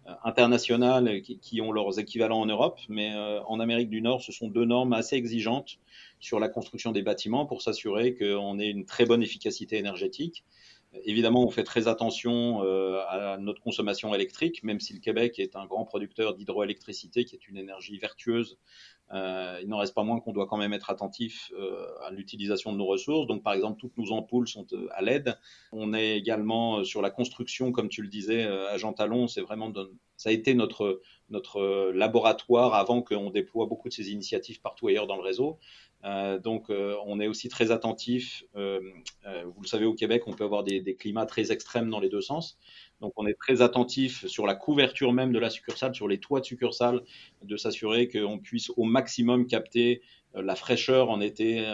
euh, 0.06 0.12
internationales 0.22 1.20
qui, 1.20 1.60
ont 1.60 1.72
leurs 1.72 1.98
équivalents 1.98 2.40
en 2.40 2.46
Europe, 2.46 2.78
mais 2.88 3.12
euh, 3.12 3.42
en 3.48 3.58
Amérique 3.58 3.90
du 3.90 4.00
Nord, 4.00 4.22
ce 4.22 4.30
sont 4.30 4.46
deux 4.46 4.64
normes 4.64 4.92
assez 4.92 5.16
exigeantes 5.16 5.80
sur 6.20 6.38
la 6.38 6.48
construction 6.48 6.92
des 6.92 7.02
bâtiments 7.02 7.44
pour 7.44 7.60
s'assurer 7.60 8.14
qu'on 8.14 8.60
ait 8.60 8.70
une 8.70 8.86
très 8.86 9.04
bonne 9.04 9.22
efficacité 9.22 9.78
énergétique 9.78 10.44
Évidemment, 11.04 11.44
on 11.44 11.50
fait 11.50 11.64
très 11.64 11.88
attention 11.88 12.62
euh, 12.64 13.00
à 13.08 13.36
notre 13.38 13.60
consommation 13.60 14.14
électrique, 14.14 14.62
même 14.62 14.80
si 14.80 14.94
le 14.94 15.00
Québec 15.00 15.38
est 15.38 15.56
un 15.56 15.66
grand 15.66 15.84
producteur 15.84 16.34
d'hydroélectricité, 16.34 17.24
qui 17.24 17.36
est 17.36 17.48
une 17.48 17.56
énergie 17.56 17.98
vertueuse. 17.98 18.58
Euh, 19.12 19.60
il 19.62 19.68
n'en 19.68 19.78
reste 19.78 19.94
pas 19.94 20.02
moins 20.02 20.18
qu'on 20.18 20.32
doit 20.32 20.46
quand 20.46 20.56
même 20.56 20.72
être 20.72 20.90
attentif 20.90 21.52
euh, 21.56 21.86
à 22.02 22.10
l'utilisation 22.10 22.72
de 22.72 22.78
nos 22.78 22.86
ressources. 22.86 23.26
Donc, 23.26 23.42
par 23.42 23.52
exemple, 23.52 23.78
toutes 23.78 23.96
nos 23.98 24.10
ampoules 24.10 24.48
sont 24.48 24.66
à 24.90 25.02
LED. 25.02 25.36
On 25.70 25.94
est 25.94 26.16
également 26.16 26.82
sur 26.82 27.02
la 27.02 27.10
construction, 27.10 27.72
comme 27.72 27.88
tu 27.88 28.02
le 28.02 28.08
disais, 28.08 28.44
à 28.44 28.76
Jean 28.78 28.92
Talon. 28.92 29.28
C'est 29.28 29.42
vraiment 29.42 29.72
ça 30.16 30.30
a 30.30 30.32
été 30.32 30.54
notre 30.54 31.02
notre 31.28 31.90
laboratoire 31.92 32.74
avant 32.74 33.02
qu'on 33.02 33.30
déploie 33.30 33.66
beaucoup 33.66 33.88
de 33.88 33.92
ces 33.92 34.10
initiatives 34.10 34.60
partout 34.60 34.88
ailleurs 34.88 35.06
dans 35.06 35.16
le 35.16 35.22
réseau. 35.22 35.58
Euh, 36.04 36.38
donc, 36.38 36.70
euh, 36.70 36.94
on 37.06 37.20
est 37.20 37.26
aussi 37.26 37.48
très 37.48 37.70
attentif. 37.70 38.44
Euh, 38.54 38.80
vous 39.44 39.62
le 39.62 39.66
savez, 39.66 39.84
au 39.84 39.94
Québec, 39.94 40.22
on 40.26 40.32
peut 40.32 40.44
avoir 40.44 40.62
des, 40.62 40.96
climats 40.96 41.26
très 41.26 41.52
extrêmes 41.52 41.90
dans 41.90 42.00
les 42.00 42.08
deux 42.08 42.20
sens. 42.20 42.58
Donc, 43.00 43.12
on 43.16 43.26
est 43.26 43.34
très 43.34 43.62
attentif 43.62 44.26
sur 44.26 44.46
la 44.46 44.54
couverture 44.54 45.12
même 45.12 45.32
de 45.32 45.38
la 45.38 45.50
succursale, 45.50 45.94
sur 45.94 46.08
les 46.08 46.18
toits 46.18 46.40
de 46.40 46.44
succursale, 46.44 47.02
de 47.42 47.56
s'assurer 47.56 48.08
qu'on 48.08 48.38
puisse 48.38 48.70
au 48.76 48.84
maximum 48.84 49.46
capter 49.46 50.02
la 50.34 50.54
fraîcheur 50.54 51.10
en 51.10 51.20
été 51.20 51.64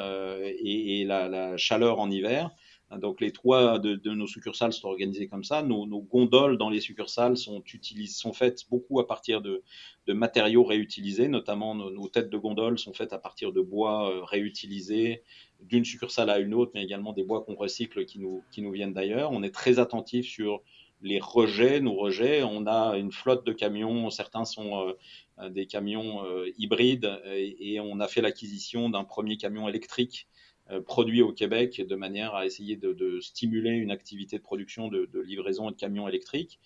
et, 0.64 1.04
la, 1.04 1.56
chaleur 1.56 1.98
en 1.98 2.10
hiver. 2.10 2.50
Donc 2.98 3.20
les 3.20 3.32
toits 3.32 3.78
de, 3.78 4.10
nos 4.10 4.26
succursales 4.26 4.72
sont 4.72 4.88
organisés 4.88 5.26
comme 5.26 5.44
ça. 5.44 5.62
Nos, 5.62 5.86
gondoles 5.86 6.58
dans 6.58 6.70
les 6.70 6.80
succursales 6.80 7.36
sont, 7.36 7.62
sont 8.06 8.32
faites 8.32 8.68
beaucoup 8.70 9.00
à 9.00 9.06
partir 9.06 9.40
de, 9.40 9.62
matériaux 10.08 10.64
réutilisés, 10.64 11.28
notamment 11.28 11.74
nos, 11.74 12.08
têtes 12.08 12.30
de 12.30 12.38
gondoles 12.38 12.78
sont 12.78 12.92
faites 12.92 13.12
à 13.12 13.18
partir 13.18 13.52
de 13.52 13.60
bois 13.60 14.10
euh, 14.10 14.24
réutilisés 14.24 15.22
d'une 15.60 15.84
succursale 15.84 16.28
à 16.28 16.38
une 16.38 16.54
autre, 16.54 16.72
mais 16.74 16.82
également 16.82 17.12
des 17.12 17.22
bois 17.22 17.44
qu'on 17.44 17.54
recycle 17.54 18.04
qui 18.04 18.18
nous, 18.18 18.42
qui 18.50 18.62
nous 18.62 18.72
viennent 18.72 18.92
d'ailleurs. 18.92 19.30
On 19.32 19.42
est 19.42 19.54
très 19.54 19.78
attentif 19.78 20.26
sur 20.26 20.62
les 21.02 21.20
rejets, 21.20 21.80
nos 21.80 21.94
rejets. 21.94 22.42
On 22.42 22.66
a 22.66 22.96
une 22.96 23.12
flotte 23.12 23.44
de 23.46 23.52
camions, 23.52 24.10
certains 24.10 24.44
sont 24.44 24.94
euh, 25.38 25.48
des 25.50 25.66
camions 25.66 26.24
euh, 26.24 26.50
hybrides, 26.58 27.20
et, 27.26 27.80
on 27.80 28.00
a 28.00 28.08
fait 28.08 28.20
l'acquisition 28.20 28.88
d'un 28.88 29.04
premier 29.04 29.36
camion 29.36 29.68
électrique 29.68 30.28
euh, 30.72 30.80
produit 30.80 31.22
au 31.22 31.32
Québec 31.32 31.82
de 31.86 31.96
manière 31.96 32.34
à 32.34 32.46
essayer 32.46 32.76
de, 32.76 33.20
stimuler 33.20 33.70
une 33.70 33.90
activité 33.90 34.38
de 34.38 34.42
production 34.42 34.88
de, 34.88 35.08
livraison 35.24 35.70
de 35.70 35.76
camions 35.76 36.08
électriques. 36.08 36.58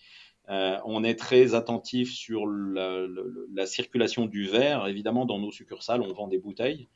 Euh, 0.48 0.78
on 0.84 1.02
est 1.02 1.16
très 1.16 1.54
attentif 1.54 2.12
sur 2.12 2.46
la, 2.46 3.66
circulation 3.66 4.26
du 4.26 4.46
verre. 4.46 4.86
Évidemment, 4.86 5.24
dans 5.24 5.40
nos 5.40 5.50
succursales, 5.50 6.02
on 6.02 6.12
vend 6.12 6.28
des 6.28 6.38
bouteilles. 6.38 6.88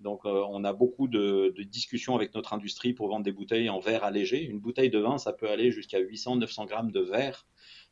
Donc, 0.00 0.26
euh, 0.26 0.44
on 0.50 0.62
a 0.64 0.72
beaucoup 0.72 1.08
de, 1.08 1.54
discussions 1.62 2.14
avec 2.14 2.34
notre 2.34 2.52
industrie 2.52 2.92
pour 2.92 3.08
vendre 3.08 3.24
des 3.24 3.32
bouteilles 3.32 3.70
en 3.70 3.78
verre 3.78 4.04
allégé. 4.04 4.44
Une 4.44 4.60
bouteille 4.60 4.90
de 4.90 4.98
vin, 4.98 5.16
ça 5.16 5.32
peut 5.32 5.48
aller 5.48 5.70
jusqu'à 5.70 6.00
800-900 6.00 6.66
grammes 6.66 6.92
de 6.92 7.00
verre. 7.00 7.46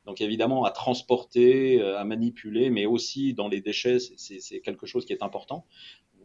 Donc, 0.05 0.21
évidemment, 0.21 0.65
à 0.65 0.71
transporter, 0.71 1.81
à 1.81 2.05
manipuler, 2.05 2.71
mais 2.71 2.87
aussi 2.87 3.33
dans 3.33 3.49
les 3.49 3.61
déchets, 3.61 3.99
c'est 3.99 4.61
quelque 4.61 4.87
chose 4.87 5.05
qui 5.05 5.13
est 5.13 5.23
important 5.23 5.67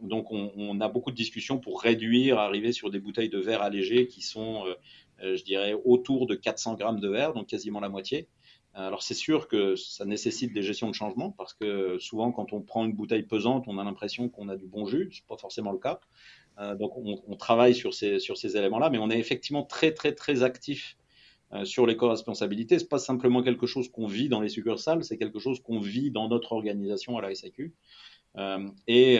donc 0.02 0.30
on, 0.30 0.80
a 0.80 0.88
beaucoup 0.88 1.10
de 1.10 1.16
discussions 1.16 1.58
pour 1.58 1.80
réduire, 1.80 2.38
arriver 2.38 2.72
sur 2.72 2.90
des 2.90 2.98
bouteilles 2.98 3.28
de 3.28 3.38
verre 3.38 3.62
allégées 3.62 4.08
qui 4.08 4.20
sont, 4.20 4.66
euh, 4.66 4.74
euh, 5.22 5.36
je 5.36 5.44
dirais, 5.44 5.74
autour 5.84 6.26
de 6.26 6.34
400 6.34 6.74
grammes 6.74 7.00
de 7.00 7.08
verre, 7.08 7.32
donc 7.32 7.46
quasiment 7.46 7.80
la 7.80 7.88
moitié. 7.88 8.28
Alors 8.74 9.02
c'est 9.02 9.14
sûr 9.14 9.48
que 9.48 9.76
ça 9.76 10.06
nécessite 10.06 10.54
des 10.54 10.62
gestions 10.62 10.88
de 10.88 10.94
changement 10.94 11.30
parce 11.30 11.52
que 11.52 11.98
souvent 11.98 12.32
quand 12.32 12.54
on 12.54 12.62
prend 12.62 12.86
une 12.86 12.94
bouteille 12.94 13.22
pesante, 13.22 13.64
on 13.66 13.78
a 13.78 13.84
l'impression 13.84 14.30
qu'on 14.30 14.48
a 14.48 14.56
du 14.56 14.66
bon 14.66 14.86
jus, 14.86 15.10
c'est 15.12 15.26
pas 15.26 15.36
forcément 15.36 15.72
le 15.72 15.78
cas. 15.78 16.00
Euh, 16.58 16.74
donc 16.74 16.92
on, 16.96 17.36
travaille 17.36 17.74
sur 17.74 17.92
ces, 17.92 18.56
éléments-là, 18.56 18.88
mais 18.88 18.96
on 18.96 19.10
est 19.10 19.18
effectivement 19.18 19.62
très 19.62 19.92
très 19.92 20.14
très 20.14 20.42
actif 20.42 20.96
sur 21.64 21.86
l'éco-responsabilité. 21.86 22.78
C'est 22.78 22.88
pas 22.88 22.98
simplement 22.98 23.42
quelque 23.42 23.66
chose 23.66 23.90
qu'on 23.90 24.06
vit 24.06 24.30
dans 24.30 24.40
les 24.40 24.48
succursales, 24.48 25.04
c'est 25.04 25.18
quelque 25.18 25.38
chose 25.38 25.60
qu'on 25.60 25.80
vit 25.80 26.10
dans 26.10 26.28
notre 26.28 26.52
organisation 26.52 27.18
à 27.18 27.20
la 27.20 27.34
SAQ. 27.34 27.74
et 28.86 29.18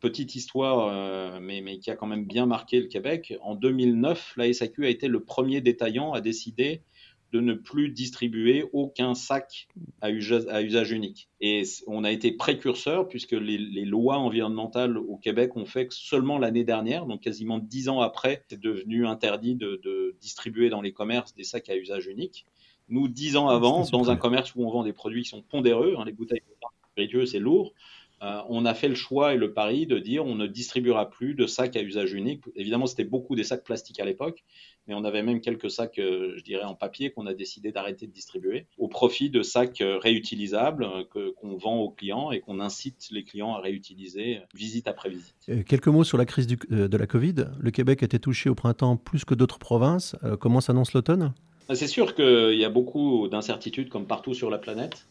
petite 0.00 0.34
histoire, 0.34 0.88
euh, 0.88 1.38
mais, 1.40 1.78
qui 1.78 1.90
a 1.90 1.96
quand 1.96 2.06
même 2.06 2.24
bien 2.24 2.46
marqué 2.46 2.80
le 2.80 2.86
Québec. 2.86 3.34
En 3.42 3.54
2009, 3.54 4.34
la 4.36 4.52
SAQ 4.52 4.86
a 4.86 4.88
été 4.88 5.08
le 5.08 5.20
premier 5.20 5.60
détaillant 5.60 6.12
à 6.12 6.20
décider 6.20 6.82
de 7.32 7.40
ne 7.40 7.54
plus 7.54 7.90
distribuer 7.90 8.64
aucun 8.72 9.14
sac 9.14 9.68
à 10.00 10.10
usage, 10.10 10.90
unique. 10.90 11.28
Et 11.40 11.62
on 11.86 12.02
a 12.02 12.10
été 12.10 12.32
précurseur 12.32 13.06
puisque 13.06 13.32
les, 13.32 13.84
lois 13.84 14.18
environnementales 14.18 14.98
au 14.98 15.16
Québec 15.16 15.56
ont 15.56 15.64
fait 15.64 15.86
que 15.86 15.94
seulement 15.94 16.38
l'année 16.38 16.64
dernière, 16.64 17.06
donc 17.06 17.20
quasiment 17.20 17.58
dix 17.58 17.88
ans 17.88 18.00
après, 18.00 18.42
c'est 18.48 18.60
devenu 18.60 19.06
interdit 19.06 19.54
de, 19.54 20.16
distribuer 20.20 20.70
dans 20.70 20.80
les 20.80 20.92
commerces 20.92 21.32
des 21.34 21.44
sacs 21.44 21.68
à 21.68 21.76
usage 21.76 22.06
unique. 22.06 22.46
Nous, 22.88 23.06
dix 23.06 23.36
ans 23.36 23.48
avant, 23.48 23.88
dans 23.92 24.10
un 24.10 24.16
commerce 24.16 24.52
où 24.56 24.64
on 24.64 24.70
vend 24.70 24.82
des 24.82 24.92
produits 24.92 25.22
qui 25.22 25.28
sont 25.28 25.42
pondéreux, 25.42 25.94
hein, 25.96 26.04
les 26.04 26.12
bouteilles 26.12 26.40
de 26.40 27.26
c'est 27.26 27.38
lourd, 27.38 27.72
euh, 28.22 28.42
on 28.48 28.66
a 28.66 28.74
fait 28.74 28.88
le 28.88 28.94
choix 28.94 29.32
et 29.32 29.36
le 29.36 29.52
pari 29.52 29.86
de 29.86 29.98
dire 29.98 30.26
on 30.26 30.34
ne 30.34 30.46
distribuera 30.46 31.08
plus 31.08 31.34
de 31.34 31.46
sacs 31.46 31.76
à 31.76 31.82
usage 31.82 32.12
unique. 32.12 32.42
Évidemment, 32.54 32.86
c'était 32.86 33.04
beaucoup 33.04 33.34
des 33.34 33.44
sacs 33.44 33.64
plastiques 33.64 33.98
à 33.98 34.04
l'époque, 34.04 34.44
mais 34.86 34.94
on 34.94 35.04
avait 35.04 35.22
même 35.22 35.40
quelques 35.40 35.70
sacs, 35.70 35.98
euh, 35.98 36.34
je 36.36 36.42
dirais, 36.42 36.64
en 36.64 36.74
papier 36.74 37.10
qu'on 37.10 37.26
a 37.26 37.32
décidé 37.32 37.72
d'arrêter 37.72 38.06
de 38.06 38.12
distribuer 38.12 38.66
au 38.76 38.88
profit 38.88 39.30
de 39.30 39.42
sacs 39.42 39.80
euh, 39.80 39.98
réutilisables 39.98 40.86
qu'on 41.10 41.56
vend 41.56 41.78
aux 41.78 41.90
clients 41.90 42.30
et 42.30 42.40
qu'on 42.40 42.60
incite 42.60 43.08
les 43.10 43.24
clients 43.24 43.54
à 43.54 43.60
réutiliser 43.60 44.40
visite 44.54 44.86
après 44.86 45.08
visite. 45.08 45.34
quelques 45.66 45.88
mots 45.88 46.04
sur 46.04 46.18
la 46.18 46.26
crise 46.26 46.46
de 46.46 46.96
la 46.96 47.06
Covid. 47.06 47.46
Le 47.58 47.70
Québec 47.70 48.02
a 48.02 48.06
été 48.06 48.18
touché 48.18 48.50
au 48.50 48.54
printemps 48.54 48.96
plus 48.96 49.24
que 49.24 49.34
d'autres 49.34 49.58
provinces. 49.58 50.16
comment 50.40 50.60
s'annonce 50.60 50.92
l'automne? 50.92 51.32
C'est 51.74 51.86
sûr 51.86 52.14
qu'il 52.14 52.58
y 52.58 52.64
a 52.64 52.70
beaucoup 52.70 53.28
d'incertitudes 53.28 53.88
comme 53.88 54.06
partout 54.06 54.34
sur 54.34 54.50
la 54.50 54.58
planète. 54.58 55.06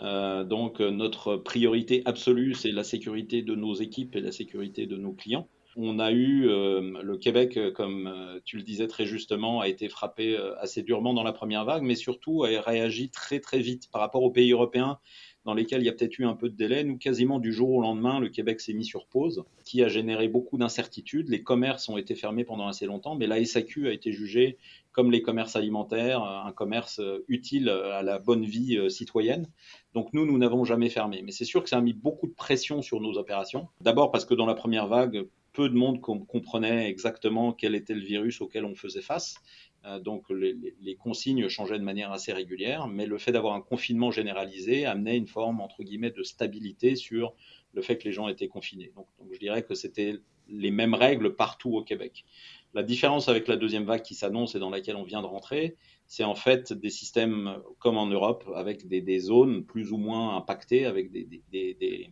Euh, 0.00 0.44
donc 0.44 0.80
euh, 0.80 0.90
notre 0.90 1.36
priorité 1.36 2.02
absolue, 2.04 2.54
c'est 2.54 2.70
la 2.70 2.84
sécurité 2.84 3.42
de 3.42 3.54
nos 3.54 3.74
équipes 3.74 4.16
et 4.16 4.20
la 4.20 4.32
sécurité 4.32 4.86
de 4.86 4.96
nos 4.96 5.12
clients. 5.12 5.48
On 5.76 5.98
a 5.98 6.10
eu 6.10 6.48
euh, 6.48 7.02
le 7.02 7.16
Québec, 7.18 7.58
comme 7.74 8.12
tu 8.44 8.56
le 8.56 8.62
disais 8.62 8.88
très 8.88 9.06
justement, 9.06 9.60
a 9.60 9.68
été 9.68 9.88
frappé 9.88 10.36
assez 10.60 10.82
durement 10.82 11.14
dans 11.14 11.22
la 11.22 11.32
première 11.32 11.64
vague, 11.64 11.82
mais 11.82 11.94
surtout 11.94 12.44
a 12.44 12.60
réagi 12.60 13.10
très 13.10 13.38
très 13.38 13.60
vite 13.60 13.88
par 13.92 14.00
rapport 14.00 14.22
aux 14.22 14.30
pays 14.30 14.50
européens 14.50 14.98
dans 15.44 15.54
lesquels 15.54 15.80
il 15.80 15.86
y 15.86 15.88
a 15.88 15.92
peut-être 15.92 16.18
eu 16.18 16.26
un 16.26 16.34
peu 16.34 16.50
de 16.50 16.56
délai. 16.56 16.84
Nous, 16.84 16.98
quasiment 16.98 17.38
du 17.38 17.52
jour 17.52 17.70
au 17.70 17.80
lendemain, 17.80 18.20
le 18.20 18.28
Québec 18.28 18.60
s'est 18.60 18.74
mis 18.74 18.84
sur 18.84 19.06
pause, 19.06 19.44
qui 19.64 19.82
a 19.82 19.88
généré 19.88 20.28
beaucoup 20.28 20.58
d'incertitudes. 20.58 21.30
Les 21.30 21.42
commerces 21.42 21.88
ont 21.88 21.96
été 21.96 22.14
fermés 22.14 22.44
pendant 22.44 22.66
assez 22.66 22.84
longtemps, 22.84 23.14
mais 23.14 23.26
la 23.26 23.42
SAQ 23.42 23.88
a 23.88 23.92
été 23.92 24.12
jugée 24.12 24.58
comme 24.98 25.12
les 25.12 25.22
commerces 25.22 25.54
alimentaires, 25.54 26.24
un 26.24 26.50
commerce 26.50 27.00
utile 27.28 27.68
à 27.68 28.02
la 28.02 28.18
bonne 28.18 28.44
vie 28.44 28.76
euh, 28.76 28.88
citoyenne. 28.88 29.46
Donc 29.94 30.12
nous, 30.12 30.26
nous 30.26 30.36
n'avons 30.38 30.64
jamais 30.64 30.88
fermé. 30.88 31.22
Mais 31.22 31.30
c'est 31.30 31.44
sûr 31.44 31.62
que 31.62 31.68
ça 31.68 31.76
a 31.76 31.80
mis 31.80 31.92
beaucoup 31.92 32.26
de 32.26 32.32
pression 32.32 32.82
sur 32.82 33.00
nos 33.00 33.16
opérations. 33.16 33.68
D'abord 33.80 34.10
parce 34.10 34.24
que 34.24 34.34
dans 34.34 34.44
la 34.44 34.56
première 34.56 34.88
vague, 34.88 35.28
peu 35.52 35.68
de 35.68 35.74
monde 35.76 36.00
comprenait 36.00 36.90
exactement 36.90 37.52
quel 37.52 37.76
était 37.76 37.94
le 37.94 38.00
virus 38.00 38.40
auquel 38.40 38.64
on 38.64 38.74
faisait 38.74 39.00
face. 39.00 39.36
Euh, 39.84 40.00
donc 40.00 40.24
les, 40.30 40.96
consignes 40.96 41.48
changeaient 41.48 41.78
de 41.78 41.84
manière 41.84 42.10
assez 42.10 42.32
régulière, 42.32 42.88
mais 42.88 43.06
le 43.06 43.18
fait 43.18 43.30
d'avoir 43.30 43.54
un 43.54 43.60
confinement 43.60 44.10
généralisé 44.10 44.84
amenait 44.84 45.16
une 45.16 45.28
forme, 45.28 45.60
entre 45.60 45.84
guillemets, 45.84 46.10
de 46.10 46.24
stabilité 46.24 46.96
sur 46.96 47.34
le 47.72 47.82
fait 47.82 47.98
que 47.98 48.04
les 48.04 48.12
gens 48.12 48.26
étaient 48.26 48.48
confinés. 48.48 48.90
Donc, 48.96 49.06
je 49.30 49.38
dirais 49.38 49.62
que 49.62 49.76
c'était 49.76 50.16
les 50.48 50.72
mêmes 50.72 50.94
règles 50.94 51.36
partout 51.36 51.76
au 51.76 51.84
Québec. 51.84 52.24
La 52.74 52.82
différence 52.82 53.28
avec 53.28 53.48
la 53.48 53.56
deuxième 53.56 53.84
vague 53.84 54.02
qui 54.02 54.14
s'annonce 54.14 54.54
et 54.54 54.58
dans 54.58 54.70
laquelle 54.70 54.96
on 54.96 55.04
vient 55.04 55.22
de 55.22 55.26
rentrer, 55.26 55.76
c'est 56.06 56.24
en 56.24 56.34
fait 56.34 56.72
des 56.72 56.90
systèmes 56.90 57.58
comme 57.78 57.96
en 57.96 58.06
Europe, 58.06 58.44
avec 58.54 58.86
des, 58.88 59.20
zones 59.20 59.64
plus 59.64 59.92
ou 59.92 59.96
moins 59.96 60.36
impactées, 60.36 60.86
avec 60.86 61.10
des, 61.10 62.10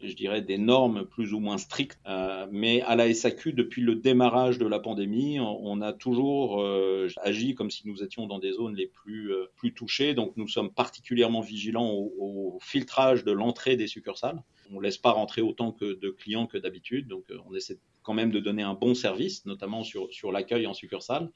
je 0.00 0.14
dirais, 0.14 0.42
des 0.42 0.58
normes 0.58 1.06
plus 1.06 1.32
ou 1.32 1.40
moins 1.40 1.58
strictes. 1.58 1.98
Euh, 2.06 2.46
mais 2.50 2.82
à 2.82 2.96
la 2.96 3.12
SAQ, 3.12 3.52
depuis 3.52 3.82
le 3.82 3.96
démarrage 3.96 4.58
de 4.58 4.66
la 4.66 4.78
pandémie, 4.78 5.40
on, 5.40 5.80
a 5.80 5.92
toujours 5.92 6.60
euh, 6.60 7.08
agi 7.22 7.54
comme 7.54 7.70
si 7.70 7.86
nous 7.86 8.02
étions 8.02 8.26
dans 8.26 8.38
des 8.38 8.52
zones 8.52 8.74
les 8.74 8.86
plus, 8.86 9.32
euh, 9.32 9.46
touchées. 9.74 10.14
Donc 10.14 10.36
nous 10.36 10.48
sommes 10.48 10.72
particulièrement 10.72 11.40
vigilants 11.40 11.92
au, 11.92 12.58
filtrage 12.60 13.24
de 13.24 13.32
l'entrée 13.32 13.76
des 13.76 13.86
succursales. 13.86 14.42
On 14.72 14.78
ne 14.78 14.82
laisse 14.82 14.98
pas 14.98 15.12
rentrer 15.12 15.42
autant 15.42 15.76
de 15.80 16.10
clients 16.10 16.46
que 16.46 16.58
d'habitude. 16.58 17.08
Donc 17.08 17.24
on 17.48 17.54
essaie 17.54 17.78
quand 18.08 18.14
même 18.14 18.30
de 18.30 18.40
donner 18.40 18.62
un 18.62 18.72
bon 18.72 18.94
service, 18.94 19.44
notamment 19.44 19.84
sur, 19.84 20.10
sur 20.10 20.32
l'accueil 20.32 20.66
en 20.66 20.72
succursale. 20.72 21.30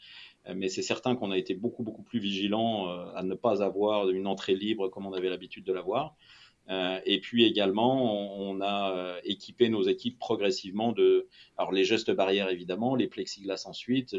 Euh, 0.47 0.55
mais 0.57 0.71
c'est 0.71 0.81
certain 0.81 1.15
qu'on 1.17 1.31
a 1.31 1.37
été 1.37 1.53
beaucoup, 1.53 1.83
beaucoup 1.83 2.03
plus 2.03 2.19
vigilant 2.19 2.89
euh, 2.89 3.13
à 3.15 3.23
ne 3.23 3.35
pas 3.35 3.63
avoir 3.63 4.09
une 4.09 4.27
entrée 4.27 4.55
libre 4.55 4.89
comme 4.89 5.05
on 5.05 5.13
avait 5.13 5.29
l'habitude 5.29 5.65
de 5.65 5.73
l'avoir. 5.75 6.17
Euh, 6.71 6.99
et 7.05 7.21
puis 7.21 7.45
également, 7.45 8.41
on, 8.41 8.63
a 8.63 9.17
équipé 9.25 9.69
nos 9.69 9.83
équipes 9.83 10.19
progressivement 10.19 10.93
de, 10.93 11.27
alors 11.59 11.73
les 11.73 11.85
gestes 11.85 12.11
barrières 12.11 12.49
évidemment, 12.49 12.95
les 12.95 13.07
plexiglas 13.07 13.65
ensuite, 13.67 14.17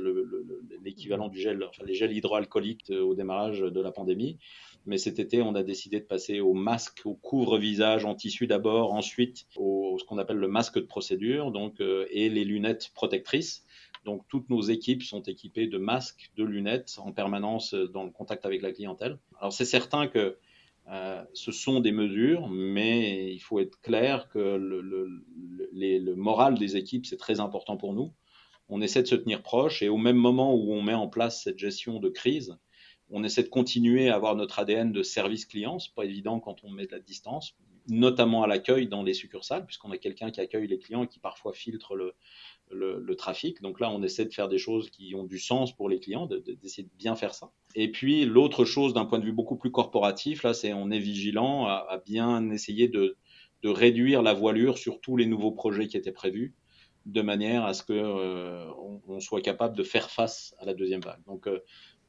l'équivalent 0.83 1.29
du 1.29 1.39
gel, 1.39 1.63
enfin 1.63 1.83
les 1.87 1.95
gels 1.95 2.15
hydroalcooliques 2.15 2.91
au 2.91 3.15
démarrage 3.15 3.61
de 3.61 3.81
la 3.81 3.91
pandémie. 3.91 4.37
Mais 4.85 4.97
cet 4.97 5.19
été, 5.19 5.41
on 5.41 5.55
a 5.55 5.63
décidé 5.63 5.99
de 5.99 6.05
passer 6.05 6.39
au 6.39 6.53
masque, 6.53 7.01
au 7.05 7.13
couvre-visage 7.13 8.05
en 8.05 8.15
tissu 8.15 8.47
d'abord, 8.47 8.93
ensuite 8.93 9.47
au 9.55 9.97
ce 9.99 10.03
qu'on 10.03 10.17
appelle 10.17 10.37
le 10.37 10.47
masque 10.47 10.75
de 10.75 10.85
procédure, 10.85 11.51
donc 11.51 11.79
et 11.79 12.29
les 12.29 12.43
lunettes 12.43 12.91
protectrices. 12.93 13.65
Donc 14.05 14.27
toutes 14.27 14.49
nos 14.49 14.61
équipes 14.61 15.03
sont 15.03 15.21
équipées 15.21 15.67
de 15.67 15.77
masques, 15.77 16.31
de 16.35 16.43
lunettes 16.43 16.95
en 16.97 17.11
permanence 17.11 17.73
euh, 17.73 17.87
dans 17.87 18.03
le 18.03 18.11
contact 18.11 18.45
avec 18.45 18.61
la 18.61 18.71
clientèle. 18.71 19.17
Alors 19.39 19.53
c'est 19.53 19.65
certain 19.65 20.07
que 20.07 20.37
euh, 20.89 21.23
ce 21.33 21.51
sont 21.51 21.79
des 21.79 21.93
mesures, 21.93 22.49
mais 22.49 23.33
il 23.33 23.39
faut 23.39 23.59
être 23.59 23.79
clair 23.81 24.27
que 24.27 24.39
le, 24.39 24.81
le, 24.81 26.15
moral 26.15 26.57
des 26.57 26.75
équipes, 26.75 27.05
c'est 27.05 27.17
très 27.17 27.39
important 27.39 27.77
pour 27.77 27.93
nous. 27.93 28.11
On 28.67 28.81
essaie 28.81 29.01
de 29.01 29.07
se 29.07 29.15
tenir 29.15 29.41
proche 29.41 29.81
et 29.81 29.89
au 29.89 29.97
même 29.97 30.17
moment 30.17 30.53
où 30.53 30.73
on 30.73 30.81
met 30.81 30.93
en 30.93 31.07
place 31.07 31.41
cette 31.43 31.57
gestion 31.57 31.99
de 31.99 32.09
crise, 32.09 32.57
on 33.13 33.23
essaie 33.23 33.43
de 33.43 33.47
continuer 33.47 34.09
à 34.09 34.15
avoir 34.15 34.35
notre 34.35 34.59
ADN 34.59 34.91
de 34.91 35.03
service 35.03 35.45
client. 35.45 35.77
C'est 35.77 35.93
pas 35.93 36.03
évident 36.03 36.39
quand 36.39 36.63
on 36.63 36.71
met 36.71 36.87
de 36.87 36.91
la 36.91 36.99
distance, 36.99 37.55
notamment 37.87 38.41
à 38.41 38.47
l'accueil 38.47 38.87
dans 38.87 39.03
les 39.03 39.13
succursales, 39.13 39.67
puisqu'on 39.67 39.91
a 39.91 39.99
quelqu'un 39.99 40.31
qui 40.31 40.41
accueille 40.41 40.67
les 40.67 40.79
clients 40.79 41.03
et 41.03 41.07
qui 41.07 41.19
parfois 41.19 41.53
filtre 41.53 41.95
le, 41.95 43.15
trafic. 43.15 43.61
Donc 43.61 43.79
là, 43.79 43.91
on 43.91 44.01
essaie 44.01 44.25
de 44.25 44.33
faire 44.33 44.49
des 44.49 44.57
choses 44.57 44.89
qui 44.89 45.13
ont 45.13 45.25
du 45.25 45.37
sens 45.37 45.75
pour 45.75 45.89
les 45.89 45.99
clients, 45.99 46.25
d'essayer 46.25 46.83
de, 46.83 46.89
bien 46.97 47.15
faire 47.15 47.35
ça. 47.35 47.51
Et 47.75 47.91
puis 47.91 48.25
l'autre 48.25 48.65
chose 48.65 48.95
d'un 48.95 49.05
point 49.05 49.19
de 49.19 49.25
vue 49.25 49.31
beaucoup 49.31 49.57
plus 49.57 49.69
corporatif, 49.69 50.41
là, 50.41 50.55
c'est 50.55 50.73
on 50.73 50.89
est 50.89 50.99
vigilant 50.99 51.67
à, 51.67 52.01
bien 52.03 52.49
essayer 52.49 52.87
de, 52.87 53.15
réduire 53.63 54.23
la 54.23 54.33
voilure 54.33 54.79
sur 54.79 54.99
tous 54.99 55.17
les 55.17 55.27
nouveaux 55.27 55.51
projets 55.51 55.87
qui 55.87 55.97
étaient 55.97 56.11
prévus. 56.11 56.55
de 57.05 57.21
manière 57.21 57.63
à 57.63 57.73
ce 57.73 57.83
qu'on 57.83 59.03
on 59.07 59.19
soit 59.19 59.41
capable 59.41 59.77
de 59.77 59.83
faire 59.83 60.09
face 60.09 60.55
à 60.57 60.65
la 60.65 60.73
deuxième 60.73 61.01
vague. 61.01 61.23
Donc, 61.27 61.47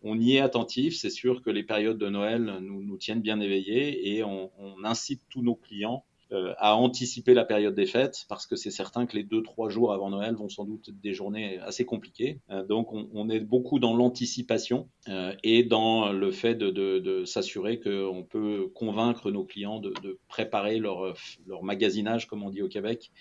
on 0.05 0.21
y 0.21 0.37
est 0.37 0.41
attentif. 0.41 0.97
C'est 0.97 1.11
sûr 1.11 1.43
que 1.43 1.51
les 1.51 1.63
périodes 1.63 1.99
de 1.99 2.09
Noël 2.09 2.59
nous, 2.61 2.83
nous 2.83 2.97
tiennent 2.97 3.23
bien 3.23 3.41
éveillés 3.41 4.15
et 4.15 4.23
on, 4.23 4.51
on 4.59 4.85
incite 4.85 5.23
tous 5.29 5.43
nos 5.43 5.57
clients 5.57 6.05
euh, 6.33 6.55
à 6.57 6.75
anticiper 6.75 7.35
la 7.35 7.45
période 7.45 7.75
des 7.75 7.87
fêtes 7.87 8.25
parce 8.29 8.47
que 8.47 8.57
c'est 8.57 8.71
certain 8.71 9.05
que 9.05 9.15
les 9.15 9.25
deux 9.25 9.43
trois 9.43 9.69
jours 9.69 9.93
avant 9.93 10.09
Noël 10.09 10.35
vont 10.35 10.49
sans 10.49 10.65
doute 10.65 10.89
être 10.89 11.01
des 11.01 11.13
journées 11.13 11.59
assez 11.59 11.85
compliquées. 11.85 12.41
Euh, 12.51 12.65
donc 12.65 12.93
on, 12.93 13.09
on, 13.13 13.29
est 13.29 13.41
beaucoup 13.41 13.79
dans 13.79 13.95
l'anticipation 13.95 14.89
euh, 15.09 15.35
et 15.43 15.65
dans 15.65 16.13
le 16.13 16.31
fait 16.31 16.55
de, 16.55 16.71
de, 16.71 16.99
de 16.99 17.25
s'assurer 17.25 17.79
qu'on 17.79 18.27
peut 18.29 18.69
convaincre 18.75 19.31
nos 19.31 19.45
clients 19.45 19.81
de, 19.81 19.93
de, 20.03 20.19
préparer 20.29 20.79
leur, 20.79 21.15
leur 21.47 21.63
magasinage, 21.63 22.27
comme 22.27 22.43
on 22.43 22.51
dit 22.51 22.63
au 22.63 22.69
Québec, 22.69 23.13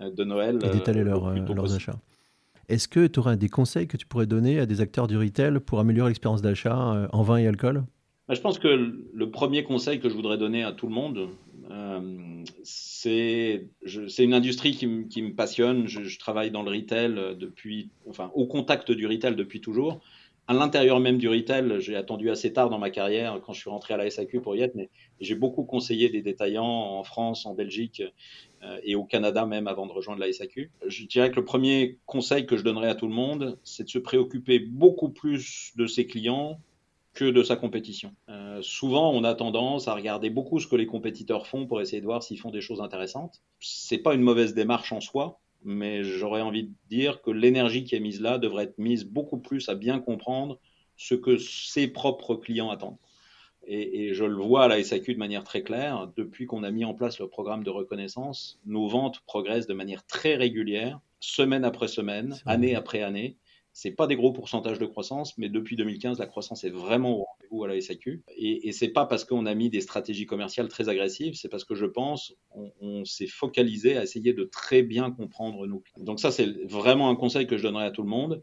de 0.00 0.24
Noël. 0.24 0.58
Et 0.64 0.70
d'étaler 0.70 1.04
leur, 1.04 1.34
leurs 1.34 1.74
achats. 1.74 1.98
Est-ce 2.72 2.88
que 2.88 3.06
tu 3.06 3.20
aurais 3.20 3.36
des 3.36 3.50
conseils 3.50 3.86
que 3.86 3.98
tu 3.98 4.06
pourrais 4.06 4.26
donner 4.26 4.58
à 4.58 4.64
des 4.64 4.80
acteurs 4.80 5.06
du 5.06 5.18
retail 5.18 5.60
pour 5.60 5.78
améliorer 5.78 6.08
l'expérience 6.08 6.40
d'achat 6.40 7.06
en 7.12 7.22
vin 7.22 7.36
et 7.36 7.46
alcool? 7.46 7.84
Bah, 8.28 8.34
je 8.34 8.40
pense 8.40 8.58
que 8.58 8.68
le 9.12 9.30
premier 9.30 9.62
conseil 9.62 10.00
que 10.00 10.08
je 10.08 10.14
voudrais 10.14 10.38
donner 10.38 10.62
à 10.62 10.72
tout 10.72 10.86
le 10.86 10.94
monde, 10.94 11.28
euh, 11.70 12.44
c'est 12.62 13.68
une 14.18 14.32
industrie 14.32 14.72
qui, 14.72 14.86
me 14.86 15.34
passionne. 15.34 15.86
Je, 15.86 16.18
travaille 16.18 16.50
dans 16.50 16.62
le 16.62 16.70
retail 16.70 17.36
depuis, 17.38 17.90
enfin, 18.08 18.30
au 18.34 18.46
contact 18.46 18.90
du 18.90 19.06
retail 19.06 19.36
depuis 19.36 19.60
toujours. 19.60 20.00
À 20.48 20.54
l'intérieur 20.54 20.98
même 20.98 21.18
du 21.18 21.28
retail, 21.28 21.80
j'ai 21.80 21.94
attendu 21.94 22.28
assez 22.28 22.52
tard 22.52 22.68
dans 22.68 22.78
ma 22.78 22.90
carrière 22.90 23.40
quand 23.44 23.52
je 23.52 23.60
suis 23.60 23.70
rentré 23.70 23.94
à 23.94 23.96
la 23.96 24.10
SAQ 24.10 24.40
pour 24.40 24.56
y 24.56 24.60
être, 24.60 24.74
mais 24.74 24.90
j'ai 25.20 25.36
beaucoup 25.36 25.62
conseillé 25.62 26.08
des 26.08 26.20
détaillants 26.20 26.64
en 26.64 27.04
France, 27.04 27.46
en 27.46 27.54
Belgique 27.54 28.02
euh, 28.62 28.78
et 28.82 28.96
au 28.96 29.04
Canada 29.04 29.46
même 29.46 29.68
avant 29.68 29.86
de 29.86 29.92
rejoindre 29.92 30.20
la 30.20 30.32
SAQ. 30.32 30.70
Je 30.86 31.06
dirais 31.06 31.30
que 31.30 31.36
le 31.36 31.44
premier 31.44 31.98
conseil 32.06 32.44
que 32.44 32.56
je 32.56 32.64
donnerais 32.64 32.88
à 32.88 32.96
tout 32.96 33.06
le 33.06 33.14
monde, 33.14 33.58
c'est 33.62 33.84
de 33.84 33.88
se 33.88 33.98
préoccuper 33.98 34.58
beaucoup 34.58 35.10
plus 35.10 35.72
de 35.76 35.86
ses 35.86 36.06
clients 36.06 36.58
que 37.14 37.26
de 37.26 37.42
sa 37.42 37.56
compétition. 37.56 38.14
Euh, 38.28 38.62
souvent, 38.62 39.12
on 39.12 39.22
a 39.24 39.34
tendance 39.34 39.86
à 39.86 39.94
regarder 39.94 40.30
beaucoup 40.30 40.58
ce 40.58 40.66
que 40.66 40.76
les 40.76 40.86
compétiteurs 40.86 41.46
font 41.46 41.66
pour 41.66 41.80
essayer 41.80 42.00
de 42.00 42.06
voir 42.06 42.22
s'ils 42.22 42.40
font 42.40 42.50
des 42.50 42.62
choses 42.62 42.80
intéressantes. 42.80 43.42
C'est 43.60 43.98
pas 43.98 44.14
une 44.14 44.22
mauvaise 44.22 44.54
démarche 44.54 44.92
en 44.92 45.00
soi, 45.00 45.40
mais 45.64 46.04
j'aurais 46.04 46.40
envie 46.40 46.64
de 46.64 46.72
dire 46.88 47.22
que 47.22 47.30
l'énergie 47.30 47.84
qui 47.84 47.94
est 47.94 48.00
mise 48.00 48.20
là 48.20 48.38
devrait 48.38 48.64
être 48.64 48.78
mise 48.78 49.04
beaucoup 49.04 49.38
plus 49.38 49.68
à 49.68 49.74
bien 49.74 50.00
comprendre 50.00 50.58
ce 50.96 51.14
que 51.14 51.36
ses 51.38 51.88
propres 51.88 52.34
clients 52.34 52.70
attendent. 52.70 52.98
Et, 53.66 54.06
et 54.06 54.14
je 54.14 54.24
le 54.24 54.34
vois 54.34 54.64
à 54.64 54.68
la 54.68 54.82
SAQ 54.82 55.14
de 55.14 55.18
manière 55.18 55.44
très 55.44 55.62
claire. 55.62 56.10
Depuis 56.16 56.46
qu'on 56.46 56.64
a 56.64 56.70
mis 56.70 56.84
en 56.84 56.94
place 56.94 57.20
le 57.20 57.28
programme 57.28 57.62
de 57.62 57.70
reconnaissance, 57.70 58.60
nos 58.66 58.88
ventes 58.88 59.20
progressent 59.20 59.68
de 59.68 59.74
manière 59.74 60.04
très 60.04 60.34
régulière, 60.34 61.00
semaine 61.20 61.64
après 61.64 61.88
semaine, 61.88 62.36
année 62.44 62.74
après 62.74 63.02
année 63.02 63.36
c'est 63.72 63.92
pas 63.92 64.06
des 64.06 64.16
gros 64.16 64.32
pourcentages 64.32 64.78
de 64.78 64.84
croissance, 64.86 65.36
mais 65.38 65.48
depuis 65.48 65.76
2015, 65.76 66.18
la 66.18 66.26
croissance 66.26 66.64
est 66.64 66.70
vraiment 66.70 67.20
au 67.20 67.24
rendez-vous 67.24 67.64
à 67.64 67.68
la 67.68 67.80
SAQ. 67.80 68.22
Et, 68.36 68.68
et 68.68 68.72
c'est 68.72 68.88
pas 68.88 69.06
parce 69.06 69.24
qu'on 69.24 69.46
a 69.46 69.54
mis 69.54 69.70
des 69.70 69.80
stratégies 69.80 70.26
commerciales 70.26 70.68
très 70.68 70.88
agressives, 70.88 71.34
c'est 71.34 71.48
parce 71.48 71.64
que 71.64 71.74
je 71.74 71.86
pense 71.86 72.34
on, 72.54 73.04
s'est 73.04 73.26
focalisé 73.26 73.96
à 73.96 74.02
essayer 74.02 74.32
de 74.34 74.44
très 74.44 74.82
bien 74.82 75.10
comprendre 75.10 75.66
nous. 75.66 75.82
Donc 75.96 76.20
ça, 76.20 76.30
c'est 76.30 76.46
vraiment 76.64 77.08
un 77.08 77.16
conseil 77.16 77.46
que 77.46 77.56
je 77.56 77.62
donnerais 77.62 77.86
à 77.86 77.90
tout 77.90 78.02
le 78.02 78.08
monde. 78.08 78.42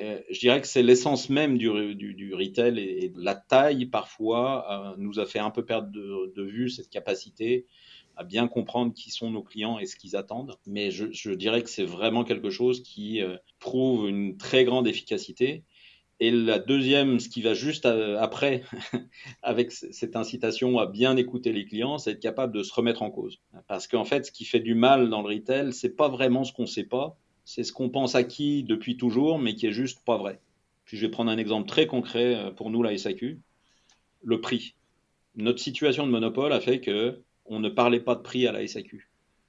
Euh, 0.00 0.20
je 0.30 0.38
dirais 0.38 0.60
que 0.60 0.68
c'est 0.68 0.84
l'essence 0.84 1.28
même 1.28 1.58
du, 1.58 1.94
du, 1.96 2.32
retail 2.34 2.78
et, 2.78 3.12
la 3.16 3.34
taille 3.34 3.86
parfois 3.86 4.92
euh, 4.92 4.94
nous 4.96 5.18
a 5.18 5.26
fait 5.26 5.40
un 5.40 5.50
peu 5.50 5.64
perdre 5.64 5.90
de 5.90 6.42
vue 6.44 6.70
cette 6.70 6.88
capacité 6.88 7.66
à 8.18 8.24
bien 8.24 8.48
comprendre 8.48 8.92
qui 8.92 9.10
sont 9.10 9.30
nos 9.30 9.44
clients 9.44 9.78
et 9.78 9.86
ce 9.86 9.94
qu'ils 9.94 10.16
attendent. 10.16 10.56
Mais 10.66 10.90
je, 10.90 11.30
dirais 11.30 11.62
que 11.62 11.70
c'est 11.70 11.84
vraiment 11.84 12.24
quelque 12.24 12.50
chose 12.50 12.82
qui 12.82 13.22
euh, 13.22 13.36
prouve 13.60 14.08
une 14.08 14.36
très 14.36 14.64
grande 14.64 14.88
efficacité. 14.88 15.62
Et 16.18 16.32
la 16.32 16.58
deuxième, 16.58 17.20
ce 17.20 17.28
qui 17.28 17.42
va 17.42 17.54
juste 17.54 17.86
euh, 17.86 18.18
après, 18.18 18.64
avec 19.42 19.70
cette 19.70 20.16
incitation 20.16 20.80
à 20.80 20.86
bien 20.86 21.16
écouter 21.16 21.52
les 21.52 21.64
clients, 21.64 21.98
c'est 21.98 22.10
être 22.10 22.20
capable 22.20 22.52
de 22.52 22.64
se 22.64 22.74
remettre 22.74 23.02
en 23.02 23.10
cause. 23.10 23.38
Parce 23.68 23.86
qu'en 23.86 24.04
fait, 24.04 24.26
ce 24.26 24.32
qui 24.32 24.44
fait 24.44 24.58
du 24.58 24.74
mal 24.74 25.10
dans 25.10 25.22
le 25.22 25.28
retail, 25.28 25.72
c'est 25.72 25.94
pas 25.94 26.08
vraiment 26.08 26.42
ce 26.42 26.52
qu'on 26.52 26.66
sait 26.66 26.84
pas, 26.84 27.16
c'est 27.44 27.62
ce 27.62 27.72
qu'on 27.72 27.88
pense 27.88 28.16
acquis 28.16 28.64
depuis 28.64 28.96
toujours, 28.96 29.38
mais 29.38 29.54
qui 29.54 29.68
est 29.68 29.72
juste 29.72 30.04
pas 30.04 30.16
vrai. 30.16 30.40
Puis 30.86 30.96
je 30.96 31.06
vais 31.06 31.10
prendre 31.10 31.30
un 31.30 31.38
exemple 31.38 31.68
très 31.68 31.86
concret 31.86 32.34
euh, 32.34 32.50
pour 32.50 32.70
nous, 32.70 32.82
la 32.82 32.98
SAQ. 32.98 33.40
Le 34.24 34.40
prix. 34.40 34.74
Notre 35.36 35.60
situation 35.60 36.04
de 36.04 36.10
monopole 36.10 36.52
a 36.52 36.58
fait 36.58 36.80
que 36.80 37.22
on 37.48 37.60
ne 37.60 37.68
parlait 37.68 38.00
pas 38.00 38.14
de 38.14 38.22
prix 38.22 38.46
à 38.46 38.52
la 38.52 38.66
SAQ. 38.66 39.08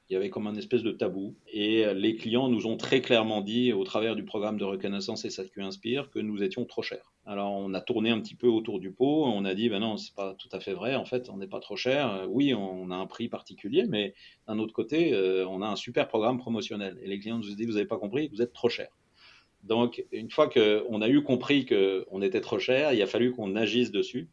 Il 0.09 0.13
y 0.13 0.15
avait 0.15 0.31
comme 0.31 0.47
un 0.47 0.55
espèce 0.55 0.81
de 0.81 0.91
tabou. 0.91 1.35
Et 1.53 1.85
les 1.93 2.15
clients 2.15 2.49
nous 2.49 2.65
ont 2.65 2.77
très 2.77 2.99
clairement 2.99 3.41
dit, 3.41 3.73
au 3.73 3.83
travers 3.83 4.15
du 4.15 4.23
programme 4.23 4.57
de 4.57 4.63
reconnaissance 4.63 5.27
SAQ 5.27 5.61
Inspire, 5.61 6.09
que 6.09 6.17
nous 6.17 6.41
étions 6.41 6.65
trop 6.65 6.81
chers. 6.81 7.13
Alors 7.27 7.51
on 7.51 7.75
a 7.75 7.81
tourné 7.81 8.09
un 8.09 8.19
petit 8.19 8.33
peu 8.33 8.47
autour 8.47 8.79
du 8.79 8.91
pot, 8.91 9.25
on 9.25 9.45
a 9.45 9.53
dit, 9.53 9.69
ben 9.69 9.81
non, 9.81 9.97
c'est 9.97 10.15
pas 10.15 10.33
tout 10.33 10.49
à 10.51 10.59
fait 10.59 10.73
vrai, 10.73 10.95
en 10.95 11.05
fait, 11.05 11.29
on 11.29 11.37
n'est 11.37 11.47
pas 11.47 11.59
trop 11.59 11.75
cher. 11.75 12.25
Oui, 12.27 12.55
on 12.55 12.89
a 12.89 12.95
un 12.95 13.05
prix 13.05 13.27
particulier, 13.27 13.85
mais 13.87 14.15
d'un 14.47 14.57
autre 14.57 14.73
côté, 14.73 15.13
euh, 15.13 15.45
on 15.47 15.61
a 15.61 15.67
un 15.67 15.75
super 15.75 16.07
programme 16.07 16.39
promotionnel. 16.39 16.97
Et 17.03 17.07
les 17.07 17.19
clients 17.19 17.37
nous 17.37 17.51
ont 17.51 17.55
dit, 17.55 17.65
vous 17.65 17.73
n'avez 17.73 17.85
pas 17.85 17.99
compris, 17.99 18.29
vous 18.29 18.41
êtes 18.41 18.53
trop 18.53 18.69
cher. 18.69 18.89
Donc, 19.63 20.03
une 20.11 20.31
fois 20.31 20.49
qu'on 20.49 21.01
a 21.01 21.09
eu 21.09 21.21
compris 21.21 21.67
qu'on 21.67 22.21
était 22.23 22.41
trop 22.41 22.57
cher, 22.59 22.93
il 22.93 23.01
a 23.03 23.07
fallu 23.07 23.31
qu'on 23.31 23.55
agisse 23.55 23.91
dessus. 23.91 24.29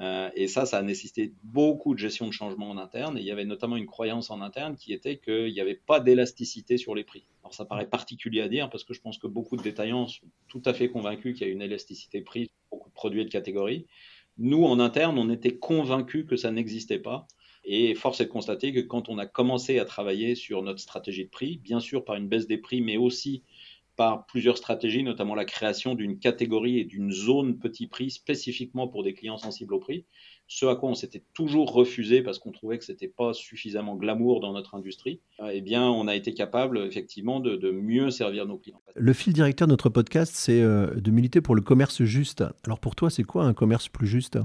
Euh, 0.00 0.30
et 0.34 0.46
ça, 0.46 0.66
ça 0.66 0.78
a 0.78 0.82
nécessité 0.82 1.32
beaucoup 1.42 1.94
de 1.94 1.98
gestion 1.98 2.26
de 2.26 2.32
changement 2.32 2.70
en 2.70 2.76
interne. 2.76 3.16
Et 3.16 3.20
il 3.20 3.26
y 3.26 3.30
avait 3.30 3.44
notamment 3.44 3.76
une 3.76 3.86
croyance 3.86 4.30
en 4.30 4.40
interne 4.42 4.76
qui 4.76 4.92
était 4.92 5.18
qu'il 5.18 5.52
n'y 5.52 5.60
avait 5.60 5.80
pas 5.86 6.00
d'élasticité 6.00 6.76
sur 6.76 6.94
les 6.94 7.04
prix. 7.04 7.24
Alors 7.42 7.54
ça 7.54 7.64
paraît 7.64 7.88
particulier 7.88 8.42
à 8.42 8.48
dire 8.48 8.68
parce 8.68 8.84
que 8.84 8.92
je 8.92 9.00
pense 9.00 9.18
que 9.18 9.26
beaucoup 9.26 9.56
de 9.56 9.62
détaillants 9.62 10.08
sont 10.08 10.26
tout 10.48 10.62
à 10.64 10.74
fait 10.74 10.88
convaincus 10.88 11.36
qu'il 11.36 11.46
y 11.46 11.50
a 11.50 11.52
une 11.52 11.62
élasticité 11.62 12.20
prix 12.20 12.46
sur 12.46 12.52
beaucoup 12.70 12.88
de 12.88 12.94
produits 12.94 13.22
et 13.22 13.24
de 13.24 13.30
catégories. 13.30 13.86
Nous, 14.38 14.64
en 14.64 14.80
interne, 14.80 15.18
on 15.18 15.30
était 15.30 15.56
convaincus 15.56 16.26
que 16.28 16.36
ça 16.36 16.50
n'existait 16.50 16.98
pas. 16.98 17.26
Et 17.64 17.94
force 17.94 18.20
est 18.20 18.26
de 18.26 18.30
constater 18.30 18.72
que 18.72 18.80
quand 18.80 19.08
on 19.08 19.18
a 19.18 19.26
commencé 19.26 19.80
à 19.80 19.84
travailler 19.84 20.36
sur 20.36 20.62
notre 20.62 20.78
stratégie 20.78 21.24
de 21.24 21.30
prix, 21.30 21.58
bien 21.58 21.80
sûr 21.80 22.04
par 22.04 22.14
une 22.14 22.28
baisse 22.28 22.46
des 22.46 22.58
prix, 22.58 22.80
mais 22.80 22.96
aussi 22.96 23.42
par 23.96 24.26
plusieurs 24.26 24.58
stratégies, 24.58 25.02
notamment 25.02 25.34
la 25.34 25.44
création 25.44 25.94
d'une 25.94 26.18
catégorie 26.18 26.78
et 26.78 26.84
d'une 26.84 27.10
zone 27.10 27.58
petit 27.58 27.86
prix 27.86 28.10
spécifiquement 28.10 28.88
pour 28.88 29.02
des 29.02 29.14
clients 29.14 29.38
sensibles 29.38 29.74
au 29.74 29.78
prix, 29.78 30.04
ce 30.46 30.66
à 30.66 30.76
quoi 30.76 30.90
on 30.90 30.94
s'était 30.94 31.24
toujours 31.34 31.72
refusé 31.72 32.22
parce 32.22 32.38
qu'on 32.38 32.52
trouvait 32.52 32.78
que 32.78 32.84
c'était 32.84 33.08
pas 33.08 33.32
suffisamment 33.32 33.96
glamour 33.96 34.40
dans 34.40 34.52
notre 34.52 34.74
industrie, 34.74 35.20
eh 35.50 35.60
bien, 35.60 35.88
on 35.88 36.06
a 36.06 36.14
été 36.14 36.34
capable 36.34 36.78
effectivement 36.78 37.40
de, 37.40 37.56
de 37.56 37.70
mieux 37.70 38.10
servir 38.10 38.46
nos 38.46 38.58
clients. 38.58 38.80
Le 38.94 39.12
fil 39.12 39.32
directeur 39.32 39.66
de 39.66 39.72
notre 39.72 39.88
podcast, 39.88 40.34
c'est 40.36 40.60
euh, 40.60 40.94
de 40.94 41.10
militer 41.10 41.40
pour 41.40 41.54
le 41.54 41.62
commerce 41.62 42.04
juste. 42.04 42.44
Alors 42.64 42.78
pour 42.78 42.94
toi, 42.94 43.10
c'est 43.10 43.24
quoi 43.24 43.44
un 43.44 43.54
commerce 43.54 43.88
plus 43.88 44.06
juste? 44.06 44.38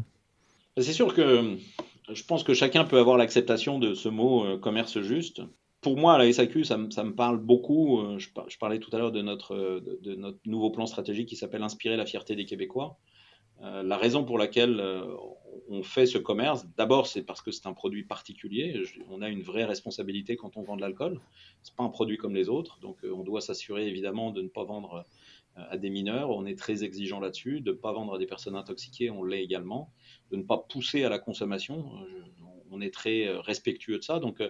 C'est 0.77 0.93
sûr 0.93 1.13
que 1.13 1.57
je 2.11 2.23
pense 2.23 2.43
que 2.43 2.53
chacun 2.53 2.83
peut 2.83 2.97
avoir 2.97 3.17
l'acceptation 3.17 3.79
de 3.79 3.93
ce 3.93 4.09
mot 4.09 4.45
euh, 4.45 4.57
commerce 4.57 5.01
juste 5.01 5.41
pour 5.81 5.97
moi, 5.97 6.17
la 6.17 6.31
SAQ, 6.31 6.63
ça, 6.63 6.77
me 6.77 7.13
parle 7.13 7.37
beaucoup. 7.39 7.99
Euh, 7.99 8.19
je, 8.19 8.29
parlais 8.59 8.79
tout 8.79 8.95
à 8.95 8.99
l'heure 8.99 9.11
de 9.11 9.21
notre, 9.21 9.55
de, 9.55 9.99
de 10.01 10.15
notre 10.15 10.39
nouveau 10.45 10.69
plan 10.69 10.85
stratégique 10.85 11.27
qui 11.27 11.35
s'appelle 11.35 11.63
Inspirer 11.63 11.97
la 11.97 12.05
fierté 12.05 12.35
des 12.35 12.45
Québécois. 12.45 12.97
Euh, 13.63 13.83
la 13.83 13.97
raison 13.97 14.23
pour 14.23 14.37
laquelle 14.37 14.79
euh, 14.79 15.03
on 15.69 15.81
fait 15.81 16.05
ce 16.05 16.19
commerce, 16.19 16.65
d'abord, 16.77 17.07
c'est 17.07 17.23
parce 17.23 17.41
que 17.41 17.51
c'est 17.51 17.67
un 17.67 17.73
produit 17.73 18.03
particulier. 18.03 18.83
On 19.09 19.21
a 19.23 19.29
une 19.29 19.41
vraie 19.41 19.65
responsabilité 19.65 20.35
quand 20.35 20.55
on 20.55 20.61
vend 20.61 20.75
de 20.75 20.81
l'alcool. 20.81 21.19
C'est 21.63 21.75
pas 21.75 21.83
un 21.83 21.89
produit 21.89 22.17
comme 22.17 22.35
les 22.35 22.47
autres, 22.47 22.79
donc 22.79 22.97
on 23.03 23.23
doit 23.23 23.41
s'assurer 23.41 23.87
évidemment 23.87 24.31
de 24.31 24.41
ne 24.41 24.47
pas 24.47 24.63
vendre 24.63 25.05
à 25.55 25.77
des 25.77 25.89
mineurs. 25.89 26.31
On 26.31 26.45
est 26.45 26.57
très 26.57 26.83
exigeant 26.83 27.19
là-dessus, 27.19 27.61
de 27.61 27.71
ne 27.71 27.75
pas 27.75 27.91
vendre 27.91 28.15
à 28.15 28.17
des 28.17 28.25
personnes 28.25 28.55
intoxiquées, 28.55 29.11
on 29.11 29.23
l'est 29.23 29.43
également, 29.43 29.91
de 30.31 30.37
ne 30.37 30.43
pas 30.43 30.57
pousser 30.57 31.03
à 31.03 31.09
la 31.09 31.19
consommation. 31.19 31.85
On 32.71 32.81
est 32.81 32.93
très 32.93 33.27
respectueux 33.29 33.97
de 33.97 34.03
ça. 34.03 34.19
Donc, 34.19 34.41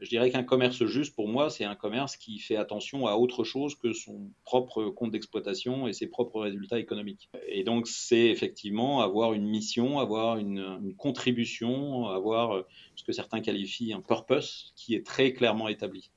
je 0.00 0.08
dirais 0.08 0.30
qu'un 0.30 0.42
commerce 0.42 0.84
juste, 0.84 1.14
pour 1.14 1.28
moi, 1.28 1.50
c'est 1.50 1.64
un 1.64 1.74
commerce 1.74 2.16
qui 2.16 2.38
fait 2.38 2.56
attention 2.56 3.06
à 3.06 3.14
autre 3.14 3.44
chose 3.44 3.74
que 3.74 3.92
son 3.92 4.30
propre 4.44 4.90
compte 4.90 5.10
d'exploitation 5.10 5.88
et 5.88 5.92
ses 5.92 6.06
propres 6.06 6.40
résultats 6.40 6.78
économiques. 6.78 7.28
Et 7.48 7.64
donc, 7.64 7.86
c'est 7.86 8.26
effectivement 8.26 9.00
avoir 9.00 9.32
une 9.32 9.46
mission, 9.46 9.98
avoir 9.98 10.38
une, 10.38 10.94
contribution, 10.96 12.06
avoir 12.06 12.64
ce 12.96 13.04
que 13.04 13.12
certains 13.12 13.40
qualifient 13.40 13.92
un 13.92 14.00
purpose 14.00 14.72
qui 14.76 14.94
est 14.94 15.04
très 15.04 15.32
clairement 15.32 15.68
établi. 15.68 16.10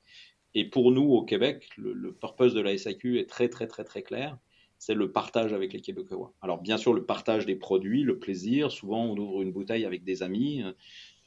Et 0.54 0.64
pour 0.64 0.92
nous, 0.92 1.10
au 1.12 1.22
Québec, 1.22 1.68
le, 1.76 1.92
le 1.92 2.12
purpose 2.12 2.54
de 2.54 2.60
la 2.60 2.76
SAQ 2.76 3.18
est 3.18 3.28
très, 3.28 3.48
très, 3.48 3.66
très, 3.66 3.84
très 3.84 4.02
clair 4.02 4.38
c'est 4.82 4.94
le 4.94 5.12
partage 5.12 5.52
avec 5.52 5.72
les 5.72 5.80
Québécois. 5.80 6.32
Alors 6.42 6.60
bien 6.60 6.76
sûr, 6.76 6.92
le 6.92 7.04
partage 7.04 7.46
des 7.46 7.54
produits, 7.54 8.02
le 8.02 8.18
plaisir. 8.18 8.72
Souvent, 8.72 9.04
on 9.04 9.16
ouvre 9.16 9.42
une 9.42 9.52
bouteille 9.52 9.84
avec 9.84 10.02
des 10.02 10.24
amis. 10.24 10.64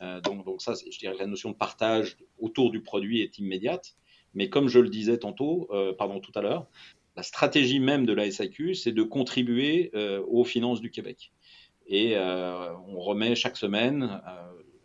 Euh, 0.01 0.21
donc, 0.21 0.45
ça, 0.61 0.73
je 0.73 0.97
dirais 0.97 1.13
que 1.13 1.19
la 1.19 1.27
notion 1.27 1.51
de 1.51 1.55
partage 1.55 2.17
autour 2.39 2.71
du 2.71 2.81
produit 2.81 3.21
est 3.21 3.37
immédiate. 3.37 3.95
Mais 4.33 4.49
comme 4.49 4.67
je 4.67 4.79
le 4.79 4.89
disais 4.89 5.17
tantôt, 5.17 5.67
euh, 5.71 5.93
pardon, 5.93 6.19
tout 6.19 6.31
à 6.35 6.41
l'heure, 6.41 6.67
la 7.15 7.23
stratégie 7.23 7.79
même 7.79 8.05
de 8.05 8.13
la 8.13 8.29
SAQ, 8.29 8.75
c'est 8.75 8.91
de 8.91 9.03
contribuer 9.03 9.91
euh, 9.95 10.21
aux 10.27 10.43
finances 10.43 10.81
du 10.81 10.91
Québec. 10.91 11.31
Et 11.87 12.17
on 12.17 12.99
remet 12.99 13.35
chaque 13.35 13.57
semaine, 13.57 14.19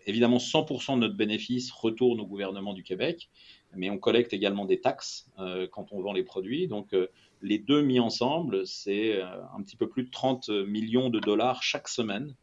évidemment, 0.04 0.36
100% 0.36 0.96
de 0.96 1.00
notre 1.00 1.16
bénéfice 1.16 1.70
retourne 1.70 2.20
au 2.20 2.26
gouvernement 2.26 2.74
du 2.74 2.82
Québec. 2.82 3.30
mais 3.74 3.88
on 3.88 3.96
collecte 3.96 4.34
également 4.34 4.66
des 4.66 4.82
taxes 4.82 5.30
quand 5.72 5.92
on 5.92 6.02
vend 6.02 6.12
les 6.12 6.24
produits. 6.24 6.68
Donc 6.68 6.94
les 7.40 7.58
deux 7.58 7.80
mis 7.80 8.00
ensemble, 8.00 8.66
c'est 8.66 9.18
un 9.22 9.62
petit 9.62 9.76
peu 9.76 9.88
plus 9.88 10.02
de 10.02 10.11
30 10.11 10.50
millions 10.50 11.08
de 11.08 11.20
dollars 11.20 11.62
chaque 11.62 11.88
semaine 11.88 12.34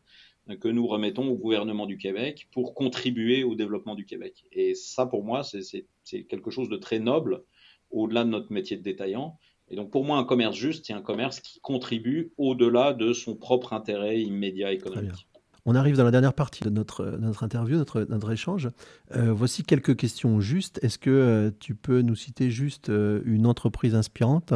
que 0.55 0.67
nous 0.67 0.87
remettons 0.87 1.27
au 1.27 1.35
gouvernement 1.35 1.85
du 1.85 1.97
Québec 1.97 2.47
pour 2.51 2.73
contribuer 2.73 3.43
au 3.43 3.55
développement 3.55 3.95
du 3.95 4.05
Québec. 4.05 4.45
Et 4.51 4.75
ça, 4.75 5.05
pour 5.05 5.23
moi, 5.23 5.43
c'est 5.43 6.23
quelque 6.23 6.51
chose 6.51 6.69
de 6.69 6.77
très 6.77 6.99
noble 6.99 7.43
au-delà 7.91 8.23
de 8.23 8.29
notre 8.29 8.51
métier 8.51 8.77
de 8.77 8.83
détaillant. 8.83 9.37
Et 9.69 9.75
donc, 9.75 9.91
pour 9.91 10.05
moi, 10.05 10.17
un 10.17 10.23
commerce 10.23 10.55
juste, 10.55 10.85
c'est 10.85 10.93
un 10.93 11.01
commerce 11.01 11.39
qui 11.41 11.59
contribue 11.59 12.31
au-delà 12.37 12.93
de 12.93 13.13
son 13.13 13.35
propre 13.35 13.73
intérêt 13.73 14.21
immédiat 14.21 14.71
économique. 14.71 15.27
On 15.69 15.75
arrive 15.75 15.97
dans 15.97 16.05
la 16.05 16.11
dernière 16.11 16.33
partie 16.33 16.63
de 16.63 16.69
notre, 16.69 17.05
notre 17.19 17.43
interview, 17.43 17.75
notre, 17.75 18.05
notre 18.09 18.31
échange. 18.31 18.69
Euh, 19.13 19.33
voici 19.33 19.63
quelques 19.63 19.97
questions 19.97 20.39
justes. 20.39 20.79
Est-ce 20.81 20.97
que 20.97 21.09
euh, 21.09 21.51
tu 21.59 21.75
peux 21.75 22.01
nous 22.01 22.15
citer 22.15 22.49
juste 22.49 22.89
euh, 22.89 23.21
une 23.25 23.45
entreprise 23.45 23.93
inspirante? 23.93 24.53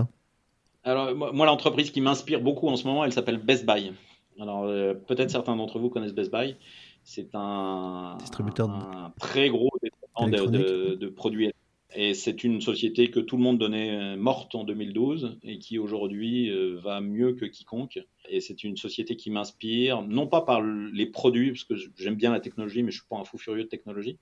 Alors, 0.86 1.14
moi, 1.14 1.46
l'entreprise 1.46 1.92
qui 1.92 2.00
m'inspire 2.00 2.40
beaucoup 2.40 2.70
en 2.70 2.78
ce 2.78 2.88
moment, 2.88 3.04
elle 3.04 3.12
s'appelle 3.12 3.38
Best 3.38 3.66
Buy. 3.66 3.92
Alors, 4.40 4.66
peut-être 5.08 5.30
certains 5.30 5.56
d'entre 5.56 5.80
vous 5.80 5.90
connaissent 5.90 6.14
Best 6.14 6.32
Buy. 6.32 6.56
C'est 7.04 7.30
un, 7.34 8.18
distributeur 8.20 8.70
un, 8.70 9.14
très 9.20 9.50
gros 9.50 9.70
distributeur 9.82 10.50
de, 10.50 10.96
de, 10.96 11.08
produits 11.10 11.52
et 11.94 12.14
c'est 12.14 12.44
une 12.44 12.62
société 12.62 13.12
que 13.12 13.20
tout 13.20 13.36
le 13.36 13.44
monde 13.44 13.58
donnait 13.58 13.92
euh, 13.92 14.16
morte 14.16 14.56
en 14.56 14.64
2012 14.64 15.40
et 15.44 15.60
qui 15.60 15.78
aujourd'hui 15.78 16.50
euh, 16.50 16.80
va 16.82 17.02
mieux 17.02 17.34
que 17.34 17.46
quiconque. 17.46 18.00
Et 18.30 18.40
c'est 18.40 18.64
une 18.64 18.78
société 18.78 19.18
qui 19.18 19.30
m'inspire, 19.30 20.02
non 20.02 20.28
pas 20.28 20.42
par 20.42 20.62
les 20.62 21.06
produits, 21.06 21.52
parce 21.52 21.66
que 21.66 21.76
j'aime 21.98 22.16
bien 22.16 22.32
la 22.32 22.40
technologie, 22.40 22.84
mais 22.84 22.92
je 22.92 23.00
suis 23.00 23.08
pas 23.10 23.18
un 23.18 23.26
fou 23.26 23.38
furieux 23.38 23.64
de 23.64 23.70
technologie, 23.70 24.20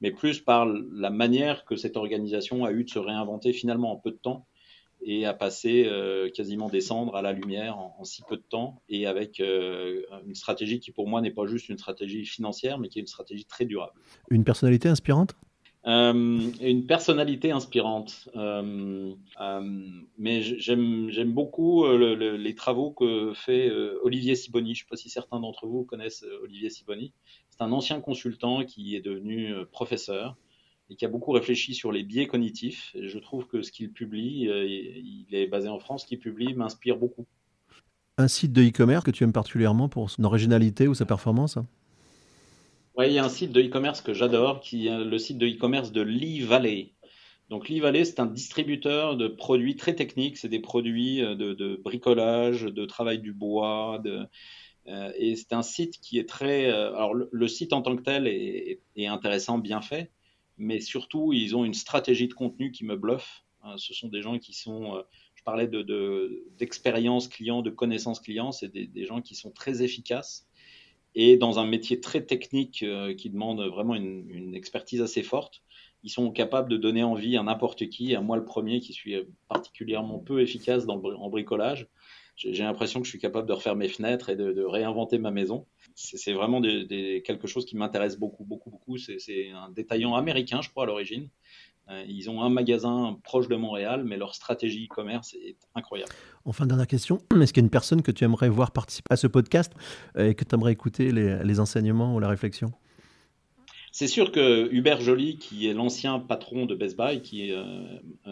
mais 0.00 0.10
plus 0.10 0.40
par 0.40 0.66
la 0.66 1.10
manière 1.10 1.64
que 1.64 1.76
cette 1.76 1.96
organisation 1.96 2.64
a 2.64 2.72
eu 2.72 2.82
de 2.82 2.90
se 2.90 2.98
réinventer 2.98 3.52
finalement 3.52 3.92
en 3.92 3.96
peu 3.96 4.10
de 4.10 4.16
temps 4.16 4.46
et 5.04 5.26
à 5.26 5.34
passer 5.34 5.84
euh, 5.86 6.30
quasiment 6.30 6.68
des 6.68 6.80
cendres 6.80 7.14
à 7.16 7.22
la 7.22 7.32
lumière 7.32 7.78
en, 7.78 8.04
si 8.04 8.22
peu 8.28 8.36
de 8.36 8.42
temps 8.42 8.82
et 8.88 9.06
avec 9.06 9.38
une 9.40 10.34
stratégie 10.34 10.80
qui 10.80 10.90
pour 10.90 11.08
moi 11.08 11.20
n'est 11.20 11.30
pas 11.30 11.46
juste 11.46 11.68
une 11.68 11.78
stratégie 11.78 12.24
financière, 12.24 12.78
mais 12.78 12.88
qui 12.88 12.98
est 12.98 13.02
une 13.02 13.06
stratégie 13.06 13.44
très 13.44 13.64
durable. 13.64 13.92
Une 14.30 14.44
personnalité 14.44 14.88
inspirante? 14.88 15.34
Euh, 15.86 16.50
une 16.62 16.86
personnalité 16.86 17.50
inspirante. 17.50 18.28
Euh, 18.36 19.12
euh, 19.40 19.88
mais 20.16 20.40
j'aime 20.40 21.32
beaucoup 21.32 21.86
les 21.86 22.54
travaux 22.54 22.90
que 22.90 23.32
fait 23.34 23.70
Olivier 24.02 24.34
Siboni. 24.34 24.74
Je 24.74 24.80
ne 24.80 24.84
sais 24.84 24.88
pas 24.88 24.96
si 24.96 25.10
certains 25.10 25.40
d'entre 25.40 25.66
vous 25.66 25.84
connaissent 25.84 26.24
Olivier 26.42 26.70
Siboni. 26.70 27.12
C'est 27.50 27.62
un 27.62 27.72
ancien 27.72 28.00
consultant 28.00 28.64
qui 28.64 28.96
est 28.96 29.02
devenu 29.02 29.54
professeur 29.70 30.36
et 30.90 30.96
qui 30.96 31.04
a 31.04 31.08
beaucoup 31.08 31.32
réfléchi 31.32 31.74
sur 31.74 31.92
les 31.92 32.02
biais 32.02 32.26
cognitifs. 32.26 32.92
Et 32.94 33.08
je 33.08 33.18
trouve 33.18 33.46
que 33.46 33.62
ce 33.62 33.72
qu'il 33.72 33.90
publie, 33.90 34.48
il 34.48 35.26
est 35.32 35.46
basé 35.46 35.68
en 35.68 35.78
France, 35.78 36.02
ce 36.02 36.06
qu'il 36.06 36.18
publie 36.18 36.54
m'inspire 36.54 36.96
beaucoup. 36.96 37.26
Un 38.18 38.28
site 38.28 38.52
de 38.52 38.62
e-commerce 38.62 39.04
que 39.04 39.10
tu 39.10 39.24
aimes 39.24 39.32
particulièrement 39.32 39.88
pour 39.88 40.10
son 40.10 40.24
originalité 40.24 40.86
ou 40.86 40.94
sa 40.94 41.04
performance? 41.04 41.58
Oui, 42.96 43.06
il 43.08 43.14
y 43.14 43.18
a 43.18 43.24
un 43.24 43.28
site 43.28 43.50
de 43.50 43.60
e-commerce 43.60 44.00
que 44.02 44.14
j'adore, 44.14 44.60
qui 44.60 44.86
est 44.86 45.04
le 45.04 45.18
site 45.18 45.38
de 45.38 45.46
e-commerce 45.46 45.90
de 45.90 46.00
Lee 46.00 46.40
Valley. 46.42 46.92
Donc 47.50 47.68
Lee 47.68 47.80
Valley, 47.80 48.04
c'est 48.04 48.20
un 48.20 48.26
distributeur 48.26 49.16
de 49.16 49.28
produits 49.28 49.76
très 49.76 49.94
techniques, 49.94 50.38
c'est 50.38 50.48
des 50.48 50.60
produits 50.60 51.22
euh, 51.22 51.34
de, 51.34 51.76
bricolage, 51.82 52.62
de 52.62 52.84
travail 52.86 53.18
du 53.18 53.32
bois, 53.32 54.00
de, 54.02 54.26
euh, 54.88 55.12
et 55.16 55.36
c'est 55.36 55.52
un 55.52 55.62
site 55.62 56.00
qui 56.00 56.18
est 56.18 56.28
très... 56.28 56.70
Euh, 56.70 56.94
alors 56.94 57.14
le, 57.14 57.48
site 57.48 57.72
en 57.72 57.82
tant 57.82 57.96
que 57.96 58.02
tel 58.02 58.26
est, 58.26 58.80
intéressant, 59.06 59.58
bien 59.58 59.82
fait, 59.82 60.10
mais 60.56 60.80
surtout 60.80 61.32
ils 61.32 61.56
ont 61.56 61.64
une 61.64 61.74
stratégie 61.74 62.28
de 62.28 62.34
contenu 62.34 62.70
qui 62.70 62.84
me 62.84 62.96
bluffe. 62.96 63.44
Hein, 63.62 63.74
ce 63.76 63.94
sont 63.94 64.08
des 64.08 64.22
gens 64.22 64.38
qui 64.38 64.52
sont... 64.52 65.02
je 65.34 65.42
parlais 65.42 65.68
d'expérience 66.58 67.28
de, 67.28 67.34
client, 67.34 67.62
de 67.62 67.70
connaissance 67.70 68.20
client, 68.20 68.52
c'est 68.52 68.68
des, 68.68 68.86
des 68.86 69.04
gens 69.06 69.20
qui 69.20 69.34
sont 69.34 69.50
très 69.50 69.82
efficaces 69.82 70.46
et 71.14 71.36
dans 71.36 71.58
un 71.58 71.66
métier 71.66 72.00
très 72.00 72.24
technique 72.24 72.82
euh, 72.82 73.14
qui 73.14 73.30
demande 73.30 73.60
vraiment 73.60 73.94
une, 73.94 74.54
expertise 74.54 75.00
assez 75.00 75.22
forte, 75.22 75.62
ils 76.02 76.10
sont 76.10 76.30
capables 76.30 76.68
de 76.68 76.76
donner 76.76 77.02
envie 77.02 77.36
à 77.36 77.42
n'importe 77.42 77.88
qui, 77.88 78.14
à 78.14 78.20
moi 78.20 78.36
le 78.36 78.44
premier 78.44 78.80
qui 78.80 78.92
suis 78.92 79.16
particulièrement 79.48 80.18
peu 80.18 80.40
efficace 80.40 80.86
dans 80.86 81.02
en 81.02 81.30
bricolage. 81.30 81.88
J'ai 82.36 82.64
l'impression 82.64 83.00
que 83.00 83.06
je 83.06 83.10
suis 83.10 83.20
capable 83.20 83.48
de 83.48 83.52
refaire 83.52 83.76
mes 83.76 83.88
fenêtres 83.88 84.28
et 84.28 84.36
de, 84.36 84.64
réinventer 84.64 85.18
ma 85.18 85.30
maison. 85.30 85.66
C'est 85.94 86.32
vraiment 86.32 86.60
des, 86.60 87.22
quelque 87.24 87.46
chose 87.46 87.64
qui 87.64 87.76
m'intéresse 87.76 88.18
beaucoup, 88.18 88.44
beaucoup, 88.44 88.70
beaucoup. 88.70 88.98
C'est 88.98 89.50
un 89.50 89.70
détaillant 89.70 90.14
américain, 90.14 90.60
je 90.60 90.70
crois, 90.70 90.84
à 90.84 90.86
l'origine, 90.86 91.28
euh, 91.90 92.02
ils 92.08 92.30
ont 92.30 92.42
un 92.42 92.48
magasin 92.48 93.18
proche 93.24 93.48
de 93.48 93.56
Montréal, 93.56 94.04
mais 94.04 94.16
leur 94.16 94.34
stratégie 94.34 94.86
e-commerce 94.86 95.34
est 95.34 95.56
incroyable. 95.74 96.12
Enfin, 96.44 96.66
dernière 96.66 96.86
question. 96.86 97.18
Est-ce 97.40 97.52
qu'il 97.52 97.62
y 97.62 97.64
a 97.64 97.66
une 97.66 97.70
personne 97.70 98.02
que 98.02 98.10
tu 98.10 98.24
aimerais 98.24 98.48
voir 98.48 98.72
participer 98.72 99.12
à 99.12 99.16
ce 99.16 99.26
podcast 99.26 99.72
euh, 100.16 100.30
et 100.30 100.34
que 100.34 100.44
tu 100.44 100.54
aimerais 100.54 100.72
écouter 100.72 101.12
les, 101.12 101.60
enseignements 101.60 102.14
ou 102.14 102.20
la 102.20 102.28
réflexion? 102.28 102.72
C'est 103.92 104.08
sûr 104.08 104.32
que 104.32 104.68
Hubert 104.72 105.00
Joly, 105.00 105.36
qui 105.38 105.68
est 105.68 105.74
l'ancien 105.74 106.18
patron 106.18 106.66
de 106.66 106.74
Best 106.74 106.96
Buy, 106.96 107.22
qui 107.22 107.52
euh, 107.52 107.60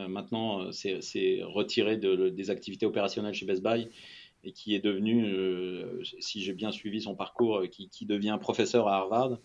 maintenant 0.08 0.72
s'est 0.72 1.40
retiré 1.44 1.98
des 1.98 2.50
activités 2.50 2.84
opérationnelles 2.84 3.34
chez 3.34 3.46
Best 3.46 3.62
Buy 3.62 3.88
et 4.45 4.53
qui 4.53 4.74
est 4.74 4.80
devenu, 4.80 5.32
si 6.20 6.43
j'ai 6.43 6.53
bien 6.53 6.72
suivi 6.72 7.01
son 7.01 7.14
parcours, 7.14 7.62
qui, 7.70 7.88
qui, 7.88 8.07
devient 8.07 8.38
professeur 8.40 8.88
à 8.88 8.97
Harvard, 8.97 9.38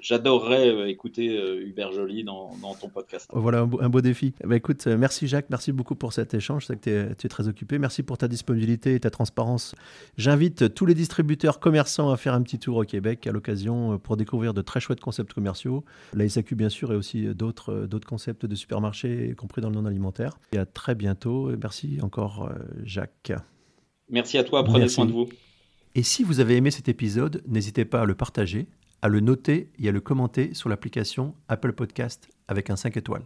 j'adorerais 0.00 0.68
euh, 0.68 0.88
écouter 0.88 1.36
euh, 1.36 1.66
Hubert 1.66 1.92
Joly 1.92 2.24
dans, 2.24 2.50
ton 2.80 2.88
podcast. 2.88 3.28
Voilà 3.32 3.60
un 3.60 3.88
beau, 3.88 4.00
défi. 4.00 4.34
Eh 4.42 4.46
ben, 4.46 4.56
écoute, 4.56 4.86
euh, 4.86 4.96
merci 4.96 5.28
Jacques, 5.28 5.46
merci 5.50 5.72
beaucoup 5.72 5.94
pour 5.94 6.12
cet 6.12 6.34
échange. 6.34 6.62
Je 6.62 6.66
sais 6.68 6.76
que 6.76 7.12
tu 7.14 7.26
es, 7.26 7.28
très 7.28 7.48
occupé. 7.48 7.78
Merci 7.78 8.02
pour 8.02 8.18
ta 8.18 8.28
disponibilité 8.28 8.94
et 8.94 9.00
ta 9.00 9.10
transparence. 9.10 9.74
J'invite 10.16 10.74
tous 10.74 10.86
les 10.86 10.94
distributeurs 10.94 11.60
commerçants 11.60 12.10
à 12.10 12.16
faire 12.16 12.34
un 12.34 12.42
petit 12.42 12.58
tour 12.58 12.76
au 12.76 12.84
Québec 12.84 13.26
à 13.26 13.32
l'occasion 13.32 13.98
pour 13.98 14.16
découvrir 14.16 14.54
de 14.54 14.62
très 14.62 14.80
chouettes 14.80 15.00
concepts 15.00 15.32
commerciaux. 15.32 15.84
La 16.14 16.28
SAQ, 16.28 16.54
bien 16.54 16.68
sûr, 16.68 16.92
et 16.92 16.96
aussi 16.96 17.26
d'autres 17.34 17.88
concepts 18.06 18.46
de 18.46 18.54
supermarchés, 18.54 19.30
y 19.30 19.34
compris 19.34 19.60
dans 19.60 19.70
le 19.70 19.76
non 19.76 19.86
alimentaire. 19.86 20.38
Et 20.52 20.58
à 20.58 20.66
très 20.66 20.94
bientôt. 20.94 21.50
Merci 21.60 21.98
encore, 22.02 22.50
Jacques. 22.84 23.32
Merci 24.10 24.38
à 24.38 24.44
toi. 24.44 24.64
Prenez 24.64 24.88
soin 24.88 25.06
de 25.06 25.12
vous. 25.12 25.28
Et 25.94 26.02
si 26.02 26.22
vous 26.22 26.40
avez 26.40 26.56
aimé 26.56 26.70
cet 26.70 26.88
épisode, 26.88 27.42
n'hésitez 27.46 27.84
pas 27.84 28.02
à 28.02 28.04
le 28.04 28.14
partager 28.14 28.68
à 29.02 29.08
le 29.08 29.20
noter 29.20 29.70
et 29.78 29.88
à 29.88 29.92
le 29.92 30.00
commenter 30.00 30.54
sur 30.54 30.68
l'application 30.68 31.34
Apple 31.48 31.72
Podcast 31.72 32.28
avec 32.48 32.70
un 32.70 32.76
5 32.76 32.96
étoiles. 32.96 33.24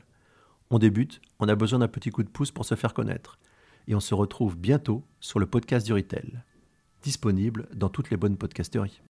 On 0.71 0.79
débute, 0.79 1.21
on 1.41 1.49
a 1.49 1.55
besoin 1.55 1.81
d'un 1.81 1.89
petit 1.89 2.11
coup 2.11 2.23
de 2.23 2.29
pouce 2.29 2.51
pour 2.51 2.65
se 2.65 2.75
faire 2.75 2.95
connaître. 2.95 3.39
Et 3.87 3.95
on 3.95 4.01
se 4.01 4.15
retrouve 4.15 4.57
bientôt 4.57 5.05
sur 5.21 5.39
le 5.39 5.47
podcast 5.47 5.85
du 5.85 5.93
Retail, 5.93 6.41
disponible 7.03 7.69
dans 7.75 7.89
toutes 7.89 8.11
les 8.11 8.17
bonnes 8.17 8.37
podcasteries. 8.37 9.03